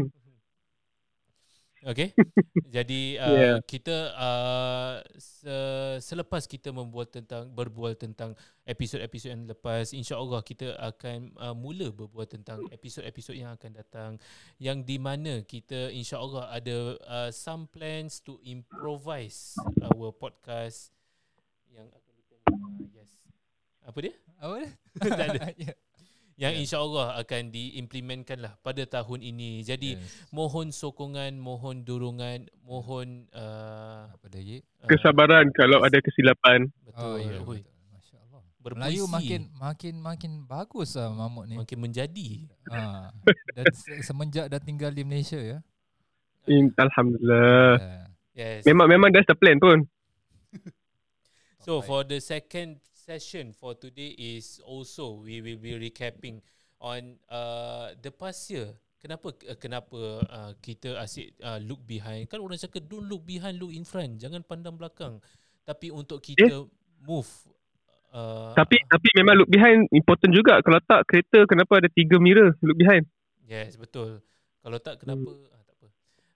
Okay. 1.80 2.12
Jadi 2.76 3.16
uh, 3.16 3.32
Yeah. 3.32 3.58
kita 3.64 4.12
uh, 4.14 5.00
se- 5.16 5.98
selepas 6.04 6.44
kita 6.44 6.76
membuat 6.76 7.16
tentang 7.16 7.48
berbual 7.50 7.96
tentang 7.96 8.36
episod-episod 8.68 9.32
yang 9.32 9.48
lepas, 9.48 9.96
insya-Allah 9.96 10.44
kita 10.44 10.76
akan 10.76 11.32
uh, 11.40 11.56
mula 11.56 11.88
berbual 11.90 12.28
tentang 12.28 12.68
episod-episod 12.70 13.34
yang 13.34 13.56
akan 13.56 13.72
datang 13.80 14.12
yang 14.60 14.84
di 14.84 15.00
mana 15.00 15.40
kita 15.42 15.88
insya-Allah 15.90 16.52
ada 16.52 16.78
uh, 17.08 17.30
some 17.32 17.66
plans 17.72 18.20
to 18.20 18.36
improvise 18.44 19.56
our 19.80 20.12
podcast 20.12 20.92
yang 21.72 21.88
akan 21.96 22.14
kita 22.20 22.36
uh, 22.52 22.92
yes. 22.92 23.10
Apa 23.88 23.98
dia? 24.04 24.14
Apa 24.38 24.54
dia? 24.62 24.70
Tak 25.00 25.28
ada. 25.32 25.44
Ya. 25.64 25.74
Yang 26.40 26.54
Yeah. 26.56 26.62
insya-Allah 26.64 27.08
akan 27.20 27.42
diimplementkan 27.52 28.40
lah 28.40 28.56
pada 28.58 28.80
tahun 28.82 29.20
ini. 29.22 29.60
Jadi 29.62 30.00
Yes. 30.00 30.32
mohon 30.32 30.72
sokongan, 30.72 31.36
mohon 31.36 31.84
dorongan, 31.84 32.48
mohon 32.62 33.28
uh, 33.30 34.08
apa 34.08 34.26
lagi? 34.32 34.64
uh, 34.80 34.88
Kesabaran 34.88 35.52
kalau 35.52 35.84
ada 35.84 36.00
kesilapan. 36.00 36.72
Betul. 36.82 37.20
ya, 37.22 37.44
Hui. 37.44 37.60
betul. 37.60 37.92
Masya-Allah. 37.92 38.42
Melayu 38.58 39.04
makin 39.06 39.42
makin 39.54 39.94
makin 39.98 40.32
bagus 40.44 40.96
lah 40.96 41.12
Mamut 41.12 41.44
ni. 41.46 41.60
makin 41.60 41.76
menjadi. 41.78 42.48
Ha. 42.68 43.12
Dan 43.60 43.66
se- 43.74 44.00
semenjak 44.02 44.48
dah 44.48 44.58
tinggal 44.58 44.90
di 44.90 45.04
Malaysia 45.04 45.36
ya. 45.36 45.60
In, 46.46 46.72
Alhamdulillah. 46.74 47.76
Uh, 47.78 48.08
Yes. 48.32 48.64
Memang 48.64 48.88
memang 48.88 49.12
that's 49.12 49.28
the 49.28 49.36
plan 49.36 49.60
pun. 49.60 49.84
So 51.60 51.84
for 51.84 52.02
the 52.02 52.24
second 52.24 52.80
session 53.10 53.50
for 53.58 53.74
today 53.74 54.14
is 54.14 54.62
also 54.62 55.18
we 55.26 55.42
will 55.42 55.58
be 55.58 55.74
recapping 55.74 56.38
on 56.78 57.18
uh, 57.26 57.98
the 58.06 58.14
past 58.14 58.54
year. 58.54 58.70
Kenapa 59.02 59.34
uh, 59.34 59.58
kenapa 59.58 60.00
uh, 60.30 60.52
kita 60.62 60.94
asyik 61.02 61.34
uh, 61.42 61.58
look 61.66 61.82
behind? 61.90 62.30
Kan 62.30 62.38
orang 62.38 62.62
cakap 62.62 62.86
don't 62.86 63.10
look 63.10 63.26
behind, 63.26 63.58
look 63.58 63.74
in 63.74 63.82
front. 63.82 64.22
Jangan 64.22 64.46
pandang 64.46 64.78
belakang. 64.78 65.18
Tapi 65.66 65.90
untuk 65.90 66.22
kita 66.22 66.70
move 67.02 67.30
uh, 68.14 68.54
Tapi 68.54 68.78
tapi 68.86 69.08
memang 69.18 69.42
look 69.42 69.50
behind 69.50 69.90
important 69.90 70.30
juga. 70.30 70.62
Kalau 70.62 70.78
tak 70.86 71.10
kereta 71.10 71.50
kenapa 71.50 71.82
ada 71.82 71.90
tiga 71.90 72.22
mirror 72.22 72.54
look 72.62 72.78
behind? 72.78 73.10
Yes, 73.50 73.74
betul. 73.74 74.22
Kalau 74.62 74.78
tak 74.78 75.02
kenapa 75.02 75.34
ah, 75.50 75.62
tak 75.66 75.76
apa. 75.82 75.88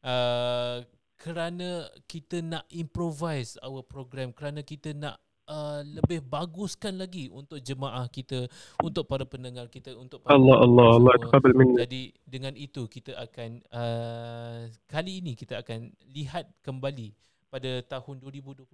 Uh, 0.01 0.77
kerana 1.21 1.69
kita 2.09 2.41
nak 2.41 2.65
improvise 2.73 3.61
our 3.61 3.85
program, 3.85 4.33
kerana 4.33 4.65
kita 4.65 4.97
nak 4.97 5.21
uh, 5.47 5.81
lebih 5.83 6.23
baguskan 6.23 6.99
lagi 6.99 7.27
untuk 7.31 7.59
jemaah 7.59 8.07
kita, 8.07 8.47
untuk 8.83 9.07
para 9.07 9.23
pendengar 9.27 9.67
kita, 9.67 9.95
untuk 9.95 10.23
para 10.23 10.35
Allah 10.35 10.63
Allah 10.63 10.87
Allah 10.99 11.13
semua. 11.15 11.23
taqabbal 11.27 11.53
minna. 11.55 11.75
Jadi 11.83 12.01
dengan 12.23 12.53
itu 12.55 12.87
kita 12.87 13.15
akan 13.17 13.49
uh, 13.71 14.59
kali 14.87 15.23
ini 15.23 15.33
kita 15.33 15.59
akan 15.59 15.91
lihat 16.11 16.49
kembali 16.63 17.13
pada 17.53 17.85
tahun 17.85 18.17
2021 18.17 18.65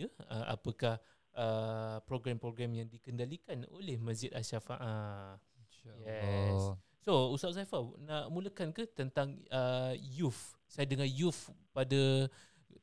ya 0.00 0.08
uh, 0.32 0.56
apakah 0.56 0.96
uh, 1.36 2.00
program-program 2.08 2.72
yang 2.72 2.88
dikendalikan 2.88 3.68
oleh 3.68 4.00
Masjid 4.00 4.32
Asy-Syafaah. 4.32 5.36
InsyaAllah. 5.60 6.80
So 7.04 7.36
Ustaz 7.36 7.52
Zaifah 7.52 7.84
nak 8.00 8.32
mulakan 8.32 8.72
ke 8.72 8.88
tentang 8.88 9.36
uh, 9.52 9.92
youth? 10.00 10.56
Saya 10.64 10.88
dengar 10.88 11.04
youth 11.04 11.52
pada 11.76 12.32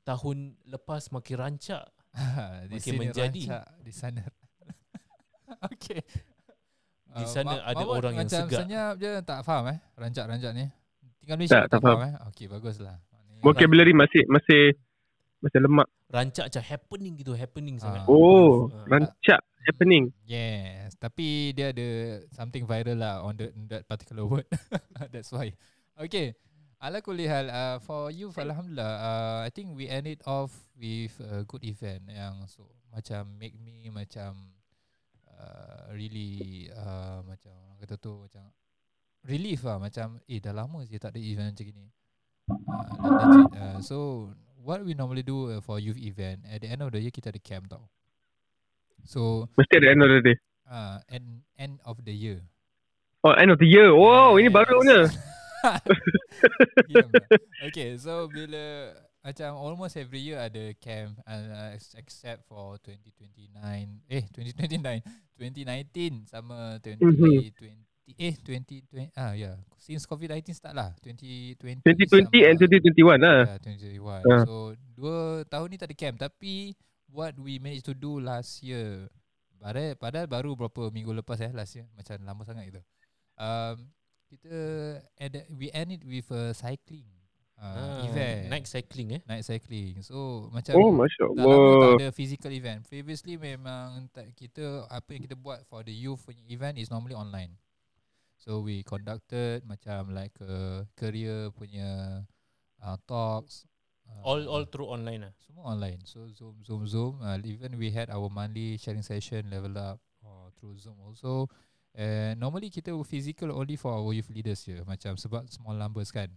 tahun 0.06 0.54
lepas 0.70 1.10
makin 1.10 1.42
rancak. 1.42 1.90
di 2.68 2.76
Makin 2.76 2.82
sini 2.82 2.98
menjadi. 3.00 3.42
rancak 3.42 3.66
di 3.80 3.92
sana. 3.92 4.24
Okey. 5.68 6.00
Di 7.12 7.26
sana 7.26 7.52
Ma- 7.54 7.66
ada 7.66 7.84
orang 7.84 8.14
yang 8.14 8.24
macam 8.26 8.44
segar. 8.46 8.60
senyap 8.62 8.94
je 8.96 9.12
tak 9.22 9.40
faham 9.42 9.66
eh 9.68 9.80
rancak-rancak 9.94 10.52
ni. 10.54 10.66
Tinggal 11.20 11.36
Malaysia 11.38 11.54
Tak, 11.54 11.62
tak, 11.62 11.70
tak 11.70 11.80
faham, 11.82 11.98
faham. 11.98 12.08
eh. 12.10 12.28
Okey 12.30 12.46
baguslah. 12.48 12.96
Vocabulary 13.42 13.92
masih 13.92 14.24
masih 14.28 14.62
masih 15.40 15.60
lemak. 15.60 15.88
Rancak 16.08 16.46
macam 16.48 16.64
happening 16.64 17.14
gitu, 17.16 17.32
happening 17.34 17.76
sangat. 17.78 18.04
Ah. 18.04 18.08
Oh, 18.08 18.70
Ah. 18.70 18.86
rancak 18.88 19.40
happening. 19.62 20.12
Yes, 20.24 20.96
tapi 20.96 21.52
dia 21.52 21.70
ada 21.70 21.88
something 22.32 22.64
viral 22.64 22.98
lah 22.98 23.22
on 23.22 23.34
the 23.34 23.50
on 23.50 23.64
that 23.68 23.84
particular 23.86 24.24
word. 24.24 24.48
That's 25.14 25.30
why. 25.30 25.52
Okay. 25.98 26.34
Ala 26.82 26.98
kulli 27.06 27.30
hal 27.30 27.46
uh, 27.46 27.78
for 27.78 28.10
you 28.10 28.34
alhamdulillah 28.34 28.94
uh, 28.98 29.40
I 29.46 29.54
think 29.54 29.78
we 29.78 29.86
end 29.86 30.10
it 30.10 30.26
off 30.26 30.50
with 30.74 31.14
a 31.22 31.46
good 31.46 31.62
event 31.62 32.10
yang 32.10 32.42
so 32.50 32.66
macam 32.90 33.38
make 33.38 33.54
me 33.62 33.94
macam 33.94 34.50
uh, 35.30 35.94
really 35.94 36.66
uh, 36.74 37.22
macam 37.22 37.54
orang 37.54 37.86
kata 37.86 38.02
tu 38.02 38.26
macam 38.26 38.50
relief 39.22 39.62
lah 39.62 39.78
macam 39.78 40.18
eh 40.26 40.42
dah 40.42 40.58
lama 40.58 40.82
sih 40.82 40.98
tak 40.98 41.14
ada 41.14 41.22
event 41.22 41.54
macam 41.54 41.70
ni. 41.70 41.86
Uh. 42.50 43.46
Uh, 43.54 43.78
so 43.86 43.98
what 44.58 44.82
we 44.82 44.98
normally 44.98 45.22
do 45.22 45.54
uh, 45.54 45.62
for 45.62 45.78
youth 45.78 46.02
event 46.02 46.42
at 46.50 46.66
the 46.66 46.70
end 46.74 46.82
of 46.82 46.90
the 46.90 46.98
year 46.98 47.14
kita 47.14 47.30
ada 47.30 47.38
camp 47.38 47.70
tau. 47.70 47.86
So 49.06 49.46
Mesti 49.54 49.86
ada 49.86 49.88
end 49.94 50.02
of 50.02 50.10
the 50.10 50.22
day. 50.26 50.38
uh, 50.66 50.98
end 51.14 51.46
end 51.62 51.78
of 51.86 52.02
the 52.02 52.14
year. 52.14 52.42
Oh, 53.22 53.38
end 53.38 53.54
of 53.54 53.62
the 53.62 53.70
year. 53.70 53.94
Wow, 53.94 54.42
ini 54.42 54.50
Yes. 54.50 54.58
barunya. 54.58 55.00
Lah. 56.92 57.08
okay, 57.70 57.96
so 58.02 58.26
bila 58.28 58.96
macam 59.22 59.54
almost 59.54 60.02
every 60.02 60.18
year 60.26 60.42
ada 60.42 60.74
camp 60.82 61.22
uh, 61.30 61.78
ex- 61.78 61.94
except 61.94 62.42
for 62.50 62.82
2029 62.82 63.54
eh 64.10 64.26
2029 64.34 64.82
2019 65.38 66.26
sama 66.26 66.82
2020 66.82 68.18
eh 68.18 68.34
2020 68.42 69.14
ah 69.14 69.38
ya 69.38 69.54
yeah. 69.54 69.56
since 69.78 70.10
covid-19 70.10 70.58
start 70.58 70.74
lah 70.74 70.98
2020 71.06 71.86
2020 71.86 72.50
and 72.50 72.56
2021 72.58 73.22
lah. 73.22 73.40
Yeah, 73.46 73.58
2021. 74.02 74.26
Ah. 74.26 74.44
So 74.44 74.74
dua 74.98 75.46
tahun 75.48 75.68
ni 75.70 75.78
tak 75.78 75.94
ada 75.94 75.96
camp 75.96 76.18
tapi 76.18 76.74
what 77.14 77.38
we 77.38 77.62
managed 77.62 77.86
to 77.86 77.94
do 77.94 78.18
last 78.18 78.66
year 78.66 79.06
padahal, 79.62 79.94
padahal 80.02 80.28
baru 80.28 80.58
berapa 80.58 80.90
minggu 80.90 81.14
lepas 81.22 81.38
eh 81.46 81.54
last 81.54 81.78
year 81.78 81.86
macam 81.94 82.18
lama 82.26 82.42
sangat 82.42 82.74
gitu. 82.74 82.82
Um, 83.38 83.94
kita 84.32 84.56
add, 85.20 85.36
we 85.52 85.68
end 85.76 85.92
it 85.92 86.04
with 86.08 86.32
a 86.32 86.56
cycling 86.56 87.04
uh, 87.60 87.76
Ah, 87.76 88.08
event. 88.08 88.48
Night 88.50 88.66
cycling 88.66 89.20
eh. 89.20 89.22
night 89.28 89.44
cycling. 89.44 90.00
So 90.02 90.48
macam 90.50 90.80
Oh, 90.80 90.90
Masya 90.90 91.26
dah 91.36 91.44
lama 91.46 91.72
tak 91.78 91.92
ada 92.00 92.10
physical 92.10 92.52
event. 92.56 92.88
Previously 92.88 93.36
memang 93.36 94.08
tak, 94.10 94.34
kita 94.34 94.88
apa 94.88 95.14
yang 95.14 95.28
kita 95.28 95.36
buat 95.36 95.62
for 95.68 95.84
the 95.84 95.94
youth 95.94 96.24
punya 96.24 96.42
event 96.48 96.80
is 96.80 96.90
normally 96.90 97.14
online. 97.14 97.54
So 98.42 98.66
we 98.66 98.82
conducted 98.82 99.62
macam 99.70 100.16
like 100.16 100.34
a 100.42 100.90
career 100.98 101.54
punya 101.54 102.24
uh, 102.82 102.98
talks. 103.06 103.70
Uh, 104.10 104.26
All 104.26 104.42
all 104.50 104.66
through 104.66 104.90
online 104.90 105.30
lah. 105.30 105.34
semua 105.46 105.78
online. 105.78 106.02
So 106.10 106.26
Zoom, 106.34 106.58
Zoom, 106.66 106.90
Zoom. 106.90 107.14
Uh, 107.22 107.38
even 107.46 107.78
we 107.78 107.94
had 107.94 108.10
our 108.10 108.26
monthly 108.28 108.82
sharing 108.82 109.06
session 109.06 109.46
level 109.54 109.78
up 109.78 110.02
uh, 110.26 110.50
through 110.58 110.82
Zoom 110.82 110.98
also. 110.98 111.46
And 111.92 112.40
normally 112.40 112.72
kita 112.72 112.96
physical 113.04 113.52
only 113.52 113.76
for 113.76 113.92
our 113.92 114.12
youth 114.16 114.32
leaders 114.32 114.64
je. 114.64 114.80
Macam 114.88 115.20
sebab 115.20 115.48
small 115.52 115.76
numbers 115.76 116.12
kan. 116.12 116.32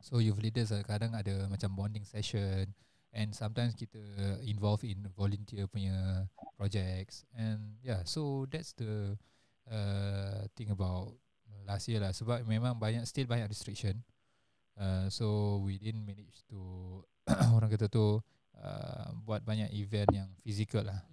So 0.00 0.18
youth 0.18 0.40
leaders 0.40 0.72
kadang 0.88 1.12
ada 1.12 1.46
macam 1.46 1.76
bonding 1.76 2.08
session. 2.08 2.72
And 3.12 3.36
sometimes 3.36 3.76
kita 3.76 4.00
involve 4.48 4.88
in 4.88 5.04
volunteer 5.12 5.68
punya 5.68 6.24
projects. 6.56 7.28
And 7.36 7.76
yeah, 7.84 8.00
so 8.08 8.48
that's 8.48 8.72
the 8.72 9.20
uh, 9.68 10.48
thing 10.56 10.72
about 10.72 11.12
last 11.68 11.92
year 11.92 12.00
lah. 12.00 12.16
Sebab 12.16 12.48
memang 12.48 12.80
banyak 12.80 13.04
still 13.04 13.28
banyak 13.28 13.52
restriction. 13.52 14.00
Uh, 14.72 15.12
so 15.12 15.60
we 15.60 15.76
didn't 15.76 16.08
manage 16.08 16.40
to 16.48 16.56
orang 17.54 17.68
kata 17.68 17.92
tu 17.92 18.24
uh, 18.56 19.06
buat 19.28 19.44
banyak 19.44 19.68
event 19.76 20.08
yang 20.16 20.28
physical 20.40 20.88
lah. 20.88 21.04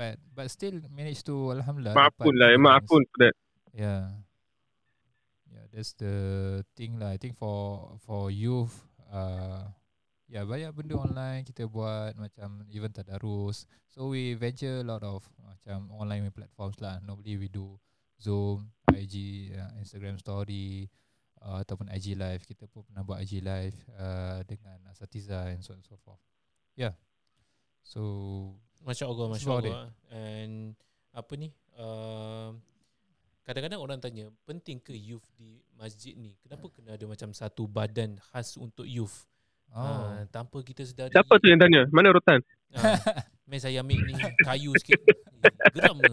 But 0.00 0.16
but 0.32 0.48
still 0.48 0.80
manage 0.88 1.20
to 1.28 1.52
alhamdulillah. 1.52 1.92
Maafun 1.92 2.32
dapat 2.32 2.56
lah. 2.56 2.56
Maafun 2.56 3.02
for 3.04 3.18
that. 3.20 3.34
Yeah. 3.76 4.16
Yeah, 5.52 5.64
that's 5.76 5.92
the 6.00 6.16
thing 6.72 6.96
lah. 6.96 7.12
I 7.12 7.20
think 7.20 7.36
for 7.36 7.92
for 8.08 8.32
youth 8.32 8.72
uh 9.12 9.68
yeah, 10.24 10.48
banyak 10.48 10.72
benda 10.72 10.96
online 10.96 11.44
kita 11.44 11.68
buat 11.68 12.16
macam 12.16 12.64
even 12.72 12.88
tadarus. 12.96 13.68
So 13.92 14.08
we 14.08 14.32
venture 14.40 14.80
a 14.80 14.86
lot 14.88 15.04
of 15.04 15.20
macam 15.44 15.92
online 15.92 16.32
platforms 16.32 16.80
lah. 16.80 16.96
Normally 17.04 17.36
we 17.36 17.52
do 17.52 17.76
Zoom, 18.16 18.72
IG, 18.88 19.52
uh, 19.52 19.76
Instagram 19.84 20.16
story 20.16 20.88
uh, 21.44 21.60
ataupun 21.60 21.92
IG 21.92 22.16
live. 22.16 22.40
Kita 22.48 22.64
pun 22.72 22.88
pernah 22.88 23.04
buat 23.04 23.20
IG 23.20 23.44
live 23.44 23.76
uh, 24.00 24.40
dengan 24.48 24.80
asatiza 24.88 25.52
and 25.52 25.60
so 25.60 25.76
on 25.76 25.84
and 25.84 25.84
so 25.84 26.00
forth. 26.00 26.24
Yeah. 26.72 26.96
So 27.84 28.00
Masya 28.80 29.04
Allah, 29.06 29.26
Masya 29.28 29.48
Allah. 29.50 29.88
And 30.08 30.72
apa 31.12 31.32
ni? 31.34 31.52
Uh, 31.74 32.56
kadang-kadang 33.42 33.80
orang 33.80 33.98
tanya, 33.98 34.28
penting 34.44 34.78
ke 34.78 34.92
youth 34.92 35.24
di 35.34 35.58
masjid 35.74 36.12
ni 36.12 36.36
kenapa 36.38 36.68
kena 36.68 36.94
ada 36.94 37.04
macam 37.04 37.32
satu 37.32 37.64
badan 37.64 38.20
khas 38.30 38.56
untuk 38.56 38.84
youth 38.84 39.24
Oh. 39.70 39.78
uh, 39.78 40.26
tanpa 40.34 40.66
kita 40.66 40.82
sedari 40.82 41.14
Siapa 41.14 41.38
tu 41.38 41.46
yang 41.46 41.62
tanya? 41.62 41.86
Mana 41.94 42.10
rotan? 42.10 42.42
uh, 42.74 42.98
Meh 43.46 43.56
saya 43.56 43.86
ambil 43.86 44.02
ni 44.02 44.14
kayu 44.42 44.74
sikit 44.76 44.98
Eh, 45.40 45.46
geram 45.70 45.94
ke 45.96 46.10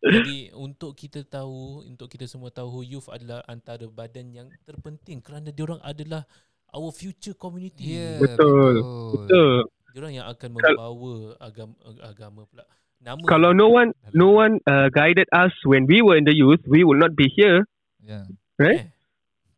jadi 0.00 0.48
untuk 0.56 0.96
kita 0.96 1.22
tahu 1.22 1.84
untuk 1.84 2.08
kita 2.08 2.24
semua 2.24 2.48
tahu 2.48 2.80
youth 2.80 3.06
adalah 3.08 3.44
antara 3.44 3.84
badan 3.84 4.32
yang 4.32 4.48
terpenting 4.64 5.20
kerana 5.20 5.52
diorang 5.52 5.76
adalah 5.80 6.24
our 6.72 6.88
future 6.88 7.36
community 7.36 8.00
Ya, 8.00 8.16
Betul. 8.18 8.80
betul. 8.80 9.12
Betul. 9.20 9.52
Diorang 9.94 10.10
yang 10.10 10.26
akan 10.26 10.48
membawa 10.58 11.38
agama 11.38 11.74
agama 12.02 12.42
pula 12.50 12.66
nama 12.98 13.22
Kalau 13.30 13.54
no 13.54 13.70
one 13.70 13.94
no 14.10 14.34
one 14.34 14.58
uh, 14.66 14.90
guided 14.90 15.30
us 15.30 15.54
when 15.62 15.86
we 15.86 16.02
were 16.02 16.18
in 16.18 16.26
the 16.26 16.34
youth, 16.34 16.60
we 16.66 16.82
will 16.82 16.98
not 16.98 17.14
be 17.14 17.30
here. 17.30 17.62
Ya. 18.02 18.26
Right? 18.58 18.90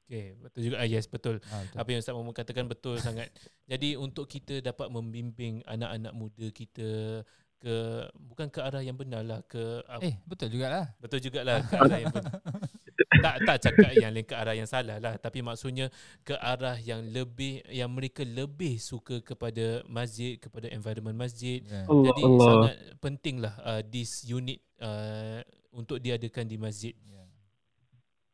Okay, 0.07 0.39
betul 0.39 0.71
juga. 0.71 0.77
Ah, 0.79 0.87
yes, 0.87 1.11
betul. 1.11 1.43
Ah, 1.51 1.67
betul. 1.67 1.79
Apa 1.83 1.89
yang 1.91 1.99
Ustaz 1.99 2.15
Muhammad 2.15 2.37
katakan 2.39 2.67
betul 2.71 2.95
sangat. 3.03 3.27
Jadi 3.67 3.99
untuk 3.99 4.31
kita 4.31 4.63
dapat 4.63 4.87
membimbing 4.87 5.67
anak-anak 5.67 6.15
muda 6.15 6.47
kita 6.55 7.23
ke 7.57 7.75
bukan 8.15 8.47
ke 8.53 8.61
arah 8.63 8.85
yang 8.85 8.95
benar 8.95 9.27
lah 9.27 9.41
ke 9.49 9.83
eh. 9.99 10.13
Eh, 10.13 10.15
betul 10.29 10.53
jugalah. 10.53 10.93
betul 11.03 11.19
jugalah 11.19 11.65
ke 11.65 11.75
arah 11.75 11.99
yang 11.99 12.13
benar. 12.15 12.39
tak 13.07 13.39
tak 13.47 13.57
cakap 13.63 13.91
yang 13.95 14.11
ke 14.27 14.35
arah 14.35 14.55
yang 14.55 14.67
salah 14.67 14.99
lah 14.99 15.15
tapi 15.17 15.39
maksudnya 15.39 15.87
ke 16.27 16.35
arah 16.35 16.75
yang 16.77 17.07
lebih 17.07 17.63
yang 17.71 17.87
mereka 17.89 18.27
lebih 18.27 18.83
suka 18.83 19.23
kepada 19.23 19.87
masjid 19.87 20.37
kepada 20.37 20.67
environment 20.69 21.15
masjid 21.15 21.63
Ya. 21.63 21.87
Allah 21.87 22.05
jadi 22.11 22.23
Allah. 22.27 22.47
sangat 22.47 22.77
pentinglah 22.99 23.55
uh, 23.63 23.81
this 23.87 24.27
unit 24.27 24.59
uh, 24.83 25.41
untuk 25.71 26.03
diadakan 26.03 26.45
di 26.45 26.59
masjid 26.59 26.95
Ya. 27.07 27.23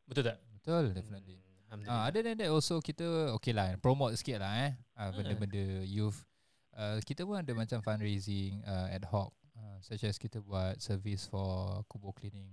betul 0.09 0.25
tak 0.25 0.39
Betul, 0.63 0.95
definitely. 0.95 1.43
Hmm, 1.67 1.83
Ah, 1.91 2.07
other 2.07 2.23
than 2.23 2.39
that 2.39 2.47
also 2.47 2.79
kita 2.79 3.35
okay 3.35 3.51
lah 3.51 3.75
promote 3.83 4.15
sikit 4.15 4.39
lah 4.39 4.53
eh 4.63 4.73
ah, 4.95 5.09
benda-benda 5.11 5.83
youth. 5.83 6.23
Uh, 6.71 7.01
kita 7.03 7.27
pun 7.27 7.35
ada 7.35 7.51
macam 7.51 7.81
fundraising 7.83 8.63
uh, 8.63 8.93
ad 8.93 9.03
hoc 9.09 9.33
uh, 9.57 9.77
such 9.83 10.05
as 10.05 10.17
kita 10.17 10.39
buat 10.39 10.79
service 10.79 11.27
for 11.27 11.81
kubur 11.91 12.15
cleaning. 12.15 12.49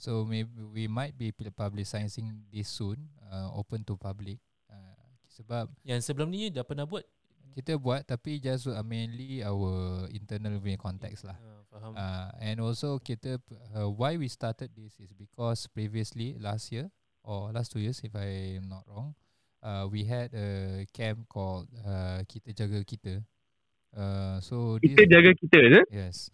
So 0.00 0.24
maybe 0.24 0.48
we 0.72 0.88
might 0.88 1.12
be 1.12 1.28
publicizing 1.52 2.48
this 2.48 2.72
soon 2.72 3.12
uh, 3.28 3.52
open 3.52 3.84
to 3.84 4.00
public. 4.00 4.40
Uh, 4.64 4.96
sebab 5.28 5.68
yang 5.84 6.00
sebelum 6.00 6.32
ni 6.32 6.48
dah 6.48 6.64
pernah 6.64 6.88
buat 6.88 7.04
kita 7.52 7.76
buat 7.76 8.08
tapi 8.08 8.40
just 8.40 8.70
uh, 8.70 8.80
mainly 8.80 9.44
our 9.44 10.08
internal 10.08 10.56
punya 10.56 10.80
context 10.80 11.28
lah. 11.28 11.36
uh, 11.36 11.60
faham 11.68 11.92
Uh, 11.92 12.32
and 12.40 12.56
also 12.64 12.96
kita 12.96 13.36
uh, 13.76 13.92
why 13.92 14.16
we 14.16 14.24
started 14.30 14.72
this 14.72 14.96
is 14.96 15.12
because 15.12 15.68
previously 15.68 16.40
last 16.40 16.72
year 16.72 16.88
or 17.20 17.52
last 17.52 17.68
two 17.68 17.82
years 17.82 18.00
if 18.00 18.16
I'm 18.16 18.72
not 18.72 18.88
wrong, 18.88 19.12
uh, 19.60 19.84
we 19.90 20.08
had 20.08 20.32
a 20.32 20.82
camp 20.96 21.28
called 21.28 21.68
uh, 21.84 22.24
kita 22.24 22.56
jaga 22.56 22.80
kita. 22.88 23.20
Uh, 23.90 24.38
so 24.40 24.78
Kita 24.78 25.02
this, 25.02 25.10
jaga 25.10 25.30
kita, 25.34 25.58
yes. 25.90 26.30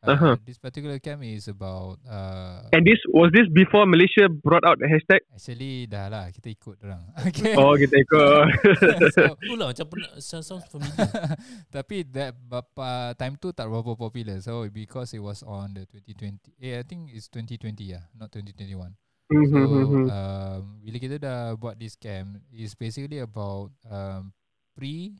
Uh, 0.00 0.16
Aha. 0.16 0.32
This 0.48 0.56
particular 0.56 0.96
camp 0.96 1.20
is 1.20 1.44
about 1.44 2.00
uh, 2.08 2.64
And 2.72 2.88
this 2.88 2.96
was 3.12 3.28
this 3.36 3.44
before 3.52 3.84
Malaysia 3.84 4.32
brought 4.32 4.64
out 4.64 4.80
the 4.80 4.88
hashtag. 4.88 5.20
actually 5.28 5.84
dah 5.84 6.08
lah 6.08 6.32
kita 6.32 6.56
ikut 6.56 6.80
orang. 6.80 7.04
Okay. 7.28 7.52
Oh, 7.52 7.76
kita 7.76 8.00
ikut. 8.00 8.44
so, 9.16 9.36
itulah 9.44 9.76
macam 9.76 9.86
pernah 9.92 10.10
sound 10.16 10.44
sounds 10.48 10.64
familiar 10.72 11.04
Tapi 11.76 12.08
that 12.16 12.32
bapa 12.32 13.12
time 13.20 13.36
tu 13.36 13.52
tak 13.52 13.68
berapa 13.68 13.92
popular. 13.92 14.40
So 14.40 14.64
because 14.72 15.12
it 15.12 15.20
was 15.20 15.44
on 15.44 15.76
the 15.76 15.84
2020. 15.84 16.48
Eh 16.64 16.80
I 16.80 16.84
think 16.88 17.12
it's 17.12 17.28
2020 17.28 17.92
ya, 17.92 18.00
not 18.16 18.32
2021. 18.32 18.96
So 19.30 19.36
Mhm. 19.60 20.08
um, 20.08 20.62
bila 20.80 20.96
kita 20.96 21.16
dah 21.20 21.54
buat 21.54 21.76
this 21.76 21.94
camp, 21.94 22.40
is 22.50 22.72
basically 22.72 23.20
about 23.20 23.68
um, 23.84 24.32
pre, 24.72 25.12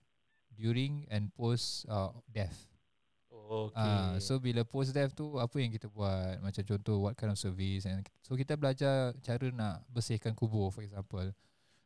during 0.56 1.04
and 1.12 1.28
post 1.36 1.84
uh, 1.84 2.10
death. 2.26 2.69
Okay 3.50 3.82
Ah, 3.82 4.14
so 4.22 4.38
bila 4.38 4.62
post 4.62 4.94
death 4.94 5.10
tu 5.10 5.36
apa 5.42 5.56
yang 5.58 5.74
kita 5.74 5.90
buat? 5.90 6.38
Macam 6.38 6.62
contoh 6.62 6.96
what 7.02 7.18
kind 7.18 7.34
of 7.34 7.38
service 7.38 7.84
and 7.84 8.06
so 8.22 8.38
kita 8.38 8.54
belajar 8.54 9.10
cara 9.20 9.46
nak 9.50 9.82
bersihkan 9.90 10.32
kubur 10.38 10.70
for 10.70 10.86
example. 10.86 11.26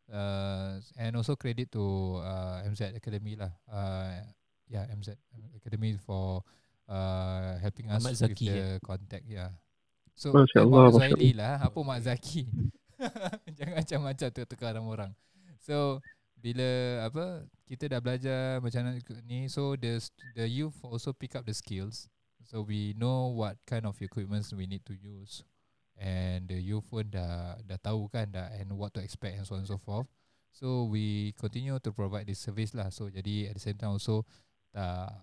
Uh, 0.05 0.77
and 1.01 1.17
also 1.17 1.33
credit 1.33 1.73
to 1.73 2.21
uh, 2.21 2.61
MZ 2.69 2.93
Academy 2.93 3.41
lah. 3.41 3.53
Uh, 3.65 4.21
yeah, 4.69 4.85
MZ 4.93 5.17
Academy 5.57 5.97
for 5.97 6.45
uh, 6.89 7.57
helping 7.65 7.89
us 7.89 8.05
Ahmad 8.05 8.13
with 8.13 8.37
Zaki, 8.37 8.49
the 8.53 8.81
contact. 8.85 9.25
Yeah. 9.25 9.57
So 10.15 10.31
Masya 10.31 10.61
eh, 10.61 10.65
Allah, 10.69 10.85
Zuhaili 10.93 11.31
lah. 11.33 11.55
Apa 11.65 11.79
Mak 11.81 12.01
Zaki? 12.05 12.45
Jangan 13.57 13.75
macam-macam 13.81 14.29
tu 14.31 14.43
tukar 14.45 14.77
orang. 14.77 15.13
So 15.65 16.05
bila 16.45 16.69
apa 17.09 17.49
kita 17.65 17.89
dah 17.89 18.05
belajar 18.05 18.61
macam 18.61 18.85
mana 18.85 19.01
ni 19.25 19.49
so 19.49 19.73
the 19.81 19.97
st- 19.97 20.13
the 20.37 20.45
youth 20.45 20.77
also 20.85 21.17
pick 21.17 21.33
up 21.33 21.49
the 21.49 21.57
skills. 21.57 22.13
So 22.45 22.61
we 22.61 22.93
know 23.01 23.33
what 23.33 23.57
kind 23.65 23.89
of 23.89 23.97
equipments 24.05 24.53
we 24.53 24.69
need 24.69 24.85
to 24.85 24.93
use. 24.93 25.41
And 25.97 26.45
the 26.45 26.61
youth 26.61 26.85
pun 26.93 27.09
dah 27.09 27.57
dah 27.65 27.81
tahu 27.81 28.13
kan 28.13 28.29
dah 28.29 28.53
and 28.61 28.77
what 28.77 28.93
to 28.93 29.01
expect 29.01 29.41
and 29.41 29.49
so 29.49 29.57
on 29.57 29.65
and 29.65 29.71
so 29.73 29.81
forth. 29.81 30.05
So 30.53 30.85
we 30.85 31.33
continue 31.41 31.81
to 31.81 31.91
provide 31.97 32.29
this 32.29 32.45
service 32.45 32.77
lah. 32.77 32.93
So 32.93 33.09
jadi 33.09 33.49
at 33.49 33.57
the 33.57 33.65
same 33.65 33.81
time 33.81 33.97
also 33.97 34.29
tak 34.69 35.17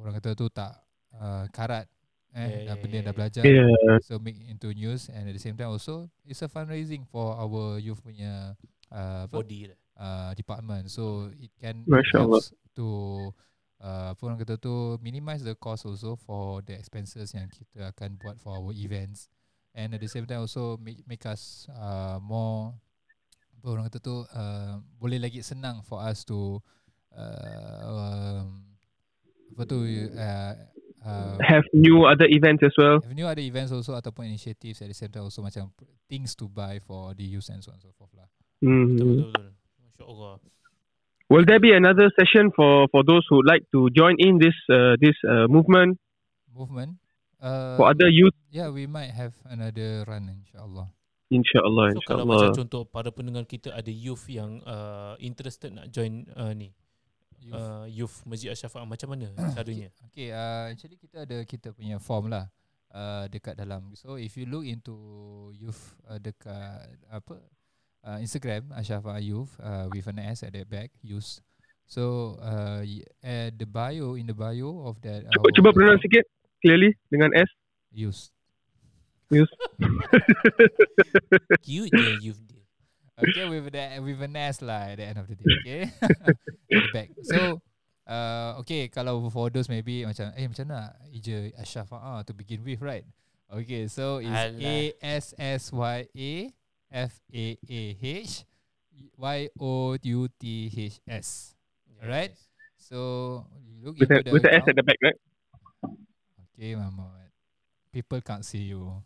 orang 0.00 0.16
kata 0.16 0.32
tu 0.32 0.48
tak 0.48 0.72
uh, 1.20 1.44
karat 1.52 1.84
eh 2.32 2.64
Yeah, 2.64 2.72
dah 2.72 2.76
benda 2.80 2.96
yeah, 2.96 3.04
dah 3.04 3.12
belajar. 3.12 3.42
Yeah. 3.44 4.00
so 4.00 4.16
make 4.16 4.40
into 4.48 4.72
news. 4.72 5.12
And 5.12 5.28
at 5.28 5.36
the 5.36 5.42
same 5.42 5.60
time 5.60 5.68
also 5.68 6.08
it's 6.24 6.40
a 6.40 6.48
fundraising 6.48 7.04
for 7.04 7.36
our 7.36 7.76
youth 7.76 8.00
punya 8.00 8.56
uh, 8.88 9.28
body 9.28 9.68
lah 9.68 9.81
uh, 10.02 10.34
department. 10.34 10.90
So 10.90 11.30
it 11.38 11.54
can 11.62 11.86
helps 12.10 12.50
to 12.74 13.30
uh, 13.78 14.10
apa 14.18 14.20
orang 14.26 14.38
kata 14.42 14.58
tu 14.58 14.98
minimize 14.98 15.46
the 15.46 15.54
cost 15.54 15.86
also 15.86 16.18
for 16.18 16.58
the 16.66 16.74
expenses 16.74 17.30
yang 17.38 17.46
kita 17.46 17.94
akan 17.94 18.18
buat 18.18 18.42
for 18.42 18.58
our 18.58 18.74
events. 18.74 19.30
And 19.72 19.94
at 19.94 20.02
the 20.02 20.10
same 20.10 20.26
time 20.26 20.42
also 20.44 20.76
make, 20.82 21.00
make 21.06 21.22
us 21.24 21.64
uh, 21.70 22.18
more 22.18 22.74
apa 23.62 23.66
orang 23.70 23.86
kata 23.86 24.02
tu 24.02 24.26
uh, 24.26 24.82
boleh 24.98 25.22
lagi 25.22 25.38
senang 25.40 25.86
for 25.86 26.02
us 26.02 26.26
to 26.26 26.58
uh, 27.14 27.78
um, 27.86 28.66
apa 29.54 29.62
tu 29.64 29.78
uh, 29.86 30.52
uh, 31.06 31.36
Have 31.40 31.64
new 31.72 32.02
other 32.04 32.26
events 32.26 32.60
as 32.66 32.74
well. 32.74 32.98
have 33.00 33.14
new 33.14 33.24
other 33.28 33.44
events 33.44 33.70
also 33.70 33.94
ataupun 33.94 34.26
initiatives 34.26 34.82
at 34.82 34.90
the 34.90 34.96
same 34.96 35.14
time 35.14 35.24
also 35.24 35.40
macam 35.40 35.70
things 36.10 36.34
to 36.34 36.50
buy 36.50 36.82
for 36.82 37.14
the 37.14 37.22
youth 37.24 37.46
and 37.48 37.62
so 37.62 37.70
on 37.70 37.78
and 37.78 37.84
so 37.86 37.94
forth 37.96 38.12
lah. 38.18 38.26
Betul 38.60 38.66
Mhm. 38.66 38.86
betul 38.92 39.06
betul 39.30 39.46
masya-Allah 39.92 40.40
Will 41.32 41.48
there 41.48 41.56
be 41.64 41.72
another 41.72 42.12
session 42.12 42.52
for 42.52 42.84
for 42.92 43.00
those 43.00 43.24
who 43.32 43.40
like 43.40 43.64
to 43.72 43.88
join 43.96 44.20
in 44.20 44.36
this 44.36 44.52
uh, 44.68 45.00
this 45.00 45.16
uh, 45.24 45.48
movement 45.48 45.96
movement 46.52 47.00
uh, 47.40 47.80
for 47.80 47.88
other 47.88 48.04
youth? 48.04 48.36
Yeah, 48.52 48.68
we 48.68 48.84
might 48.84 49.16
have 49.16 49.32
another 49.48 50.04
run 50.04 50.28
insyaallah. 50.28 50.92
Insyaallah, 51.32 51.96
so 51.96 52.04
kalau 52.04 52.28
macam 52.28 52.52
insyaallah. 52.52 52.58
contoh 52.60 52.82
para 52.84 53.08
pendengar 53.08 53.48
kita 53.48 53.72
ada 53.72 53.88
youth 53.88 54.28
yang 54.28 54.60
uh, 54.68 55.16
interested 55.24 55.72
nak 55.72 55.88
join 55.88 56.28
uh, 56.36 56.52
ni 56.52 56.76
Youth. 57.40 57.56
uh, 57.56 57.88
youth 57.88 58.16
Masjid 58.28 58.52
Asy-Syafaah 58.52 58.84
macam 58.84 59.16
mana 59.16 59.32
caranya 59.56 59.88
Okay, 60.12 60.36
uh, 60.36 60.68
actually 60.68 61.00
kita 61.00 61.24
ada 61.24 61.40
kita 61.48 61.72
punya 61.72 61.96
form 61.96 62.28
lah 62.28 62.52
uh, 62.92 63.24
dekat 63.32 63.56
dalam. 63.56 63.96
So 63.96 64.20
if 64.20 64.36
you 64.36 64.44
look 64.44 64.68
into 64.68 64.92
youth 65.56 65.96
uh, 66.04 66.20
dekat 66.20 66.92
apa 67.08 67.40
uh, 68.04 68.18
Instagram 68.18 68.70
Ashafa 68.74 69.22
Youth 69.22 69.54
uh, 69.62 69.88
with 69.90 70.06
an 70.06 70.18
S 70.18 70.42
at 70.42 70.52
the 70.52 70.64
back 70.64 70.90
youth. 71.02 71.40
So 71.86 72.38
uh, 72.40 72.84
at 73.22 73.58
the 73.58 73.66
bio 73.66 74.14
in 74.14 74.26
the 74.26 74.34
bio 74.34 74.86
of 74.86 75.00
that 75.02 75.26
Cuba 75.28 75.38
our 75.38 75.50
cuba 75.52 75.70
pronounce 75.72 76.02
sikit 76.02 76.24
clearly 76.62 76.94
dengan 77.10 77.34
S. 77.34 77.50
youth. 77.92 78.30
Youth. 79.32 79.48
cute 81.64 81.88
youth 82.20 82.36
dia 82.44 82.60
Okay, 83.22 83.44
with 83.48 83.72
that 83.72 84.00
with 84.02 84.20
an 84.20 84.36
S 84.36 84.60
lah 84.60 84.92
at 84.92 85.00
the 85.00 85.04
end 85.04 85.18
of 85.20 85.28
the 85.28 85.36
day. 85.36 85.52
Okay, 85.62 85.82
the 86.68 86.80
back. 86.96 87.08
So, 87.22 87.60
uh, 88.08 88.58
okay, 88.64 88.88
kalau 88.88 89.20
for 89.28 89.52
those 89.52 89.68
maybe 89.68 90.02
macam, 90.02 90.32
eh 90.32 90.48
macam 90.48 90.64
mana 90.66 90.96
Ija 91.12 91.52
Ashafa'a 91.60 92.24
to 92.24 92.32
begin 92.32 92.64
with, 92.64 92.80
right? 92.80 93.04
Okay, 93.52 93.86
so 93.86 94.18
it's. 94.18 94.32
A 94.32 94.96
S 95.00 95.36
S 95.36 95.70
Y 95.70 95.98
A 96.08 96.32
F 96.92 97.24
A 97.32 97.56
A 97.56 97.82
H 97.96 98.44
Y 99.16 99.48
O 99.58 99.96
U 99.96 100.28
T 100.36 100.70
H 100.76 101.00
S. 101.08 101.56
Alright. 101.96 102.36
So 102.76 103.46
you 103.64 103.80
look 103.80 103.96
With 103.98 104.12
into 104.12 104.22
the, 104.22 104.28
the 104.28 104.32
with 104.32 104.42
the 104.44 104.52
S 104.52 104.64
at 104.68 104.76
the 104.76 104.84
back, 104.84 105.00
right? 105.00 105.18
Okay, 106.52 106.76
Muhammad. 106.76 107.32
People 107.90 108.20
can't 108.20 108.44
see 108.44 108.68
you. 108.68 109.02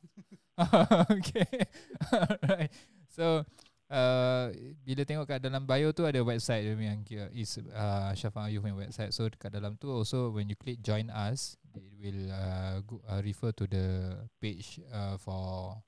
okay. 0.59 1.69
Alright. 2.13 2.73
So, 3.07 3.47
uh, 3.91 4.51
bila 4.83 5.03
tengok 5.07 5.27
kat 5.31 5.41
dalam 5.43 5.63
bio 5.65 5.95
tu 5.95 6.07
ada 6.07 6.19
website 6.23 6.67
dia 6.67 6.75
yang 6.75 7.07
kira 7.07 7.31
is 7.31 7.59
uh, 7.73 8.11
Syafa 8.13 8.51
Youth 8.51 8.67
punya 8.67 8.77
website. 8.77 9.15
So 9.15 9.31
kat 9.31 9.55
dalam 9.55 9.79
tu 9.79 9.91
also 9.91 10.35
when 10.35 10.51
you 10.51 10.59
click 10.59 10.83
join 10.83 11.09
us, 11.11 11.55
it 11.77 11.87
will 12.03 12.33
uh, 12.33 12.83
go, 12.83 12.99
uh, 13.07 13.23
refer 13.23 13.55
to 13.55 13.65
the 13.71 14.17
page 14.43 14.83
uh, 14.91 15.17
for 15.21 15.79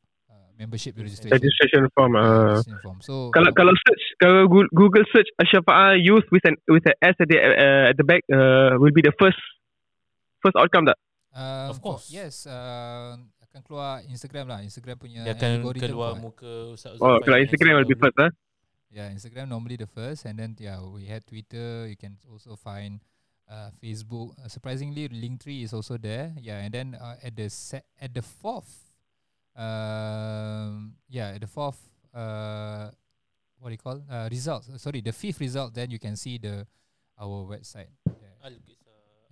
membership 0.59 0.99
registration. 0.99 1.31
Registration 1.33 1.83
form. 1.95 2.13
Uh, 2.13 2.59
registration 2.59 2.79
form. 2.83 2.99
So 3.01 3.31
kalau 3.31 3.55
kalau 3.55 3.71
search 3.73 4.05
kalau 4.19 4.51
Gu- 4.51 4.73
Google 4.75 5.07
search 5.09 5.31
Asyafa'a 5.39 5.95
youth 5.95 6.27
with 6.29 6.43
an 6.45 6.59
with 6.67 6.83
an 6.85 6.99
S 7.01 7.15
at 7.17 7.29
the 7.31 7.39
uh, 7.39 7.91
at 7.91 7.97
the 7.97 8.03
back 8.03 8.27
uh, 8.29 8.75
will 8.77 8.91
be 8.91 9.01
the 9.01 9.15
first 9.15 9.39
first 10.43 10.59
outcome 10.59 10.85
tak? 10.85 10.99
uh, 11.33 11.71
Of 11.71 11.79
course. 11.79 12.11
Yes, 12.11 12.45
uh, 12.45 13.15
akan 13.49 13.61
keluar 13.63 14.03
Instagram 14.05 14.51
lah. 14.51 14.61
Instagram 14.61 14.99
punya 14.99 15.23
Dia 15.23 15.33
akan 15.33 15.51
algorithm 15.63 15.89
keluar 15.89 16.13
buat. 16.13 16.21
muka 16.21 16.53
Ustaz 16.75 16.99
Oh, 16.99 17.17
Zulfan 17.17 17.23
kalau 17.23 17.39
Instagram 17.39 17.73
will 17.79 17.87
be 17.87 17.95
sebelum. 17.95 18.11
first, 18.11 18.19
huh? 18.19 18.31
Yeah, 18.89 19.09
Instagram 19.13 19.47
normally 19.49 19.77
the 19.77 19.85
first, 19.87 20.25
and 20.25 20.35
then 20.35 20.57
yeah, 20.57 20.81
we 20.81 21.05
had 21.05 21.21
Twitter. 21.23 21.85
You 21.85 21.95
can 21.95 22.17
also 22.25 22.57
find 22.57 23.05
uh, 23.45 23.69
Facebook. 23.77 24.33
Uh, 24.35 24.49
surprisingly, 24.49 25.13
Linktree 25.13 25.61
is 25.61 25.77
also 25.77 26.01
there. 26.01 26.33
Yeah, 26.41 26.65
and 26.65 26.73
then 26.73 26.97
uh, 26.97 27.21
at 27.21 27.37
the 27.37 27.53
set 27.53 27.85
at 28.01 28.17
the 28.17 28.25
fourth, 28.25 28.88
um, 29.59 30.95
yeah, 31.11 31.37
the 31.37 31.47
fourth, 31.51 31.79
uh, 32.15 32.89
what 33.59 33.69
do 33.69 33.75
you 33.75 33.83
call 33.83 34.01
uh, 34.07 34.29
results? 34.31 34.71
Uh, 34.71 34.79
Sorry, 34.79 35.03
the 35.03 35.13
fifth 35.13 35.41
result. 35.41 35.75
Then 35.75 35.91
you 35.91 35.99
can 35.99 36.15
see 36.15 36.39
the 36.39 36.67
our 37.19 37.45
website. 37.45 37.91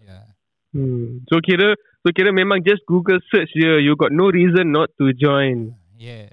Yeah. 0.03 0.27
Hmm. 0.74 1.24
So 1.31 1.41
kira 1.41 1.79
so 2.05 2.12
kira 2.12 2.35
memang 2.35 2.66
just 2.66 2.83
Google 2.85 3.22
search 3.31 3.55
je. 3.55 3.81
You 3.81 3.97
got 3.97 4.12
no 4.12 4.29
reason 4.29 4.74
not 4.74 4.91
to 4.99 5.14
join. 5.14 5.72
yeah. 5.97 6.29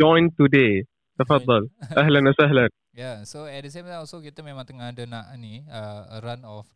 Join 0.00 0.30
today. 0.34 0.86
Tafadhal. 1.20 1.68
Ahlan 2.00 2.24
wa 2.24 2.34
sahlan. 2.36 2.70
Yeah, 2.96 3.24
so 3.24 3.46
at 3.46 3.62
the 3.62 3.70
same 3.70 3.86
time 3.86 4.02
also 4.02 4.18
kita 4.18 4.42
memang 4.42 4.66
tengah 4.66 4.90
ada 4.90 5.04
nak 5.06 5.30
ni 5.38 5.62
uh, 5.70 6.16
a 6.16 6.18
run 6.20 6.42
of 6.42 6.66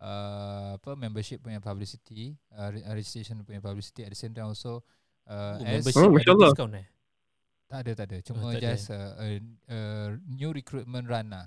uh, 0.00 0.78
apa 0.78 0.94
membership 0.94 1.42
punya 1.42 1.58
publicity, 1.58 2.38
uh, 2.54 2.70
uh, 2.70 2.94
registration 2.94 3.42
punya 3.42 3.60
publicity 3.60 4.06
at 4.06 4.10
the 4.12 4.18
same 4.18 4.32
time 4.32 4.48
also 4.48 4.86
uh, 5.26 5.58
Oh, 5.58 5.64
as 5.64 5.82
membership 5.84 5.98
Oh, 5.98 6.06
ada 6.06 6.14
Masya 6.14 6.30
Allah. 6.32 6.50
discount 6.50 6.74
eh? 6.74 6.86
tak 7.66 7.78
ada 7.82 7.92
tak 7.98 8.06
ada 8.06 8.16
cuma 8.22 8.38
tak 8.46 8.50
ada. 8.54 8.62
just 8.62 8.86
uh, 8.88 9.10
a, 9.18 9.26
a 9.66 9.78
new 10.30 10.50
recruitment 10.50 11.06
run 11.06 11.26
lah. 11.28 11.46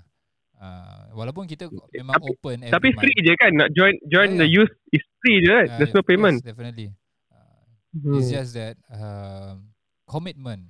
Uh, 0.60 1.08
walaupun 1.16 1.48
kita 1.48 1.64
memang 1.90 2.20
Tapi- 2.20 2.28
open 2.28 2.56
every 2.60 2.72
Tapi 2.76 2.88
month. 2.92 3.00
free 3.00 3.16
je 3.24 3.32
kan? 3.34 3.52
Nak 3.56 3.68
join 3.72 3.94
join 4.04 4.28
Yeah, 4.30 4.40
the 4.44 4.46
yeah. 4.46 4.56
youth 4.60 4.74
is 4.92 5.00
free 5.18 5.40
je 5.40 5.48
right? 5.48 5.70
Uh, 5.72 5.78
There's 5.80 5.96
no 5.96 6.04
payment. 6.04 6.44
Yes, 6.44 6.52
definitely. 6.52 6.88
Uh, 7.32 7.64
Hmm. 7.96 8.14
It's 8.20 8.28
just 8.28 8.52
that 8.54 8.76
um, 8.92 9.72
commitment. 10.04 10.68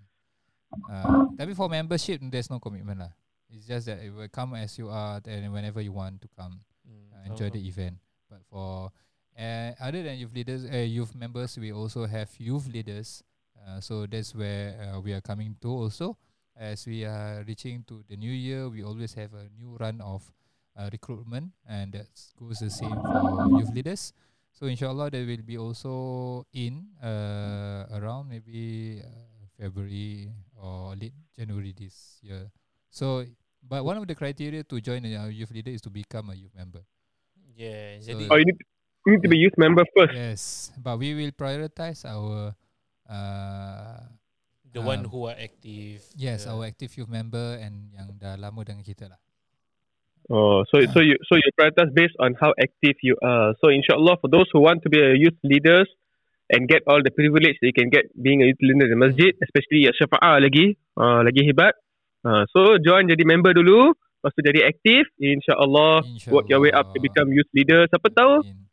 Uh, 0.70 1.26
tapi 1.34 1.52
for 1.52 1.66
membership 1.66 2.22
there's 2.30 2.46
no 2.46 2.62
commitment 2.62 3.02
lah. 3.02 3.12
It's 3.50 3.66
just 3.66 3.90
that 3.90 3.98
it 3.98 4.14
will 4.14 4.30
come 4.30 4.54
as 4.54 4.78
you 4.78 4.86
are 4.86 5.18
and 5.26 5.50
whenever 5.50 5.82
you 5.82 5.90
want 5.90 6.22
to 6.22 6.30
come. 6.30 6.62
Hmm, 6.86 7.10
uh, 7.10 7.26
enjoy 7.26 7.50
the 7.50 7.58
faham. 7.58 7.74
event. 7.74 7.96
But 8.30 8.46
for 8.46 8.94
uh, 9.40 9.72
other 9.80 10.02
than 10.04 10.18
youth 10.18 10.34
leaders, 10.34 10.64
uh, 10.68 10.76
youth 10.84 11.14
members, 11.16 11.56
we 11.58 11.72
also 11.72 12.04
have 12.06 12.28
youth 12.38 12.68
leaders. 12.68 13.24
Uh, 13.56 13.80
so 13.80 14.06
that's 14.06 14.34
where 14.34 14.76
uh, 14.94 15.00
we 15.00 15.12
are 15.12 15.20
coming 15.20 15.56
to 15.62 15.68
also. 15.68 16.16
As 16.56 16.84
we 16.86 17.04
are 17.04 17.42
reaching 17.48 17.84
to 17.88 18.04
the 18.08 18.16
new 18.16 18.32
year, 18.32 18.68
we 18.68 18.84
always 18.84 19.14
have 19.14 19.32
a 19.32 19.48
new 19.56 19.76
run 19.80 20.00
of 20.04 20.20
uh, 20.76 20.88
recruitment, 20.92 21.52
and 21.68 21.92
that 21.92 22.08
goes 22.38 22.58
the 22.60 22.68
same 22.70 22.92
for 23.00 23.48
youth 23.58 23.72
leaders. 23.72 24.12
So 24.52 24.66
inshallah, 24.66 25.10
they 25.10 25.24
will 25.24 25.40
be 25.46 25.56
also 25.56 26.44
in 26.52 26.88
uh, 27.02 27.86
around 27.96 28.28
maybe 28.28 29.00
uh, 29.00 29.08
February 29.56 30.28
or 30.60 30.92
late 30.96 31.14
January 31.36 31.72
this 31.72 32.18
year. 32.20 32.50
So, 32.90 33.24
but 33.62 33.84
one 33.84 33.96
of 33.96 34.06
the 34.06 34.14
criteria 34.14 34.62
to 34.64 34.80
join 34.80 35.04
a 35.06 35.28
youth 35.30 35.50
leader 35.52 35.70
is 35.70 35.80
to 35.82 35.90
become 35.90 36.28
a 36.30 36.34
youth 36.34 36.52
member. 36.56 36.82
Yeah, 37.56 38.00
So- 38.00 38.12
jadi 38.12 38.24
Oh, 38.28 38.36
you 38.36 38.44
need, 38.48 38.60
you 39.10 39.18
need 39.18 39.26
to 39.26 39.30
be 39.30 39.38
youth 39.42 39.58
member 39.58 39.82
first. 39.98 40.14
Yes, 40.14 40.70
but 40.78 41.02
we 41.02 41.18
will 41.18 41.34
prioritize 41.34 42.06
our 42.06 42.54
uh, 43.10 43.98
the 44.70 44.78
one 44.78 45.02
um, 45.02 45.10
who 45.10 45.26
are 45.26 45.34
active. 45.34 46.06
yes 46.14 46.46
the- 46.46 46.54
our 46.54 46.62
active 46.70 46.94
youth 46.94 47.10
member 47.10 47.58
and 47.58 47.90
yang 47.90 48.14
dah 48.22 48.38
lama 48.38 48.62
dengan 48.62 48.86
kita 48.86 49.10
lah. 49.10 49.18
Oh, 50.30 50.62
so 50.70 50.78
so 50.94 51.02
you 51.02 51.18
so 51.26 51.34
you 51.34 51.50
prioritize 51.58 51.90
based 51.90 52.14
on 52.22 52.38
how 52.38 52.54
active 52.54 52.94
you 53.02 53.18
are. 53.18 53.50
So 53.58 53.74
inshallah, 53.74 54.14
for 54.22 54.30
those 54.30 54.46
who 54.54 54.62
want 54.62 54.86
to 54.86 54.88
be 54.88 55.02
a 55.02 55.18
youth 55.18 55.34
leaders 55.42 55.90
and 56.54 56.70
get 56.70 56.86
all 56.86 57.02
the 57.02 57.10
privilege 57.10 57.58
that 57.58 57.66
you 57.66 57.74
can 57.74 57.90
get 57.90 58.06
being 58.14 58.38
a 58.38 58.46
youth 58.46 58.62
leader 58.62 58.86
in 58.86 58.94
the 58.94 59.00
masjid, 59.00 59.34
especially 59.42 59.90
at 59.90 59.98
Syafa'ah 59.98 60.38
lagi, 60.38 60.78
uh, 60.94 61.26
lagi 61.26 61.42
hebat. 61.50 61.74
Uh, 62.22 62.46
so 62.54 62.78
join 62.78 63.10
jadi 63.10 63.26
member 63.26 63.50
dulu, 63.58 63.90
lepas 63.90 64.30
tu 64.30 64.42
jadi 64.46 64.70
aktif, 64.70 65.02
insyaAllah 65.18 66.06
work 66.30 66.46
your 66.46 66.62
way 66.62 66.70
up 66.70 66.94
to 66.94 67.02
become 67.02 67.34
youth 67.34 67.50
leader. 67.50 67.90
Siapa 67.90 68.06
tahu 68.14 68.46
Amin. 68.46 68.69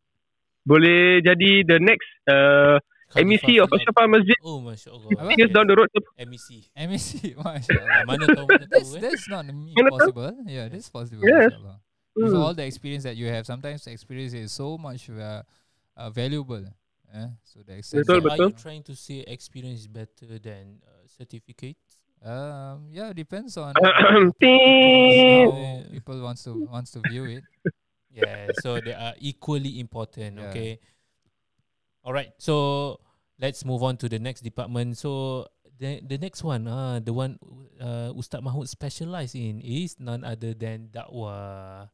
Boleh 0.68 1.24
jadi 1.24 1.52
the 1.64 1.80
next 1.80 2.12
uh, 2.28 2.76
MEC 3.16 3.64
of. 3.64 3.72
Syafa'ah 3.72 4.12
Masjid. 4.12 4.36
Oh, 4.44 4.60
masya 4.60 4.92
Allah. 4.92 5.32
Years 5.40 5.52
down 5.56 5.64
the 5.72 5.80
road. 5.80 5.88
MEC. 6.20 6.68
MEC, 6.76 7.40
masya 7.40 7.80
Ah, 7.80 8.04
Allah. 8.04 8.04
mana 8.04 8.24
tahu 8.28 8.46
mana 8.52 8.66
tahu 8.68 8.68
That's 8.68 8.92
eh. 8.94 9.00
that's 9.00 9.26
not 9.32 9.48
impossible. 9.48 10.36
Yeah, 10.44 10.68
that's 10.68 10.92
possible. 10.92 11.24
Yes. 11.24 11.56
With 12.18 12.34
Hmm. 12.34 12.42
all 12.44 12.54
the 12.58 12.66
experience 12.66 13.06
that 13.06 13.14
you 13.16 13.30
have, 13.32 13.46
sometimes 13.46 13.86
the 13.86 13.94
experience 13.94 14.34
is 14.34 14.50
so 14.52 14.76
much 14.76 15.06
uh, 15.08 15.46
uh, 15.96 16.10
valuable. 16.12 16.66
Eh? 17.14 17.30
So 17.48 17.62
the 17.64 17.78
Betul, 17.80 17.80
extent 17.80 18.10
are 18.10 18.20
you 18.36 18.50
betul. 18.52 18.52
trying 18.60 18.84
to 18.90 18.94
say 18.98 19.22
experience 19.24 19.86
is 19.86 19.88
better 19.88 20.36
than 20.42 20.82
uh, 20.84 21.06
certificates? 21.08 22.02
Um, 22.20 22.90
yeah, 22.90 23.14
depends 23.14 23.56
on 23.56 23.72
how 23.78 24.34
people 25.94 26.18
wants 26.26 26.44
to 26.44 26.58
wants 26.66 26.92
to 26.98 27.00
view 27.08 27.26
it. 27.40 27.44
Yeah, 28.12 28.50
so 28.64 28.80
they 28.82 28.94
are 28.98 29.14
equally 29.20 29.80
important. 29.80 30.40
Yeah. 30.40 30.50
Okay. 30.50 30.72
All 32.04 32.14
right. 32.14 32.32
So 32.40 32.98
let's 33.38 33.66
move 33.66 33.84
on 33.84 33.98
to 34.02 34.10
the 34.10 34.18
next 34.18 34.42
department. 34.42 34.98
So 34.98 35.46
the 35.78 36.02
the 36.02 36.18
next 36.18 36.42
one, 36.42 36.66
uh, 36.66 36.98
the 37.04 37.14
one 37.14 37.38
uh, 37.78 38.10
Ustaz 38.18 38.42
Mahmud 38.42 38.66
specialize 38.70 39.36
in 39.38 39.62
is 39.62 40.00
none 40.02 40.24
other 40.26 40.58
than 40.58 40.90
dakwah. 40.90 41.92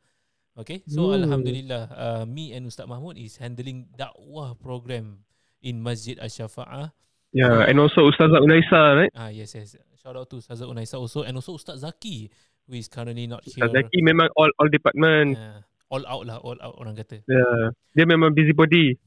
Okay. 0.55 0.85
So 0.87 1.11
Hmm. 1.11 1.25
alhamdulillah, 1.25 1.83
uh, 1.91 2.23
me 2.29 2.53
and 2.53 2.69
Ustaz 2.69 2.85
Mahmud 2.87 3.17
is 3.17 3.35
handling 3.41 3.89
dakwah 3.97 4.53
program 4.55 5.25
in 5.65 5.81
Masjid 5.81 6.15
Asy-Syafa'ah. 6.21 6.93
Yeah, 7.33 7.65
and 7.65 7.81
also 7.81 8.05
Ustazah 8.05 8.37
Unaisa, 8.37 8.81
right? 8.93 9.11
Ah 9.17 9.33
yes 9.33 9.57
yes. 9.57 9.73
Shout 9.97 10.13
out 10.13 10.29
to 10.29 10.37
Ustazah 10.37 10.69
Unaisa 10.69 11.01
also 11.01 11.25
and 11.25 11.33
also 11.33 11.57
Ustaz 11.57 11.81
Zaki 11.81 12.29
who 12.69 12.77
is 12.77 12.85
currently 12.87 13.25
not 13.25 13.41
here. 13.43 13.65
Ustaz 13.65 13.73
Zaki 13.73 13.99
memang 14.05 14.29
all 14.37 14.53
all 14.61 14.69
department. 14.69 15.33
Ah, 15.41 15.65
all 15.93 16.03
out 16.09 16.23
lah, 16.25 16.37
all 16.41 16.57
out 16.57 16.73
orang 16.81 16.97
kata. 16.97 17.21
Yeah. 17.29 17.69
Dia 17.93 18.09
memang 18.09 18.33
busybody. 18.33 18.97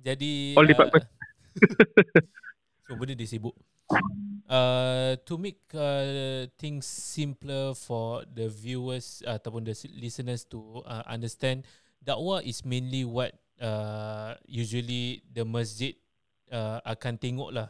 Jadi 0.00 0.56
All 0.56 0.64
department. 0.64 1.04
so 2.88 2.96
benda 2.98 3.12
dia 3.12 3.28
sibuk. 3.28 3.52
Uh, 4.50 5.18
to 5.28 5.36
make 5.36 5.60
uh, 5.76 6.48
things 6.56 6.88
simpler 6.88 7.76
for 7.76 8.24
the 8.32 8.48
viewers 8.48 9.20
uh, 9.28 9.36
ataupun 9.36 9.68
the 9.68 9.76
listeners 10.00 10.48
to 10.48 10.80
uh, 10.88 11.04
understand, 11.04 11.68
dakwah 12.00 12.40
is 12.40 12.64
mainly 12.64 13.04
what 13.04 13.36
uh, 13.60 14.34
usually 14.48 15.20
the 15.30 15.44
masjid 15.44 15.92
uh, 16.48 16.80
akan 16.82 17.20
tengok 17.20 17.50
lah. 17.52 17.68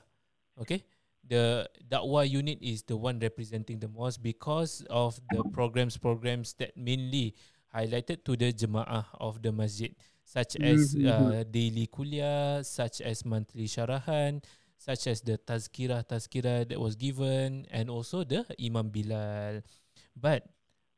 Okay? 0.60 0.86
The 1.26 1.68
dakwah 1.84 2.24
unit 2.24 2.62
is 2.62 2.86
the 2.86 2.96
one 2.96 3.18
representing 3.20 3.80
the 3.80 3.90
mosque 3.90 4.22
because 4.22 4.84
of 4.88 5.20
the 5.34 5.44
programs-programs 5.52 6.56
that 6.62 6.76
mainly 6.76 7.36
highlighted 7.74 8.22
to 8.26 8.34
the 8.36 8.52
jemaah 8.52 9.06
of 9.18 9.42
the 9.42 9.50
masjid 9.54 9.94
such 10.30 10.54
as 10.62 10.94
Mhm. 10.94 11.10
uh, 11.10 11.42
daily 11.42 11.90
kuliah, 11.90 12.62
such 12.62 13.02
as 13.02 13.26
monthly 13.26 13.66
syarahan, 13.66 14.38
such 14.78 15.10
as 15.10 15.26
the 15.26 15.34
tazkirah 15.42 16.06
tazkirah 16.06 16.70
that 16.70 16.78
was 16.78 16.94
given 16.94 17.66
and 17.74 17.90
also 17.90 18.22
the 18.22 18.46
Imam 18.62 18.94
Bilal. 18.94 19.66
But 20.14 20.46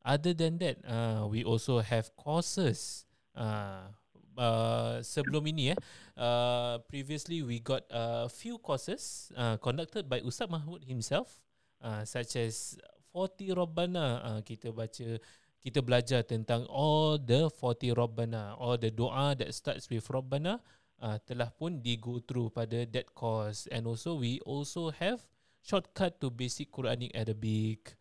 other 0.05 0.37
than 0.37 0.61
that, 0.61 0.85
uh, 0.85 1.25
we 1.33 1.49
also 1.49 1.81
have 1.81 2.13
courses. 2.13 3.09
Uh, 3.33 3.89
uh, 4.37 5.01
sebelum 5.01 5.49
ini 5.49 5.73
eh, 5.73 5.79
uh, 6.21 6.85
previously 6.85 7.41
we 7.41 7.57
got 7.57 7.89
a 7.89 8.29
few 8.29 8.61
courses 8.61 9.33
uh, 9.33 9.57
conducted 9.57 10.13
by 10.13 10.21
Ustaz 10.21 10.53
Mahmud 10.53 10.85
himself, 10.85 11.41
uh, 11.81 12.05
such 12.05 12.37
as 12.37 12.77
40 13.17 13.57
Rabbana. 13.57 14.07
Uh, 14.21 14.41
kita 14.45 14.69
baca 14.77 15.17
kita 15.63 15.79
belajar 15.79 16.27
tentang 16.27 16.67
all 16.67 17.23
the 17.23 17.47
40 17.47 17.95
Rabbana, 17.95 18.59
all 18.59 18.75
the 18.75 18.91
doa 18.91 19.39
that 19.39 19.55
starts 19.55 19.87
with 19.87 20.03
Rabbana 20.11 20.59
uh, 20.99 21.19
telah 21.23 21.51
pun 21.55 21.83
di 21.83 21.99
go 21.99 22.19
through 22.23 22.51
pada 22.51 22.83
that 22.91 23.11
course 23.15 23.71
and 23.71 23.87
also 23.87 24.19
we 24.19 24.43
also 24.43 24.91
have 24.91 25.23
shortcut 25.63 26.19
to 26.19 26.31
basic 26.31 26.71
Quranic 26.75 27.15
Arabic. 27.15 27.95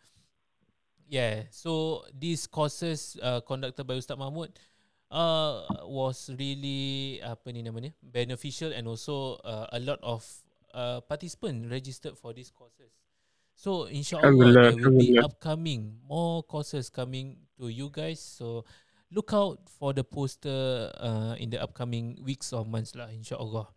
Yeah, 1.12 1.52
so 1.52 2.02
these 2.16 2.48
courses 2.48 3.20
uh, 3.20 3.44
conducted 3.46 3.84
by 3.84 4.00
Ustaz 4.00 4.16
Mahmud 4.16 4.56
uh, 5.12 5.68
was 5.86 6.32
really 6.40 7.20
apa 7.20 7.52
ni 7.52 7.62
namanya 7.62 7.92
beneficial 8.00 8.72
and 8.72 8.88
also 8.88 9.38
uh, 9.44 9.68
a 9.76 9.80
lot 9.84 10.00
of 10.02 10.24
uh, 10.72 11.04
participant 11.04 11.68
registered 11.68 12.16
for 12.16 12.32
these 12.32 12.50
courses. 12.50 13.01
So 13.62 13.86
insyaallah 13.86 14.34
there 14.58 14.74
will 14.74 14.98
be 14.98 15.22
Alhamdulillah. 15.22 15.22
upcoming 15.30 16.02
more 16.10 16.42
courses 16.42 16.90
coming 16.90 17.46
to 17.62 17.70
you 17.70 17.94
guys. 17.94 18.18
So 18.18 18.66
look 19.14 19.38
out 19.38 19.70
for 19.70 19.94
the 19.94 20.02
poster 20.02 20.90
uh, 20.98 21.38
in 21.38 21.54
the 21.54 21.62
upcoming 21.62 22.18
weeks 22.26 22.50
or 22.58 22.66
months 22.66 22.98
lah 22.98 23.14
insyaallah. 23.14 23.70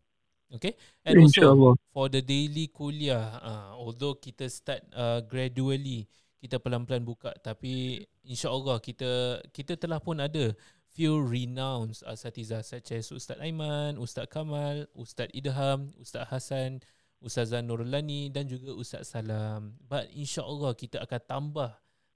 Okay. 0.56 0.80
And 1.04 1.20
also 1.20 1.52
InsyaAllah. 1.52 1.74
for 1.92 2.08
the 2.08 2.24
daily 2.24 2.72
kuliah, 2.72 3.36
uh, 3.44 3.76
although 3.76 4.16
kita 4.16 4.48
start 4.48 4.88
uh, 4.96 5.20
gradually, 5.20 6.08
kita 6.40 6.56
pelan-pelan 6.56 7.04
buka 7.04 7.36
tapi 7.44 8.00
insya-Allah 8.24 8.80
kita 8.80 9.44
kita 9.52 9.76
telah 9.76 10.00
pun 10.00 10.16
ada 10.16 10.56
few 10.96 11.20
renowned 11.20 11.92
asatiza 12.08 12.64
such 12.64 12.96
as 12.96 13.12
Ustaz 13.12 13.36
Aiman, 13.36 14.00
Ustaz 14.00 14.32
Kamal, 14.32 14.88
Ustaz 14.96 15.28
Idham, 15.36 15.92
Ustaz 16.00 16.24
Hasan, 16.32 16.80
Ustazah 17.20 17.62
Nurulani 17.62 18.28
dan 18.28 18.44
juga 18.46 18.74
Ustaz 18.74 19.10
Salam. 19.12 19.74
But 19.84 20.10
insya-Allah 20.12 20.72
kita 20.74 21.00
akan 21.02 21.20
tambah 21.24 21.70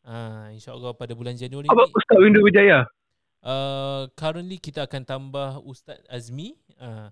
uh, 0.05 0.46
insya-Allah 0.53 0.92
pada 0.94 1.12
bulan 1.14 1.34
Januari 1.34 1.68
Apa 1.68 1.86
Ustaz 1.88 2.16
Windu 2.18 2.42
Wijaya? 2.42 2.84
uh, 3.40 4.05
currently 4.14 4.59
kita 4.59 4.84
akan 4.84 5.03
tambah 5.05 5.62
Ustaz 5.62 6.01
Azmi 6.09 6.59
uh, 6.80 7.09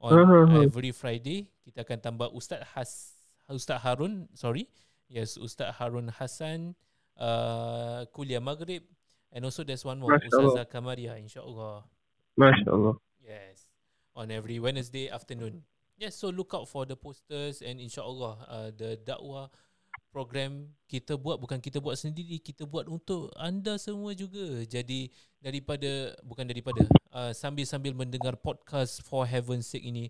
on 0.00 0.12
Uh-huh. 0.12 0.60
every 0.64 0.92
Friday 0.92 1.48
kita 1.64 1.80
akan 1.84 1.98
tambah 2.00 2.28
Ustaz 2.32 2.60
Has 2.76 3.16
Ustaz 3.48 3.80
Harun 3.80 4.26
sorry 4.34 4.66
yes 5.08 5.38
Ustaz 5.38 5.72
Harun 5.78 6.10
Hassan 6.12 6.74
uh, 7.16 8.04
kuliah 8.12 8.42
maghrib 8.42 8.82
and 9.32 9.42
also 9.46 9.62
there's 9.62 9.86
one 9.86 9.96
more 9.96 10.12
Masya 10.18 10.28
Allah. 10.34 10.44
Ustazah 10.52 10.66
Kamaria 10.66 11.14
insyaallah 11.16 11.86
Masya 12.36 12.68
Allah. 12.74 12.94
yes 13.22 13.64
on 14.12 14.28
every 14.28 14.58
Wednesday 14.58 15.06
afternoon 15.08 15.62
yes 15.96 16.16
so 16.16 16.28
look 16.32 16.52
out 16.52 16.68
for 16.68 16.84
the 16.84 16.96
posters 16.96 17.60
and 17.60 17.80
insyaallah 17.80 18.36
uh, 18.48 18.68
the 18.76 19.00
dakwah 19.04 19.48
program 20.12 20.68
kita 20.88 21.16
buat 21.16 21.36
bukan 21.36 21.60
kita 21.60 21.80
buat 21.80 21.96
sendiri 22.00 22.40
kita 22.40 22.64
buat 22.64 22.88
untuk 22.88 23.28
anda 23.36 23.76
semua 23.76 24.16
juga 24.16 24.64
jadi 24.64 25.12
daripada 25.40 26.16
bukan 26.24 26.48
daripada 26.48 26.84
uh, 27.12 27.32
sambil-sambil 27.36 27.92
mendengar 27.92 28.36
podcast 28.40 29.04
for 29.04 29.28
heaven's 29.28 29.68
sake 29.68 29.84
ini 29.84 30.08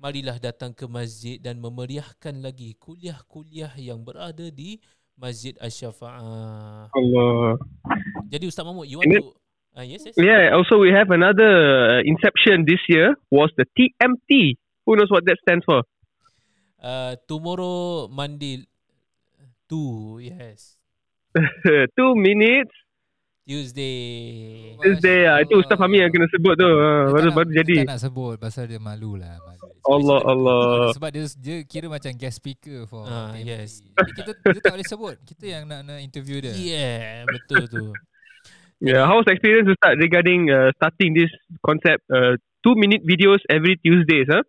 marilah 0.00 0.36
datang 0.40 0.74
ke 0.74 0.88
masjid 0.88 1.38
dan 1.38 1.60
memeriahkan 1.60 2.40
lagi 2.42 2.74
kuliah-kuliah 2.76 3.72
yang 3.78 4.02
berada 4.02 4.50
di 4.50 4.82
Masjid 5.14 5.54
Asy-Syafa'ah. 5.62 6.90
Allah. 6.90 7.54
Jadi 8.26 8.50
Ustaz 8.50 8.66
Mahmud 8.66 8.90
you 8.90 8.98
want 8.98 9.14
to 9.14 9.30
uh, 9.78 9.86
yes 9.86 10.02
yes 10.02 10.18
Yeah, 10.18 10.50
also 10.50 10.82
we 10.82 10.90
have 10.90 11.14
another 11.14 12.02
uh, 12.02 12.02
inception 12.02 12.66
this 12.66 12.82
year 12.90 13.14
was 13.30 13.54
the 13.54 13.66
TMT. 13.78 14.58
Who 14.84 14.96
knows 14.96 15.08
what 15.08 15.24
that 15.24 15.40
stands 15.40 15.64
for? 15.64 15.82
uh, 16.78 17.16
tomorrow 17.24 18.08
Monday 18.08 18.64
two 19.64 20.20
yes 20.20 20.76
Two 21.98 22.14
minutes. 22.14 22.70
Tuesday 23.44 24.72
Tuesday 24.80 25.28
ah. 25.28 25.36
Itu 25.36 25.60
Ustaz 25.60 25.76
Fahmi 25.76 26.00
yang 26.00 26.08
kena 26.08 26.24
sebut 26.32 26.54
tu. 26.54 26.64
Uh, 26.64 27.12
baru 27.12 27.28
baru 27.30 27.50
jadi. 27.52 27.84
Tak 27.84 27.90
nak 27.90 28.00
sebut 28.00 28.34
pasal 28.38 28.64
dia 28.64 28.80
malu 28.80 29.20
lah. 29.20 29.36
Malu. 29.36 29.68
Allah 29.84 30.20
Allah. 30.24 30.64
Sebab 30.96 31.10
dia, 31.12 31.24
dia 31.36 31.56
kira 31.64 31.92
macam 31.92 32.08
guest 32.14 32.40
speaker 32.40 32.88
for 32.88 33.04
Ah, 33.04 33.36
TMT. 33.36 33.44
yes. 33.44 33.84
Kita, 33.92 34.32
kita 34.32 34.60
tak 34.62 34.72
boleh 34.72 34.88
sebut. 34.88 35.14
Kita 35.24 35.44
yang 35.44 35.68
nak, 35.68 35.84
nak 35.84 36.00
interview 36.00 36.40
dia. 36.40 36.52
yeah 36.52 37.24
betul 37.24 37.64
tu 37.68 37.84
Yeah, 38.80 39.04
how 39.04 39.16
was 39.16 39.24
the 39.24 39.32
experience 39.32 39.68
start 39.76 39.96
regarding 39.96 40.48
uh, 40.48 40.68
starting 40.76 41.12
this 41.12 41.32
concept? 41.60 42.04
Uh, 42.04 42.36
two 42.60 42.76
minute 42.76 43.00
videos 43.00 43.40
every 43.48 43.80
Tuesdays, 43.80 44.28
huh? 44.28 44.44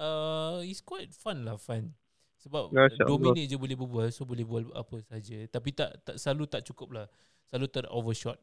Uh, 0.00 0.64
it's 0.64 0.80
quite 0.80 1.12
fun 1.12 1.44
lah 1.44 1.60
fun. 1.60 1.92
Sebab 2.40 2.72
Masya 2.72 3.04
dua 3.04 3.20
minit 3.20 3.52
je 3.52 3.60
boleh 3.60 3.76
berbual 3.76 4.08
So 4.08 4.24
boleh 4.24 4.48
bual 4.48 4.64
apa 4.72 4.96
saja. 5.04 5.44
Tapi 5.44 5.76
tak, 5.76 6.00
tak 6.00 6.16
selalu 6.16 6.48
tak 6.48 6.64
cukup 6.64 6.88
lah. 6.96 7.06
Selalu 7.52 7.66
ter 7.68 7.84
overshot. 7.92 8.40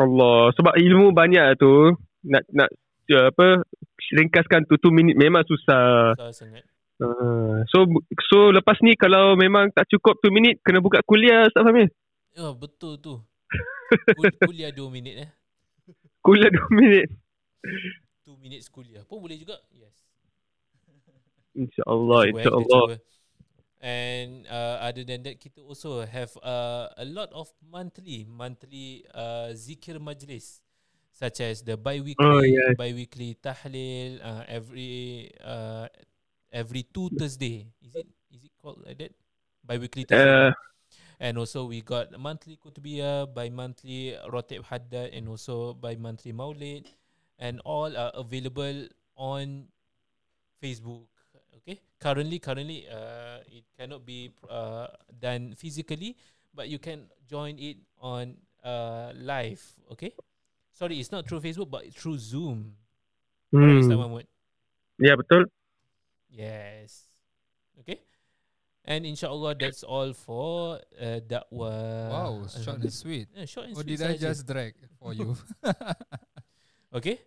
Allah, 0.00 0.48
sebab 0.56 0.80
ilmu 0.80 1.12
banyak 1.12 1.60
tu. 1.60 1.92
Nak 2.24 2.48
nak 2.56 2.72
uh, 3.12 3.28
apa 3.28 3.68
ringkaskan 4.16 4.64
tu 4.64 4.80
two 4.80 4.88
minute 4.88 5.12
memang 5.20 5.44
susah. 5.44 6.16
Susah 6.16 6.32
sangat. 6.32 6.64
Uh, 7.00 7.60
so 7.68 7.84
so 8.32 8.48
lepas 8.48 8.80
ni 8.80 8.96
kalau 8.96 9.36
memang 9.36 9.68
tak 9.76 9.88
cukup 9.92 10.16
two 10.24 10.32
minute 10.32 10.60
kena 10.64 10.80
buka 10.80 11.04
kuliah 11.04 11.52
Ustaz 11.52 11.64
Fahmi. 11.64 11.84
Ya 12.32 12.48
betul 12.56 12.96
tu. 12.96 13.20
Kul- 14.16 14.36
Kuliah 14.40 14.72
dua 14.72 14.88
minit 14.88 15.28
eh. 15.28 15.30
Kuliah 16.24 16.48
dua 16.48 16.68
minit. 16.72 17.12
Two 18.24 18.40
minutes 18.40 18.72
kuliah. 18.72 19.04
Pun 19.04 19.20
boleh 19.20 19.36
juga? 19.36 19.60
Yes 19.72 20.09
InsyaAllah, 21.56 22.30
kita 22.30 22.50
insyaAllah. 22.50 22.98
And 23.80 24.44
uh, 24.44 24.76
other 24.84 25.08
than 25.08 25.24
that, 25.24 25.40
kita 25.40 25.64
also 25.64 26.04
have 26.04 26.28
uh, 26.44 26.92
a 27.00 27.06
lot 27.08 27.32
of 27.32 27.48
monthly 27.64 28.28
monthly 28.28 29.08
uh, 29.16 29.56
zikir 29.56 29.96
majlis, 29.96 30.60
such 31.16 31.40
as 31.40 31.64
the 31.64 31.80
bi-weekly 31.80 32.20
Oh, 32.20 32.44
yes. 32.44 32.76
bi-weekly 32.76 33.40
tahlil 33.40 34.20
uh, 34.20 34.44
every 34.44 35.32
uh, 35.40 35.88
every 36.52 36.84
two 36.92 37.08
Thursday. 37.16 37.72
Is 37.80 37.96
it 37.96 38.08
is 38.28 38.44
it 38.44 38.52
called 38.60 38.84
like 38.84 39.00
that? 39.00 39.16
Bi-weekly 39.64 40.04
tahlil. 40.04 40.52
Uh, 40.52 40.54
And 41.20 41.36
also 41.36 41.68
we 41.68 41.84
got 41.84 42.08
monthly 42.16 42.56
kutubiyah, 42.56 43.28
bi-monthly 43.28 44.16
rotib 44.32 44.64
haddad 44.64 45.12
and 45.12 45.28
also 45.28 45.76
bi-monthly 45.76 46.32
maulid 46.32 46.88
and 47.36 47.60
all 47.60 47.92
are 47.92 48.08
available 48.16 48.88
on 49.20 49.68
Facebook. 50.64 51.09
Okay. 51.60 51.80
Currently 52.00 52.38
currently 52.40 52.88
uh 52.88 53.44
it 53.46 53.64
cannot 53.76 54.04
be 54.06 54.32
uh 54.48 54.88
done 55.12 55.54
physically 55.56 56.16
but 56.54 56.68
you 56.68 56.78
can 56.78 57.06
join 57.28 57.58
it 57.58 57.78
on 58.00 58.36
uh 58.64 59.12
live, 59.14 59.60
okay? 59.92 60.12
Sorry, 60.72 60.98
it's 60.98 61.12
not 61.12 61.28
through 61.28 61.40
Facebook 61.40 61.70
but 61.70 61.86
through 61.92 62.18
Zoom. 62.18 62.76
Correct, 63.52 63.84
Ustaz 63.84 63.94
hmm. 63.94 64.00
Mahmud? 64.00 64.26
Ya 65.00 65.16
betul. 65.16 65.44
Yes. 66.30 67.10
Okay. 67.82 68.00
And 68.84 69.04
insyaAllah 69.04 69.60
that's 69.60 69.84
all 69.84 70.16
for 70.16 70.80
uh, 70.96 71.20
dakwah. 71.20 72.08
Wow, 72.08 72.32
short 72.48 72.80
and 72.80 72.92
sweet. 72.92 73.28
Yeah, 73.36 73.44
short 73.44 73.68
and 73.68 73.76
Or 73.76 73.84
sweet 73.84 74.00
did 74.00 74.06
I 74.08 74.16
just 74.16 74.48
drag 74.48 74.72
for 74.96 75.12
you? 75.12 75.36
Okay. 76.90 77.22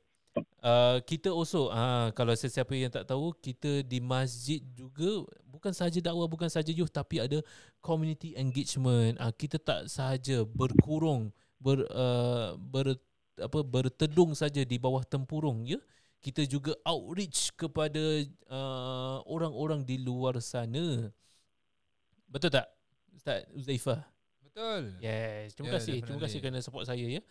Uh, 0.63 0.97
kita 1.05 1.29
also 1.29 1.69
uh, 1.69 2.09
kalau 2.17 2.33
sesiapa 2.33 2.73
yang 2.73 2.89
tak 2.89 3.05
tahu 3.05 3.35
kita 3.37 3.85
di 3.85 4.01
masjid 4.01 4.63
juga 4.73 5.29
bukan 5.45 5.69
sahaja 5.69 6.01
dakwah 6.01 6.25
bukan 6.25 6.49
sahaja 6.49 6.73
youth 6.73 6.89
tapi 6.89 7.21
ada 7.21 7.37
community 7.83 8.33
engagement 8.33 9.13
uh, 9.21 9.29
kita 9.29 9.61
tak 9.61 9.85
sahaja 9.85 10.41
berkurung 10.41 11.29
ber 11.61 11.85
uh, 11.93 12.57
ber 12.57 12.97
apa 13.37 13.59
bertedung 13.61 14.33
saja 14.33 14.65
di 14.65 14.81
bawah 14.81 15.05
tempurung 15.05 15.69
ya 15.69 15.77
kita 16.23 16.47
juga 16.49 16.73
outreach 16.81 17.53
kepada 17.53 18.01
uh, 18.49 19.21
orang-orang 19.29 19.85
di 19.85 20.01
luar 20.01 20.41
sana 20.41 21.13
betul 22.25 22.49
tak 22.49 22.73
Ustaz 23.13 23.45
Uzaifah 23.53 24.01
Betul. 24.53 24.93
Yes, 25.01 25.57
terima 25.57 25.73
Yeah, 25.73 25.77
kasih. 25.81 25.95
Terima 26.05 26.21
kasih 26.21 26.37
definitely. 26.37 26.41
kerana 26.45 26.59
support 26.61 26.85
saya 26.85 27.01
ya. 27.09 27.21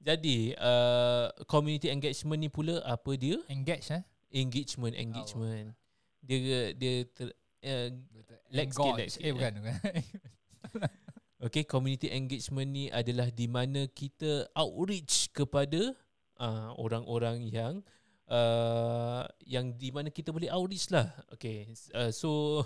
Jadi, 0.00 0.56
uh, 0.56 1.28
community 1.44 1.92
engagement 1.92 2.40
ni 2.40 2.48
pula 2.48 2.80
apa 2.88 3.12
dia? 3.20 3.36
Engage 3.52 3.92
eh? 3.92 4.02
Engagement, 4.32 4.96
engagement. 4.96 5.76
Dia 6.24 6.72
dia 6.72 7.04
ter, 7.04 7.28
uh, 7.68 7.88
Leg 8.50 8.72
sikit, 8.72 8.94
leg 8.96 9.06
Engage. 9.06 9.12
sikit, 9.14 9.26
Eh 9.28 9.32
bukan. 9.36 9.52
bukan. 9.60 9.76
okay, 11.46 11.62
community 11.68 12.08
engagement 12.08 12.68
ni 12.72 12.88
adalah 12.88 13.28
di 13.28 13.46
mana 13.46 13.86
kita 13.92 14.48
outreach 14.56 15.30
kepada 15.36 15.92
uh, 16.40 16.72
orang-orang 16.80 17.46
yang 17.46 17.84
uh, 18.26 19.28
yang 19.44 19.76
di 19.76 19.92
mana 19.92 20.08
kita 20.08 20.32
boleh 20.32 20.48
outreach 20.48 20.88
lah. 20.90 21.12
Okay, 21.36 21.70
uh, 21.92 22.08
so 22.08 22.64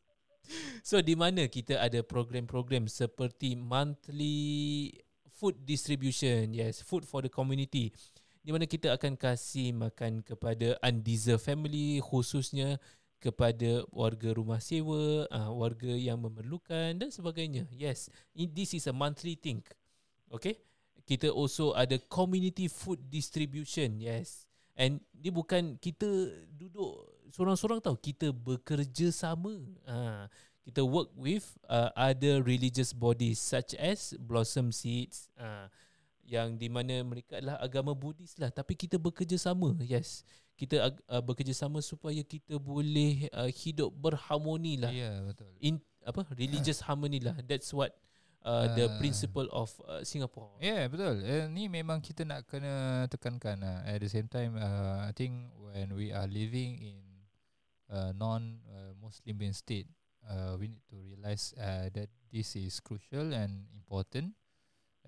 so 0.88 1.00
di 1.00 1.16
mana 1.16 1.48
kita 1.48 1.80
ada 1.80 2.04
program-program 2.04 2.86
seperti 2.86 3.56
monthly 3.56 4.92
food 5.38 5.54
distribution, 5.62 6.50
yes, 6.50 6.82
food 6.82 7.06
for 7.06 7.22
the 7.22 7.30
community. 7.30 7.94
Di 8.42 8.50
mana 8.50 8.66
kita 8.66 8.90
akan 8.98 9.14
kasih 9.14 9.70
makan 9.78 10.26
kepada 10.26 10.74
undeserved 10.82 11.46
family 11.46 12.02
khususnya 12.02 12.82
kepada 13.18 13.82
warga 13.90 14.34
rumah 14.34 14.58
sewa, 14.58 15.26
uh, 15.30 15.50
warga 15.54 15.90
yang 15.90 16.18
memerlukan 16.18 16.98
dan 16.98 17.10
sebagainya. 17.10 17.66
Yes, 17.70 18.10
this 18.34 18.74
is 18.74 18.90
a 18.90 18.94
monthly 18.94 19.38
thing. 19.38 19.62
Okay? 20.30 20.58
Kita 21.06 21.30
also 21.30 21.74
ada 21.74 21.98
community 22.10 22.66
food 22.68 23.00
distribution. 23.10 23.98
Yes. 23.98 24.44
And 24.78 25.02
dia 25.10 25.34
bukan 25.34 25.74
kita 25.82 26.06
duduk 26.54 26.94
sorang-sorang 27.34 27.82
tau. 27.82 27.98
Kita 27.98 28.30
bekerja 28.30 29.10
sama. 29.10 29.56
Ha, 29.88 30.28
kita 30.68 30.84
work 30.84 31.08
with 31.16 31.56
uh, 31.64 31.88
other 31.96 32.44
religious 32.44 32.92
bodies 32.92 33.40
such 33.40 33.72
as 33.80 34.12
Blossom 34.20 34.68
Seeds. 34.68 35.32
Uh, 35.32 35.72
yang 36.28 36.60
di 36.60 36.68
mana 36.68 37.00
mereka 37.00 37.40
adalah 37.40 37.56
agama 37.56 37.96
Buddhis 37.96 38.36
lah. 38.36 38.52
Tapi 38.52 38.76
kita 38.76 39.00
bekerja 39.00 39.40
sama. 39.40 39.72
Yes 39.80 40.28
kita 40.58 40.90
uh, 40.90 41.22
bekerjasama 41.22 41.78
supaya 41.78 42.18
kita 42.26 42.58
boleh 42.58 43.30
uh, 43.30 43.46
hidup 43.46 43.94
berharmoni 43.94 44.74
lah 44.74 44.90
Ya, 44.90 45.22
betul. 45.22 45.54
in 45.62 45.78
apa 46.02 46.26
religious 46.34 46.82
harmony 46.82 47.22
lah 47.22 47.38
that's 47.46 47.70
what 47.70 47.94
uh, 48.42 48.66
the 48.74 48.90
Ah. 48.90 48.98
principle 48.98 49.46
of 49.54 49.70
uh, 49.86 50.02
Singapore. 50.02 50.50
Yeah, 50.58 50.90
betul. 50.90 51.22
Uh, 51.22 51.46
ni 51.46 51.70
memang 51.70 52.02
kita 52.02 52.26
nak 52.26 52.42
kena 52.50 53.06
tekankan. 53.06 53.62
Uh, 53.62 53.86
at 53.86 54.02
the 54.02 54.10
same 54.10 54.26
time, 54.26 54.58
uh, 54.58 55.06
I 55.06 55.14
think 55.14 55.46
when 55.62 55.94
we 55.94 56.10
are 56.10 56.26
living 56.26 56.82
in 56.82 56.98
uh, 57.86 58.10
non-Muslim 58.18 59.38
uh, 59.38 59.54
state, 59.54 59.86
uh, 60.28 60.54
we 60.60 60.68
need 60.68 60.84
to 60.92 60.96
realise 61.00 61.56
uh, 61.56 61.88
that 61.96 62.12
this 62.28 62.54
is 62.54 62.78
crucial 62.84 63.32
and 63.32 63.64
important. 63.72 64.36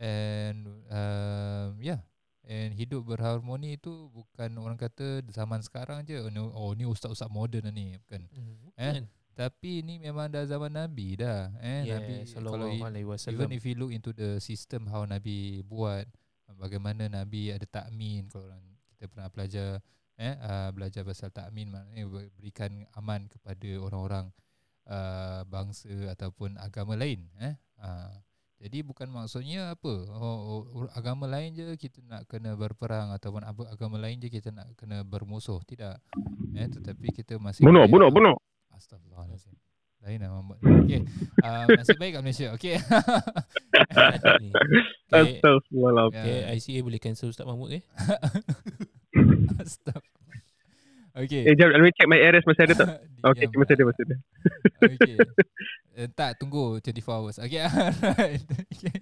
And 0.01 0.65
um, 0.89 1.77
yeah, 1.79 2.01
and 2.49 2.73
hidup 2.73 3.05
berharmoni 3.05 3.77
itu 3.77 4.09
bukan 4.11 4.57
orang 4.57 4.81
kata 4.81 5.21
zaman 5.29 5.61
sekarang 5.61 6.09
je. 6.09 6.17
Oh, 6.25 6.33
ni, 6.33 6.41
oh 6.41 6.73
ni 6.73 6.89
ustaz-ustaz 6.89 7.29
moden 7.29 7.69
ni, 7.71 8.01
bukan. 8.01 8.25
Hmm, 8.33 8.57
Eh, 8.81 8.95
kan? 8.97 9.05
Tapi 9.37 9.85
ni 9.85 10.01
memang 10.01 10.33
dah 10.33 10.45
zaman 10.49 10.73
Nabi 10.73 11.21
dah. 11.21 11.53
Eh, 11.61 11.85
Nabi 11.85 12.25
Yes, 12.25 12.33
kalau 12.37 12.65
sallallahu 12.65 12.81
Even 13.29 13.53
if 13.53 13.63
you 13.65 13.77
look 13.77 13.93
into 13.93 14.13
the 14.17 14.41
system 14.41 14.89
how 14.89 15.05
Nabi 15.05 15.61
buat 15.65 16.09
bagaimana 16.57 17.09
Nabi 17.09 17.55
ada 17.55 17.65
takmin 17.65 18.27
kalau 18.29 18.49
orang 18.51 18.65
kita 18.97 19.05
pernah 19.09 19.29
belajar 19.33 19.69
eh 20.21 20.37
uh, 20.37 20.69
belajar 20.77 21.01
pasal 21.01 21.33
takmin 21.33 21.73
maknanya 21.73 22.05
ber- 22.05 22.33
berikan 22.37 22.85
aman 22.93 23.25
kepada 23.33 23.71
orang-orang 23.81 24.29
uh, 24.91 25.41
bangsa 25.47 25.89
ataupun 26.11 26.59
agama 26.59 26.99
lain 26.99 27.31
eh 27.39 27.55
uh, 27.79 28.13
jadi 28.61 28.85
bukan 28.85 29.09
maksudnya 29.09 29.73
apa 29.73 29.89
oh, 30.13 30.69
oh, 30.69 30.85
agama 30.93 31.25
lain 31.25 31.57
je 31.57 31.65
kita 31.81 32.05
nak 32.05 32.29
kena 32.29 32.53
berperang 32.59 33.09
ataupun 33.17 33.41
apa 33.41 33.73
agama 33.73 33.97
lain 33.97 34.21
je 34.21 34.29
kita 34.29 34.53
nak 34.53 34.69
kena 34.77 35.01
bermusuh 35.01 35.63
tidak 35.65 36.03
eh 36.53 36.69
tetapi 36.69 37.09
kita 37.15 37.41
masih 37.41 37.65
Bunuh, 37.65 37.89
bunuh, 37.89 38.13
bunuh. 38.13 38.37
Astagfirullahalazim 38.77 39.57
lain 40.01 40.17
lah 40.21 40.29
Muhammad 40.33 40.59
okay. 40.85 41.01
uh, 41.45 41.65
nasib 41.73 41.97
baik 42.01 42.21
kat 42.21 42.23
Malaysia 42.25 42.49
okay 42.53 42.77
Ni. 44.41 44.51
Okay, 45.11 45.43
Astagfirullahaladzim. 45.43 46.23
okay, 46.23 46.39
ICA 46.55 46.81
boleh 46.87 47.01
cancel 47.03 47.35
Ustaz 47.35 47.43
Mahmud 47.43 47.75
eh? 47.75 47.83
Astagfirullah. 49.63 50.10
Okay. 51.13 51.43
Eh, 51.43 51.55
jap, 51.55 51.71
let 51.71 51.81
me 51.81 51.91
check 51.91 52.07
my 52.07 52.17
RS 52.17 52.47
masih 52.47 52.63
ada 52.65 52.75
tak? 52.77 52.89
Okay, 53.21 53.47
Diam. 53.47 53.59
masih 53.59 53.75
ada, 53.75 53.85
masih 53.87 54.03
ada. 54.07 54.17
Okay. 54.81 55.17
Eh, 55.91 56.07
tak, 56.07 56.39
tunggu 56.39 56.79
24 56.79 57.03
hours. 57.11 57.37
Okay, 57.37 57.61
alright. 57.67 58.41
okay. 58.71 58.95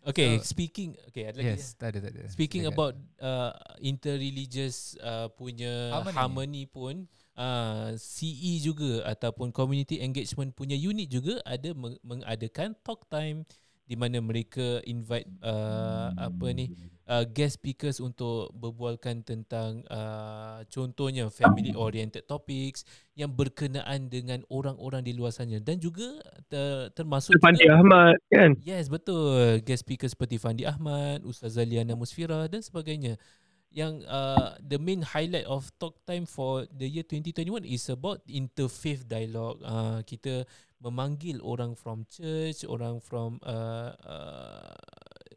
Okay, 0.00 0.30
So- 0.40 0.56
speaking 0.56 0.96
okay, 1.06 1.28
ada 1.28 1.36
lagi. 1.36 1.52
Yes, 1.52 1.76
tak 1.76 1.92
ada, 1.92 1.98
tak 2.00 2.10
ada. 2.16 2.22
Speaking 2.32 2.64
Silakan. 2.64 2.74
about 2.74 2.94
uh, 3.20 3.52
interreligious 3.78 4.96
uh, 4.98 5.28
punya 5.28 5.92
Harmony. 5.92 6.16
harmony, 6.16 6.16
harmony 6.16 6.62
pun 6.64 6.94
uh, 7.36 7.92
CE 7.94 8.64
juga 8.64 9.04
ataupun 9.06 9.52
community 9.52 10.00
engagement 10.00 10.50
punya 10.50 10.74
unit 10.74 11.06
juga 11.06 11.38
ada 11.44 11.76
meng- 11.76 12.00
mengadakan 12.00 12.72
talk 12.80 13.04
time 13.06 13.44
di 13.84 13.94
mana 13.94 14.18
mereka 14.18 14.80
invite 14.84 15.28
uh, 15.44 16.16
apa 16.16 16.46
ni 16.50 16.72
uh, 17.10 17.24
guest 17.26 17.58
speakers 17.58 17.98
untuk 17.98 18.54
berbualkan 18.54 19.26
tentang 19.26 19.82
uh, 19.90 20.62
contohnya 20.70 21.26
family 21.26 21.74
oriented 21.74 22.24
topics 22.30 22.86
yang 23.18 23.34
berkenaan 23.34 24.06
dengan 24.06 24.46
orang-orang 24.46 25.02
di 25.02 25.12
luar 25.12 25.34
sana 25.34 25.58
dan 25.58 25.82
juga 25.82 26.22
ter, 26.46 26.94
termasuk 26.94 27.34
Fandi 27.42 27.66
juga 27.66 27.82
Ahmad 27.82 28.14
kan? 28.30 28.54
Yes, 28.62 28.86
betul. 28.86 29.58
Guest 29.66 29.82
speaker 29.82 30.06
seperti 30.06 30.38
Fandi 30.38 30.64
Ahmad, 30.64 31.26
Ustazah 31.26 31.66
Liana 31.66 31.98
Musfira 31.98 32.46
dan 32.46 32.62
sebagainya. 32.62 33.18
Yang 33.70 34.02
uh, 34.10 34.58
the 34.58 34.82
main 34.82 35.02
highlight 35.02 35.46
of 35.46 35.70
talk 35.78 36.02
time 36.02 36.26
for 36.26 36.66
the 36.74 36.90
year 36.90 37.06
2021 37.06 37.62
is 37.62 37.86
about 37.86 38.18
interfaith 38.26 39.06
dialogue. 39.06 39.62
Uh, 39.62 40.02
kita 40.02 40.42
memanggil 40.82 41.38
orang 41.44 41.78
from 41.78 42.02
church, 42.10 42.66
orang 42.66 42.98
from 42.98 43.38
uh, 43.46 43.94
uh, 44.02 44.74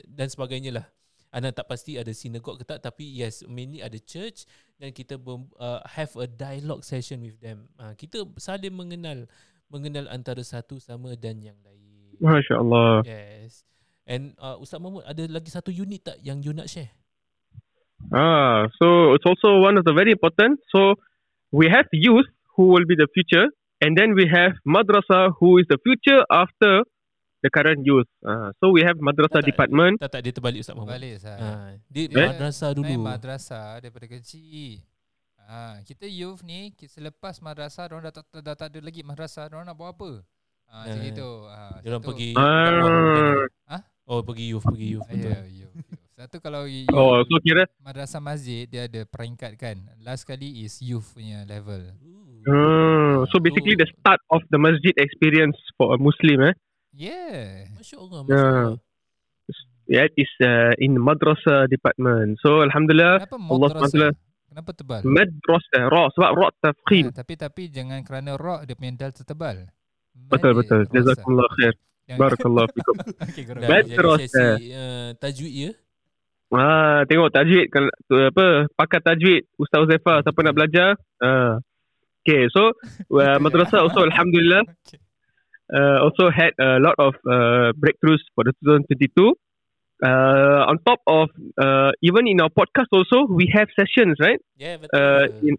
dan 0.09 0.33
sebagainya 0.33 0.81
lah. 0.81 0.85
Anda 1.33 1.49
tak 1.49 1.65
pasti 1.65 1.97
ada 1.97 2.13
synagogue 2.13 2.61
ke 2.61 2.65
tak 2.69 2.85
tapi 2.85 3.09
yes 3.09 3.41
mainly 3.49 3.81
ada 3.81 3.97
church 3.97 4.45
dan 4.77 4.93
kita 4.93 5.17
ber, 5.17 5.41
uh, 5.57 5.81
have 5.89 6.13
a 6.21 6.29
dialogue 6.29 6.85
session 6.85 7.25
with 7.25 7.41
them. 7.41 7.65
Uh, 7.81 7.97
kita 7.97 8.21
saling 8.37 8.69
mengenal 8.69 9.25
mengenal 9.73 10.05
antara 10.13 10.45
satu 10.45 10.77
sama 10.77 11.17
dan 11.17 11.41
yang 11.41 11.57
lain. 11.65 11.81
Masya 12.21 12.61
Allah. 12.61 13.01
Yes. 13.01 13.65
And 14.05 14.37
uh, 14.37 14.61
Ustaz 14.61 14.77
Mahmud 14.77 15.01
ada 15.09 15.25
lagi 15.25 15.49
satu 15.49 15.73
unit 15.73 16.05
tak 16.05 16.21
yang 16.21 16.45
you 16.45 16.53
nak 16.53 16.69
share? 16.69 16.93
Ah, 18.11 18.69
so 18.77 19.17
it's 19.17 19.25
also 19.25 19.63
one 19.63 19.79
of 19.79 19.87
the 19.87 19.95
very 19.95 20.13
important. 20.13 20.61
So 20.69 21.01
we 21.49 21.71
have 21.71 21.89
youth 21.95 22.29
who 22.53 22.69
will 22.69 22.85
be 22.85 22.93
the 22.93 23.09
future, 23.09 23.49
and 23.81 23.97
then 23.97 24.13
we 24.13 24.29
have 24.29 24.53
madrasa 24.67 25.33
who 25.39 25.57
is 25.57 25.65
the 25.71 25.81
future 25.81 26.21
after 26.29 26.85
the 27.43 27.51
current 27.51 27.83
youth. 27.83 28.07
Ah, 28.21 28.55
so 28.57 28.71
we 28.71 28.81
have 28.81 28.95
madrasa 28.97 29.37
Tak, 29.37 29.45
department. 29.45 29.99
Tak 29.99 30.09
tak 30.09 30.21
dia 30.23 30.31
terbalik 30.31 30.63
Ustaz 30.63 30.73
Mahmud. 30.73 30.89
Balik 30.89 31.19
sah. 31.19 31.35
Ha, 31.35 31.49
dia 31.85 32.07
Dia 32.07 32.31
madrasah 32.31 32.71
dulu. 32.71 32.95
madrasah 32.97 33.77
daripada 33.77 34.07
kecil. 34.07 34.79
Ha, 35.43 35.83
kita 35.83 36.07
youth 36.07 36.39
ni 36.41 36.71
selepas 36.79 37.37
madrasah 37.37 37.85
orang 37.85 38.07
dah 38.07 38.13
tak, 38.15 38.25
dah 38.33 38.55
tak 38.55 38.71
ada 38.71 38.79
lagi 38.79 39.03
madrasah, 39.03 39.51
orang 39.51 39.67
nak 39.67 39.75
buat 39.75 39.91
apa? 39.91 40.23
Ha, 40.65 40.75
macam 40.81 40.97
Ah. 40.97 41.05
gitu. 41.05 41.29
Ha, 41.43 41.57
Dia 41.77 41.89
orang 41.91 42.01
satu- 42.01 42.09
pergi 42.09 42.29
Ah. 42.31 42.71
mungkin. 42.73 43.49
Hah? 43.65 43.81
Oh 44.03 44.19
pergi 44.19 44.45
youth, 44.49 44.63
pergi 44.63 44.87
youth 44.89 45.05
Ya, 45.05 45.13
betul. 45.13 45.29
yeah, 45.29 45.43
youth, 45.45 45.73
youth. 45.75 45.99
Satu 46.13 46.37
kalau 46.39 46.63
Oh, 46.93 47.19
so 47.21 47.35
kira. 47.39 47.67
madrasah 47.77 48.19
masjid 48.19 48.63
dia 48.65 48.85
ada 48.85 49.03
peringkat 49.03 49.55
kan. 49.55 49.75
Last 49.99 50.23
kali 50.23 50.63
is 50.63 50.79
youth 50.79 51.07
punya 51.09 51.43
level. 51.43 51.91
Hmm, 52.43 53.23
so 53.25 53.39
basically 53.39 53.73
the 53.73 53.87
start 53.89 54.19
of 54.27 54.43
the 54.45 54.57
masjid 54.57 54.91
experience 54.97 55.55
for 55.73 55.91
a 55.91 55.97
Muslim, 55.97 56.43
eh? 56.43 56.55
Yeah. 56.93 57.73
Masya 57.73 57.97
Allah, 57.97 58.19
Ya. 58.29 58.29
Masya 58.29 58.45
Allah. 58.45 58.77
That 59.83 60.11
is 60.15 60.31
uh, 60.39 60.71
in 60.79 60.95
madrasa 60.95 61.67
department. 61.67 62.39
So 62.39 62.63
alhamdulillah 62.63 63.27
Kenapa 63.27 63.35
Allah 63.35 63.69
madrasah? 63.75 64.11
SWT. 64.15 64.31
Kenapa 64.53 64.69
tebal? 64.77 65.01
madrasa 65.03 65.79
ra 65.89 66.03
sebab 66.13 66.31
ra 66.39 66.47
tafkhim. 66.63 67.05
Ha, 67.11 67.19
tapi 67.19 67.33
tapi 67.35 67.63
jangan 67.67 67.99
kerana 68.05 68.39
rock 68.39 68.63
dia 68.63 68.79
punya 68.79 68.95
dal 68.95 69.11
tertebal. 69.11 69.67
Betul 70.31 70.55
betul. 70.55 70.87
Jazakumullah 70.87 71.49
khair. 71.59 71.73
Barakallahu 72.15 72.67
fikum. 72.77 72.95
okay, 73.17 73.43
terus, 73.91 74.19
sesi 74.29 74.71
uh, 74.71 75.09
tajwid 75.19 75.51
ya. 75.51 75.71
Ah, 76.53 77.01
tengok 77.09 77.33
tajwid 77.33 77.65
kalau 77.73 77.89
apa 78.29 78.69
pakar 78.77 79.01
tajwid 79.01 79.49
Ustaz 79.57 79.89
Uzaifah 79.89 80.21
siapa 80.21 80.39
nak 80.45 80.55
belajar? 80.55 80.95
Ah. 81.17 81.57
Okay, 82.23 82.47
so 82.53 82.71
uh, 83.19 83.35
madrasah 83.41 83.83
also 83.83 83.99
alhamdulillah 84.05 84.63
Okay. 84.87 85.01
Uh, 85.73 85.97
also 86.05 86.29
had 86.29 86.53
a 86.61 86.79
lot 86.79 86.95
of 87.01 87.17
uh, 87.25 87.73
breakthroughs 87.75 88.21
for 88.37 88.45
the 88.45 88.53
2022. 88.63 89.33
Uh, 90.03 90.67
on 90.67 90.75
top 90.83 90.99
of 91.07 91.31
uh, 91.63 91.91
even 92.03 92.27
in 92.27 92.41
our 92.43 92.51
podcast 92.51 92.91
also 92.91 93.23
we 93.31 93.47
have 93.47 93.71
sessions 93.71 94.19
right 94.19 94.41
yeah, 94.59 94.75
betul. 94.75 94.99
uh, 94.99 95.31
in, 95.47 95.55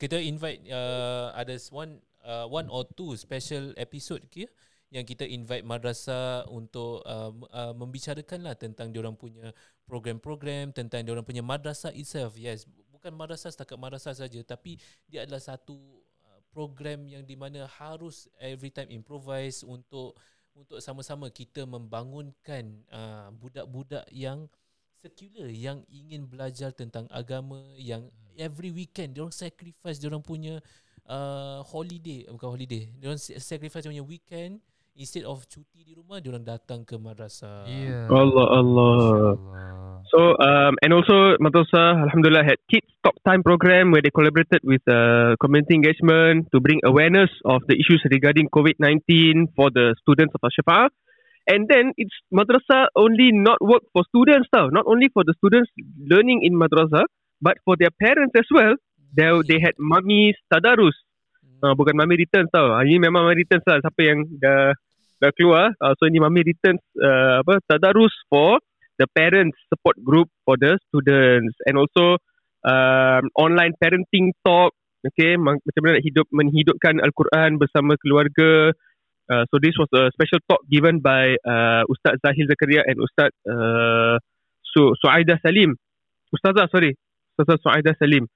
kita 0.00 0.16
invite 0.24 0.64
uh, 0.72 1.28
ada 1.36 1.52
one 1.68 2.00
uh, 2.24 2.48
one 2.48 2.64
or 2.72 2.88
two 2.96 3.12
special 3.20 3.76
episode 3.76 4.24
ke 4.32 4.48
yang 4.88 5.04
kita 5.04 5.26
invite 5.26 5.66
madrasah 5.66 6.48
untuk 6.48 7.04
uh, 7.04 7.28
uh, 7.52 7.74
membicarakan 7.76 8.46
lah 8.46 8.54
tentang 8.56 8.88
diorang 8.88 9.18
punya 9.18 9.52
program-program 9.84 10.72
tentang 10.72 11.04
diorang 11.04 11.26
punya 11.26 11.44
madrasah 11.44 11.92
itself 11.92 12.40
yes 12.40 12.64
bukan 12.88 13.12
madrasah 13.12 13.52
setakat 13.52 13.76
madrasah 13.76 14.16
saja 14.16 14.40
tapi 14.46 14.80
dia 15.04 15.28
adalah 15.28 15.42
satu 15.42 15.76
program 16.54 17.10
yang 17.10 17.26
di 17.26 17.34
mana 17.34 17.66
harus 17.66 18.30
every 18.38 18.70
time 18.70 18.88
improvise 18.94 19.66
untuk 19.66 20.14
untuk 20.54 20.78
sama-sama 20.78 21.26
kita 21.34 21.66
membangunkan 21.66 22.86
uh, 22.94 23.34
budak-budak 23.34 24.06
yang 24.14 24.46
secular 25.02 25.50
yang 25.50 25.82
ingin 25.90 26.30
belajar 26.30 26.70
tentang 26.70 27.10
agama 27.10 27.58
yang 27.74 28.06
every 28.38 28.70
weekend 28.70 29.18
dia 29.18 29.26
orang 29.26 29.34
sacrifice 29.34 29.98
dia 29.98 30.06
orang 30.06 30.22
punya 30.22 30.62
uh, 31.10 31.60
holiday. 31.66 32.24
Bukan 32.30 32.48
holiday. 32.48 32.88
Dia 32.96 33.12
orang 33.12 33.20
sacrifice 33.20 33.84
dia 33.84 33.92
punya 33.92 34.06
weekend 34.06 34.62
instead 34.94 35.26
of 35.26 35.42
cuti 35.50 35.82
di 35.82 35.92
rumah 35.94 36.22
dia 36.22 36.30
orang 36.30 36.46
datang 36.46 36.86
ke 36.86 36.94
madrasah 36.94 37.66
Yeah. 37.66 38.06
Allah 38.10 38.46
Allah. 38.46 38.94
So 40.14 40.38
um, 40.38 40.78
and 40.84 40.94
also 40.94 41.34
Madrasah 41.42 42.06
Alhamdulillah 42.06 42.46
had 42.46 42.60
kids 42.70 42.86
talk 43.02 43.18
time 43.26 43.42
program 43.42 43.90
where 43.90 44.04
they 44.04 44.14
collaborated 44.14 44.62
with 44.62 44.84
uh, 44.86 45.34
community 45.42 45.74
engagement 45.74 46.46
to 46.54 46.60
bring 46.62 46.78
awareness 46.86 47.32
of 47.42 47.66
the 47.66 47.74
issues 47.74 48.04
regarding 48.06 48.46
COVID-19 48.54 49.56
for 49.58 49.74
the 49.74 49.96
students 49.98 50.30
of 50.36 50.40
Al-Shafa. 50.44 50.92
And 51.50 51.66
then 51.68 51.92
it's 51.98 52.14
Madrasah 52.32 52.94
only 52.94 53.32
not 53.32 53.58
work 53.60 53.82
for 53.92 54.04
students 54.08 54.48
tau, 54.54 54.70
not 54.70 54.86
only 54.86 55.10
for 55.12 55.24
the 55.26 55.34
students 55.42 55.68
learning 55.98 56.46
in 56.46 56.54
Madrasah, 56.54 57.04
but 57.42 57.58
for 57.64 57.76
their 57.76 57.92
parents 57.92 58.32
as 58.38 58.46
well. 58.54 58.76
They, 59.16 59.28
they 59.46 59.58
had 59.60 59.74
mummies 59.78 60.36
tadarus. 60.52 60.96
Uh, 61.64 61.72
bukan 61.72 61.96
mummy 61.96 62.20
returns 62.20 62.52
tau. 62.52 62.76
Ah, 62.76 62.84
Ini 62.84 63.00
memang 63.00 63.24
mummy 63.24 63.40
returns 63.40 63.64
lah. 63.64 63.80
Siapa 63.80 64.00
yang 64.04 64.28
dah 64.36 64.76
dah 65.16 65.30
keluar. 65.32 65.72
Uh, 65.80 65.96
so 65.96 66.04
ini 66.04 66.20
mummy 66.20 66.44
returns 66.44 66.84
uh, 67.00 67.40
apa 67.40 67.64
tadarus 67.64 68.12
for 68.28 68.60
the 69.00 69.08
parents 69.16 69.56
support 69.72 69.96
group 70.04 70.28
for 70.44 70.60
the 70.60 70.76
students 70.92 71.56
and 71.64 71.80
also 71.80 72.20
um, 72.68 73.24
online 73.40 73.72
parenting 73.80 74.36
talk 74.44 74.76
okay 75.02 75.40
ma- 75.40 75.56
macam 75.56 75.80
mana 75.82 75.98
nak 75.98 76.04
hidup 76.04 76.26
menghidupkan 76.30 77.00
al-Quran 77.00 77.56
bersama 77.56 77.96
keluarga 77.96 78.76
Uh, 79.24 79.48
so 79.48 79.56
this 79.56 79.72
was 79.80 79.88
a 79.96 80.12
special 80.12 80.36
talk 80.44 80.60
given 80.68 81.00
by 81.00 81.32
uh, 81.48 81.80
Ustaz 81.88 82.20
Zahil 82.20 82.44
Zakaria 82.44 82.84
and 82.84 83.00
Ustaz 83.00 83.32
uh, 83.48 84.20
Su 84.60 84.92
Suaida 85.00 85.40
Salim. 85.40 85.72
Ustazah, 86.28 86.68
sorry. 86.68 86.92
Ustazah 87.32 87.56
Suaida 87.56 87.96
Salim. 87.96 88.28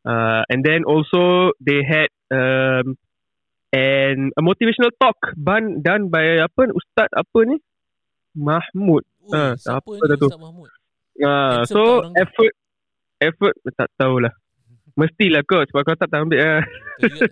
Uh, 0.00 0.42
and 0.48 0.64
then 0.64 0.88
also 0.88 1.52
they 1.60 1.84
had 1.84 2.08
um, 2.32 2.96
and 3.72 4.32
a 4.34 4.42
motivational 4.42 4.90
talk 4.98 5.16
ban, 5.36 5.82
done 5.84 6.08
by 6.08 6.40
apa 6.40 6.72
Ustaz 6.72 7.10
apa 7.12 7.38
ni? 7.46 7.60
Mahmud. 8.34 9.04
Ui, 9.28 9.32
Ah, 9.36 9.52
siapa 9.60 9.84
apa 9.84 10.04
ni 10.08 10.14
tu? 10.16 10.28
Ustaz 10.30 10.40
Mahmud? 10.40 10.68
Uh, 11.20 11.60
so 11.68 11.76
tak 11.76 12.00
orang 12.08 12.16
effort 12.16 12.52
effort 13.20 13.54
tak 13.76 13.90
tahulah. 14.00 14.32
Mestilah 15.00 15.44
kot 15.44 15.68
sebab 15.68 15.82
kau 15.84 15.96
tak 15.96 16.08
tahu 16.08 16.24
ambil 16.28 16.40
lah. 16.40 16.64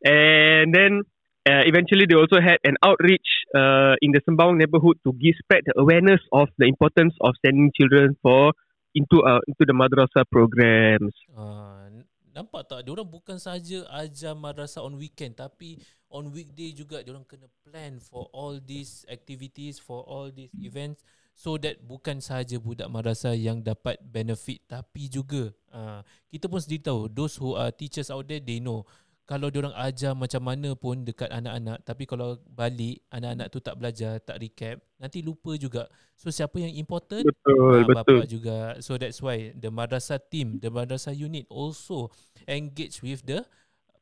And 0.00 0.72
then 0.72 1.04
uh, 1.44 1.62
eventually 1.68 2.06
they 2.08 2.16
also 2.16 2.40
had 2.40 2.56
an 2.64 2.76
outreach 2.80 3.44
uh, 3.52 4.00
in 4.00 4.12
the 4.12 4.20
Sembawang 4.24 4.56
neighborhood 4.56 4.96
to 5.04 5.12
give 5.12 5.36
spread 5.40 5.68
the 5.68 5.76
awareness 5.76 6.20
of 6.32 6.48
the 6.56 6.64
importance 6.64 7.12
of 7.20 7.36
sending 7.44 7.68
children 7.76 8.16
for 8.24 8.52
into 8.94 9.22
uh, 9.22 9.42
into 9.46 9.62
the 9.66 9.74
madrasah 9.76 10.26
programs. 10.26 11.14
N- 11.30 12.06
nampak 12.30 12.70
tak 12.70 12.86
dia 12.86 12.94
orang 12.94 13.10
bukan 13.10 13.38
saja 13.42 13.82
ajar 13.90 14.38
madrasah 14.38 14.86
on 14.86 14.94
weekend 14.94 15.34
tapi 15.34 15.82
on 16.10 16.30
weekday 16.30 16.70
juga 16.70 17.02
dia 17.02 17.10
orang 17.10 17.26
kena 17.26 17.50
plan 17.66 17.98
for 17.98 18.30
all 18.30 18.58
these 18.62 19.02
activities 19.10 19.82
for 19.82 20.06
all 20.06 20.30
these 20.30 20.50
events 20.62 21.02
so 21.34 21.58
that 21.58 21.82
bukan 21.82 22.22
sahaja 22.22 22.58
budak 22.62 22.86
madrasah 22.86 23.34
yang 23.34 23.62
dapat 23.62 23.98
benefit 24.02 24.62
tapi 24.70 25.10
juga 25.10 25.50
uh, 25.74 26.06
kita 26.30 26.46
pun 26.46 26.62
sendiri 26.62 26.86
tahu 26.86 27.10
those 27.10 27.34
who 27.34 27.58
are 27.58 27.74
teachers 27.74 28.14
out 28.14 28.26
there 28.30 28.42
they 28.42 28.62
know 28.62 28.86
kalau 29.30 29.46
diorang 29.46 29.70
ajar 29.78 30.10
macam 30.18 30.42
mana 30.42 30.74
pun 30.74 31.06
dekat 31.06 31.30
anak-anak 31.30 31.78
tapi 31.86 32.02
kalau 32.02 32.34
balik 32.50 32.98
anak-anak 33.14 33.46
tu 33.46 33.62
tak 33.62 33.78
belajar 33.78 34.18
tak 34.18 34.42
recap 34.42 34.82
nanti 34.98 35.22
lupa 35.22 35.54
juga 35.54 35.86
so 36.18 36.34
siapa 36.34 36.58
yang 36.58 36.74
important 36.74 37.22
Betul, 37.22 37.54
Ah, 37.54 37.86
betul. 37.86 37.94
bapak 37.94 38.26
juga. 38.26 38.58
So 38.82 38.98
that's 38.98 39.22
why 39.22 39.54
the 39.54 39.70
madrasah 39.70 40.18
team, 40.18 40.58
the 40.58 40.66
madrasah 40.66 41.14
unit 41.14 41.46
also 41.46 42.10
engage 42.44 42.98
with 43.06 43.22
the 43.22 43.46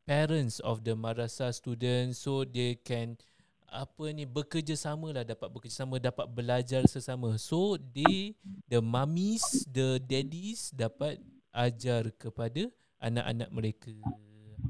parents 0.08 0.64
of 0.64 0.80
the 0.88 0.96
madrasah 0.96 1.52
students 1.52 2.24
so 2.24 2.48
they 2.48 2.80
can 2.80 3.20
apa 3.68 4.08
ni 4.16 4.24
bekerjasama 4.24 5.12
lah 5.12 5.28
dapat 5.28 5.52
bekerjasama 5.52 6.00
dapat 6.00 6.24
belajar 6.32 6.88
sesama 6.88 7.36
so 7.36 7.76
they 7.92 8.32
the 8.64 8.80
mummies 8.80 9.44
the 9.68 10.00
daddies 10.00 10.72
dapat 10.72 11.20
ajar 11.52 12.08
kepada 12.16 12.72
anak-anak 12.96 13.52
mereka 13.52 13.92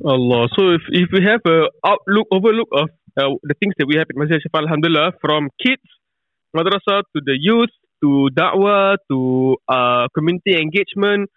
Allah. 0.05 0.49
So 0.55 0.71
if 0.79 0.83
if 0.91 1.09
we 1.13 1.25
have 1.27 1.43
a 1.47 1.67
outlook 1.85 2.29
overlook 2.31 2.69
of 2.73 2.89
uh, 3.19 3.35
the 3.43 3.55
things 3.59 3.75
that 3.79 3.87
we 3.87 3.97
have 3.99 4.07
at 4.07 4.17
Masjid 4.17 4.39
Syafa 4.39 4.63
Alhamdulillah 4.63 5.19
from 5.21 5.51
kids, 5.59 5.83
madrasah 6.55 7.03
to 7.15 7.19
the 7.25 7.35
youth 7.35 7.73
to 8.03 8.31
da'wah 8.31 8.97
to 9.11 9.57
uh, 9.67 10.07
community 10.15 10.55
engagement 10.55 11.31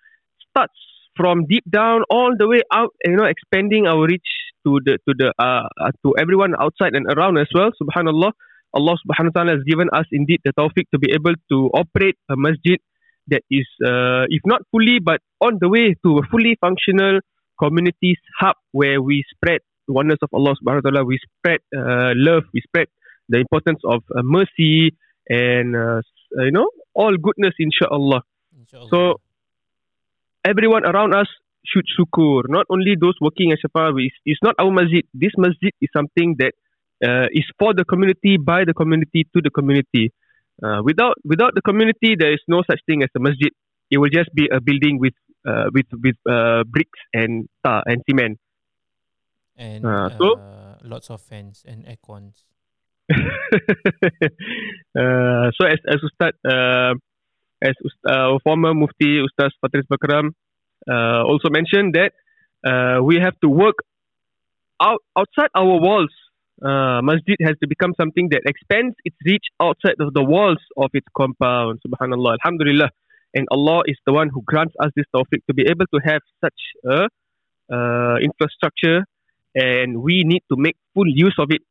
starts 0.49 0.78
from 1.18 1.45
deep 1.45 1.66
down 1.70 2.03
all 2.09 2.34
the 2.38 2.47
way 2.47 2.62
out 2.72 2.93
you 3.03 3.18
know 3.18 3.26
expanding 3.26 3.88
our 3.88 4.05
reach 4.05 4.30
to 4.66 4.80
the 4.86 4.97
to 5.09 5.12
the 5.18 5.34
uh, 5.39 5.66
uh, 5.82 5.91
to 6.05 6.14
everyone 6.20 6.53
outside 6.62 6.93
and 6.93 7.05
around 7.12 7.38
as 7.38 7.49
well 7.53 7.72
subhanallah 7.82 8.32
Allah 8.72 8.95
subhanahu 9.03 9.36
wa 9.36 9.41
ta'ala 9.41 9.51
has 9.59 9.64
given 9.68 9.89
us 9.91 10.05
indeed 10.12 10.39
the 10.45 10.53
tawfiq 10.53 10.88
to 10.93 10.99
be 10.99 11.12
able 11.12 11.36
to 11.51 11.57
operate 11.74 12.16
a 12.30 12.38
masjid 12.38 12.80
that 13.28 13.43
is 13.49 13.68
uh, 13.84 14.30
if 14.30 14.41
not 14.45 14.62
fully 14.72 14.99
but 15.03 15.20
on 15.41 15.57
the 15.59 15.68
way 15.68 15.95
to 16.05 16.20
a 16.20 16.24
fully 16.32 16.55
functional 16.62 17.20
communities 17.62 18.18
hub 18.41 18.57
where 18.72 18.97
we 19.01 19.24
spread 19.34 19.62
the 19.88 19.93
oneness 19.93 20.20
of 20.26 20.30
Allah 20.34 20.53
subhanahu 20.57 20.82
wa 20.84 20.88
ta'ala 20.89 21.03
we 21.05 21.18
spread 21.28 21.62
uh, 21.78 22.12
love 22.18 22.43
we 22.53 22.62
spread 22.66 22.88
the 23.30 23.38
importance 23.38 23.82
of 23.86 24.01
uh, 24.09 24.26
mercy 24.26 24.97
and 25.30 25.76
uh, 25.76 26.01
uh, 26.38 26.43
you 26.47 26.53
know 26.57 26.68
all 26.93 27.14
goodness 27.28 27.53
inshallah 27.59 28.22
insyaallah 28.57 28.89
So, 28.91 28.99
everyone 30.43 30.86
around 30.86 31.14
us 31.14 31.30
should 31.66 31.86
syukur. 31.95 32.49
Not 32.49 32.66
only 32.70 32.95
those 32.99 33.16
working 33.22 33.51
at 33.51 33.59
Shafa, 33.62 33.93
it's, 34.01 34.16
it's 34.26 34.41
not 34.41 34.55
our 34.59 34.72
masjid. 34.72 35.05
This 35.14 35.32
masjid 35.38 35.74
is 35.82 35.89
something 35.95 36.36
that 36.39 36.53
uh, 37.03 37.28
is 37.32 37.45
for 37.57 37.74
the 37.74 37.86
community, 37.86 38.38
by 38.38 38.66
the 38.66 38.74
community, 38.74 39.28
to 39.34 39.41
the 39.41 39.49
community. 39.49 40.12
Uh, 40.62 40.82
without 40.84 41.16
without 41.26 41.53
the 41.55 41.62
community, 41.62 42.16
there 42.18 42.34
is 42.34 42.41
no 42.47 42.62
such 42.70 42.80
thing 42.86 43.01
as 43.03 43.09
a 43.16 43.20
masjid. 43.20 43.51
It 43.89 43.97
will 43.97 44.14
just 44.14 44.30
be 44.34 44.47
a 44.51 44.62
building 44.62 44.99
with 44.99 45.14
uh, 45.48 45.66
with 45.74 45.88
with 46.04 46.18
uh, 46.30 46.64
bricks 46.66 47.00
and 47.14 47.48
tar 47.64 47.84
and 47.86 48.02
cement. 48.10 48.38
and 49.58 49.84
so- 50.18 50.39
uh, 50.39 50.76
lots 50.84 51.10
of 51.10 51.22
fans 51.22 51.64
and 51.68 51.86
aircons 51.86 52.50
uh, 54.96 55.52
so 55.58 55.68
as 55.68 55.80
as 55.88 56.00
Ustaz 56.00 56.34
uh, 56.48 56.94
as 57.62 57.76
uh, 58.08 58.39
former 58.44 58.74
Mufti 58.74 59.22
Ustaz 59.22 59.52
Fatris 59.62 59.86
Bakram 59.92 60.32
uh, 60.89 61.24
also 61.28 61.50
mentioned 61.50 61.94
that 61.94 62.12
uh, 62.66 63.04
we 63.04 63.18
have 63.20 63.38
to 63.42 63.50
work 63.50 63.76
out 64.82 65.02
outside 65.18 65.50
our 65.56 65.80
walls. 65.80 66.14
Uh, 66.62 67.02
masjid 67.02 67.38
has 67.42 67.58
to 67.62 67.68
become 67.68 67.94
something 68.00 68.30
that 68.30 68.42
expands 68.46 68.96
its 69.04 69.18
reach 69.26 69.46
outside 69.60 69.98
of 70.00 70.14
the 70.14 70.24
walls 70.24 70.62
of 70.78 70.89
its 70.94 71.08
compound. 71.18 71.80
Subhanallah, 71.86 72.38
Alhamdulillah, 72.38 72.89
and 73.34 73.48
Allah 73.52 73.84
is 73.86 73.98
the 74.06 74.14
one 74.14 74.30
who 74.30 74.42
grants 74.46 74.74
us 74.80 74.92
this 74.96 75.06
tawfiq 75.16 75.46
to 75.48 75.54
be 75.54 75.64
able 75.70 75.86
to 75.94 76.00
have 76.04 76.22
such 76.44 76.62
a 76.86 77.08
uh, 77.72 78.16
infrastructure, 78.22 79.06
and 79.56 80.02
we 80.02 80.24
need 80.24 80.44
to 80.52 80.58
make 80.58 80.76
full 80.94 81.08
use 81.08 81.36
of 81.40 81.48
it 81.52 81.62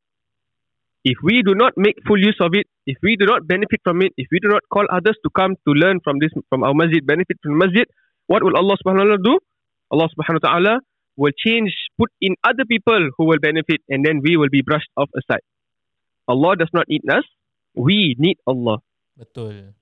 if 1.04 1.16
we 1.22 1.42
do 1.42 1.54
not 1.54 1.72
make 1.76 1.96
full 2.06 2.18
use 2.20 2.36
of 2.40 2.52
it, 2.52 2.66
if 2.86 2.98
we 3.02 3.16
do 3.16 3.24
not 3.24 3.46
benefit 3.46 3.80
from 3.84 4.02
it, 4.02 4.12
if 4.16 4.28
we 4.30 4.38
do 4.40 4.48
not 4.48 4.62
call 4.72 4.84
others 4.92 5.16
to 5.24 5.30
come 5.30 5.56
to 5.66 5.72
learn 5.72 6.00
from 6.04 6.18
this 6.18 6.30
from 6.48 6.62
our 6.62 6.74
masjid, 6.74 7.04
benefit 7.06 7.38
from 7.42 7.56
masjid, 7.56 7.86
what 8.26 8.42
will 8.42 8.56
Allah 8.56 8.76
subhanahu 8.84 9.08
wa 9.08 9.16
ta'ala 9.16 9.18
do? 9.24 9.38
Allah 9.90 10.08
subhanahu 10.12 10.40
wa 10.42 10.48
ta'ala 10.48 10.74
will 11.16 11.32
change, 11.36 11.72
put 11.98 12.10
in 12.20 12.36
other 12.44 12.64
people 12.68 13.10
who 13.16 13.24
will 13.24 13.40
benefit 13.40 13.80
and 13.88 14.04
then 14.04 14.20
we 14.22 14.36
will 14.36 14.52
be 14.52 14.62
brushed 14.62 14.90
off 14.96 15.08
aside. 15.16 15.44
Allah 16.28 16.56
does 16.56 16.70
not 16.72 16.86
need 16.88 17.02
us, 17.08 17.24
we 17.74 18.14
need 18.18 18.36
Allah. 18.46 18.78
Betul. 19.16 19.79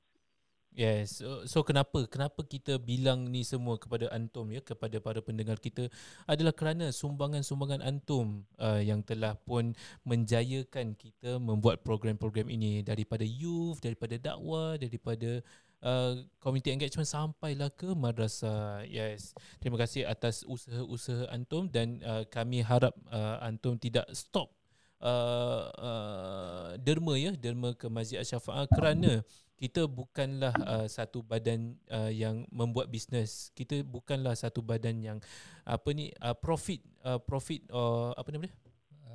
Yes. 0.78 1.18
So, 1.18 1.42
so 1.42 1.66
kenapa 1.66 2.06
kenapa 2.06 2.46
kita 2.46 2.78
bilang 2.78 3.26
ni 3.34 3.42
semua 3.42 3.82
kepada 3.82 4.06
antum 4.14 4.46
ya 4.46 4.62
kepada 4.62 5.02
para 5.02 5.18
pendengar 5.18 5.58
kita 5.58 5.90
adalah 6.22 6.54
kerana 6.54 6.94
sumbangan-sumbangan 6.94 7.82
antum 7.82 8.46
uh, 8.62 8.78
yang 8.78 9.02
telah 9.02 9.34
pun 9.42 9.74
menjayakan 10.06 10.94
kita 10.94 11.42
membuat 11.42 11.82
program-program 11.82 12.46
ini 12.46 12.86
daripada 12.86 13.26
youth, 13.26 13.82
daripada 13.82 14.22
dakwah, 14.22 14.78
daripada 14.78 15.42
uh, 15.82 16.22
community 16.38 16.70
engagement 16.70 17.10
sampailah 17.10 17.74
ke 17.74 17.90
madrasah. 17.98 18.86
Yes. 18.86 19.34
Terima 19.58 19.82
kasih 19.82 20.06
atas 20.06 20.46
usaha-usaha 20.46 21.26
antum 21.34 21.66
dan 21.66 21.98
uh, 22.06 22.22
kami 22.30 22.62
harap 22.62 22.94
uh, 23.10 23.42
antum 23.42 23.74
tidak 23.74 24.06
stop 24.14 24.57
uh, 25.02 25.62
uh, 25.74 26.68
derma 26.78 27.14
ya 27.18 27.32
derma 27.34 27.74
ke 27.74 27.86
Masjid 27.86 28.22
Asy-Syafaah 28.22 28.66
kerana 28.70 29.22
kita 29.58 29.90
bukanlah 29.90 30.54
uh, 30.62 30.86
satu 30.86 31.26
badan 31.26 31.74
uh, 31.90 32.10
yang 32.14 32.46
membuat 32.54 32.86
bisnes. 32.86 33.50
Kita 33.58 33.82
bukanlah 33.82 34.38
satu 34.38 34.62
badan 34.62 35.02
yang 35.02 35.18
apa 35.66 35.88
ni 35.90 36.14
uh, 36.22 36.34
profit 36.38 36.78
uh, 37.02 37.18
profit 37.18 37.66
uh, 37.74 38.14
apa 38.14 38.30
nama 38.30 38.46
dia? 38.46 38.54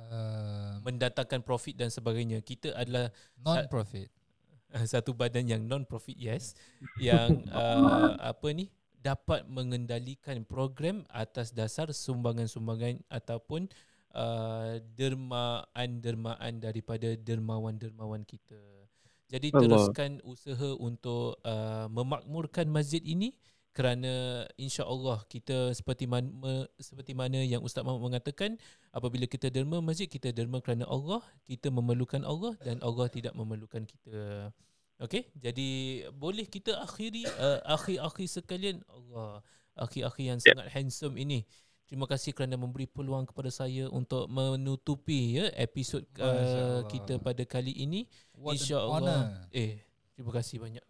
Uh, 0.04 0.76
mendatangkan 0.84 1.40
profit 1.40 1.80
dan 1.80 1.88
sebagainya. 1.88 2.44
Kita 2.44 2.76
adalah 2.76 3.08
non-profit. 3.40 4.12
uh, 4.76 4.84
satu 4.92 5.16
badan 5.16 5.48
yang 5.48 5.62
non 5.64 5.88
profit 5.88 6.18
yes 6.18 6.52
yang 7.00 7.40
uh, 7.56 8.20
apa 8.20 8.52
ni 8.52 8.68
dapat 9.00 9.48
mengendalikan 9.48 10.44
program 10.44 11.04
atas 11.12 11.52
dasar 11.52 11.92
sumbangan-sumbangan 11.92 13.04
ataupun 13.08 13.68
uh, 13.68 13.93
dermaan-dermaan 14.94 16.62
daripada 16.62 17.18
dermawan-dermawan 17.18 18.22
kita. 18.22 18.58
Jadi 19.28 19.50
Allah. 19.50 19.60
teruskan 19.66 20.10
usaha 20.22 20.70
untuk 20.78 21.40
uh, 21.42 21.90
memakmurkan 21.90 22.70
masjid 22.70 23.02
ini 23.02 23.34
kerana 23.74 24.46
insya-Allah 24.54 25.26
kita 25.26 25.74
seperti 25.74 26.06
mana 26.06 26.70
seperti 26.78 27.10
mana 27.10 27.42
yang 27.42 27.58
Ustaz 27.58 27.82
Muhammad 27.82 28.14
mengatakan 28.14 28.54
apabila 28.94 29.26
kita 29.26 29.50
derma 29.50 29.82
masjid 29.82 30.06
kita 30.06 30.30
derma 30.30 30.62
kerana 30.62 30.86
Allah, 30.86 31.18
kita 31.42 31.74
memerlukan 31.74 32.22
Allah 32.22 32.54
dan 32.62 32.78
Allah 32.86 33.10
tidak 33.10 33.34
memerlukan 33.34 33.82
kita. 33.82 34.54
Okey, 35.02 35.26
jadi 35.34 35.70
boleh 36.14 36.46
kita 36.46 36.78
akhiri 36.86 37.26
uh, 37.26 37.58
akhi-akhi 37.74 38.30
sekalian 38.30 38.78
Allah, 38.86 39.42
akhi-akhi 39.74 40.30
yang 40.30 40.38
Ya. 40.38 40.54
sangat 40.54 40.70
handsome 40.70 41.18
ini. 41.18 41.42
Terima 41.94 42.10
kasih 42.10 42.34
kerana 42.34 42.58
memberi 42.58 42.90
peluang 42.90 43.22
kepada 43.22 43.54
saya 43.54 43.86
untuk 43.86 44.26
menutupi 44.26 45.38
ya 45.38 45.46
episod 45.54 46.02
uh, 46.18 46.82
kita 46.90 47.22
pada 47.22 47.46
kali 47.46 47.70
ini. 47.70 48.10
InsyaAllah. 48.34 49.46
Eh, 49.54 49.78
terima 50.18 50.34
kasih 50.34 50.58
banyak. 50.58 50.82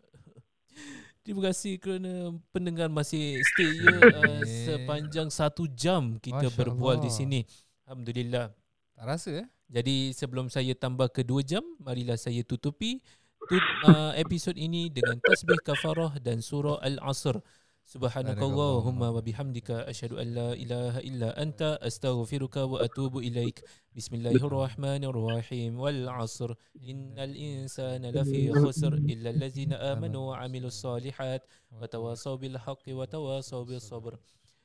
terima 1.29 1.45
kasih 1.45 1.77
kerana 1.77 2.33
pendengar 2.57 2.89
masih 2.89 3.37
stay 3.53 3.85
ya 3.85 4.01
uh, 4.01 4.41
sepanjang 4.49 5.29
satu 5.29 5.69
jam 5.69 6.17
kita 6.17 6.49
Masya 6.49 6.57
berbual 6.57 6.97
di 6.97 7.13
Allah. 7.13 7.19
sini. 7.21 7.41
Alhamdulillah. 7.85 8.57
Tak 8.97 9.05
rasa 9.05 9.45
eh? 9.45 9.49
Jadi 9.69 10.17
sebelum 10.17 10.49
saya 10.49 10.73
tambah 10.73 11.13
ke 11.13 11.21
2 11.21 11.45
jam, 11.45 11.65
marilah 11.85 12.17
saya 12.17 12.41
tutupi 12.49 13.05
tut, 13.45 13.61
uh, 13.93 14.17
episod 14.17 14.57
ini 14.57 14.89
dengan 14.89 15.21
tasbih 15.21 15.61
kafarah 15.69 16.17
dan 16.17 16.41
surah 16.41 16.81
Al-Asr. 16.81 17.45
Subhanakallahumma 17.85 19.13
wa 19.13 19.21
bihamdika 19.21 19.85
asyhadu 19.85 20.17
an 20.17 20.33
la 20.33 20.57
ilaha 20.57 21.05
illa 21.05 21.37
anta 21.37 21.77
astaghfiruka 21.85 22.65
wa 22.65 22.81
atubu 22.81 23.21
ilaik. 23.21 23.61
Bismillahirrahmanirrahim. 23.93 25.77
Wal 25.77 26.09
'asr 26.09 26.57
innal 26.81 27.37
insana 27.37 28.09
lafi 28.09 28.49
khusr 28.49 28.97
illa 29.05 29.37
allazina 29.37 29.77
amanu 29.93 30.33
wa 30.33 30.41
'amilus 30.41 30.81
solihat 30.81 31.45
wa 31.69 31.85
tawasaw 31.85 32.41
bil 32.41 32.57
haqqi 32.57 32.97
wa 32.97 33.05
tawasaw 33.05 33.69
bis 33.69 33.85
sabr. 33.85 34.17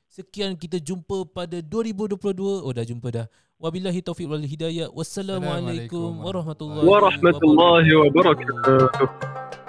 Sekian 0.07 0.55
kita 0.55 0.79
jumpa 0.79 1.27
pada 1.27 1.59
2022. 1.59 2.63
Oh 2.63 2.71
dah 2.71 2.87
jumpa 2.87 3.11
dah. 3.11 3.27
Wabillahi 3.59 3.99
taufiq 3.99 4.31
wal 4.31 4.47
hidayah. 4.47 4.87
Wassalamualaikum 4.95 6.23
Assalamualaikum 6.23 6.23
warahmatullahi 6.23 6.87
Warahmatullahi 6.87 7.89
wabarakatuh. 7.99 9.68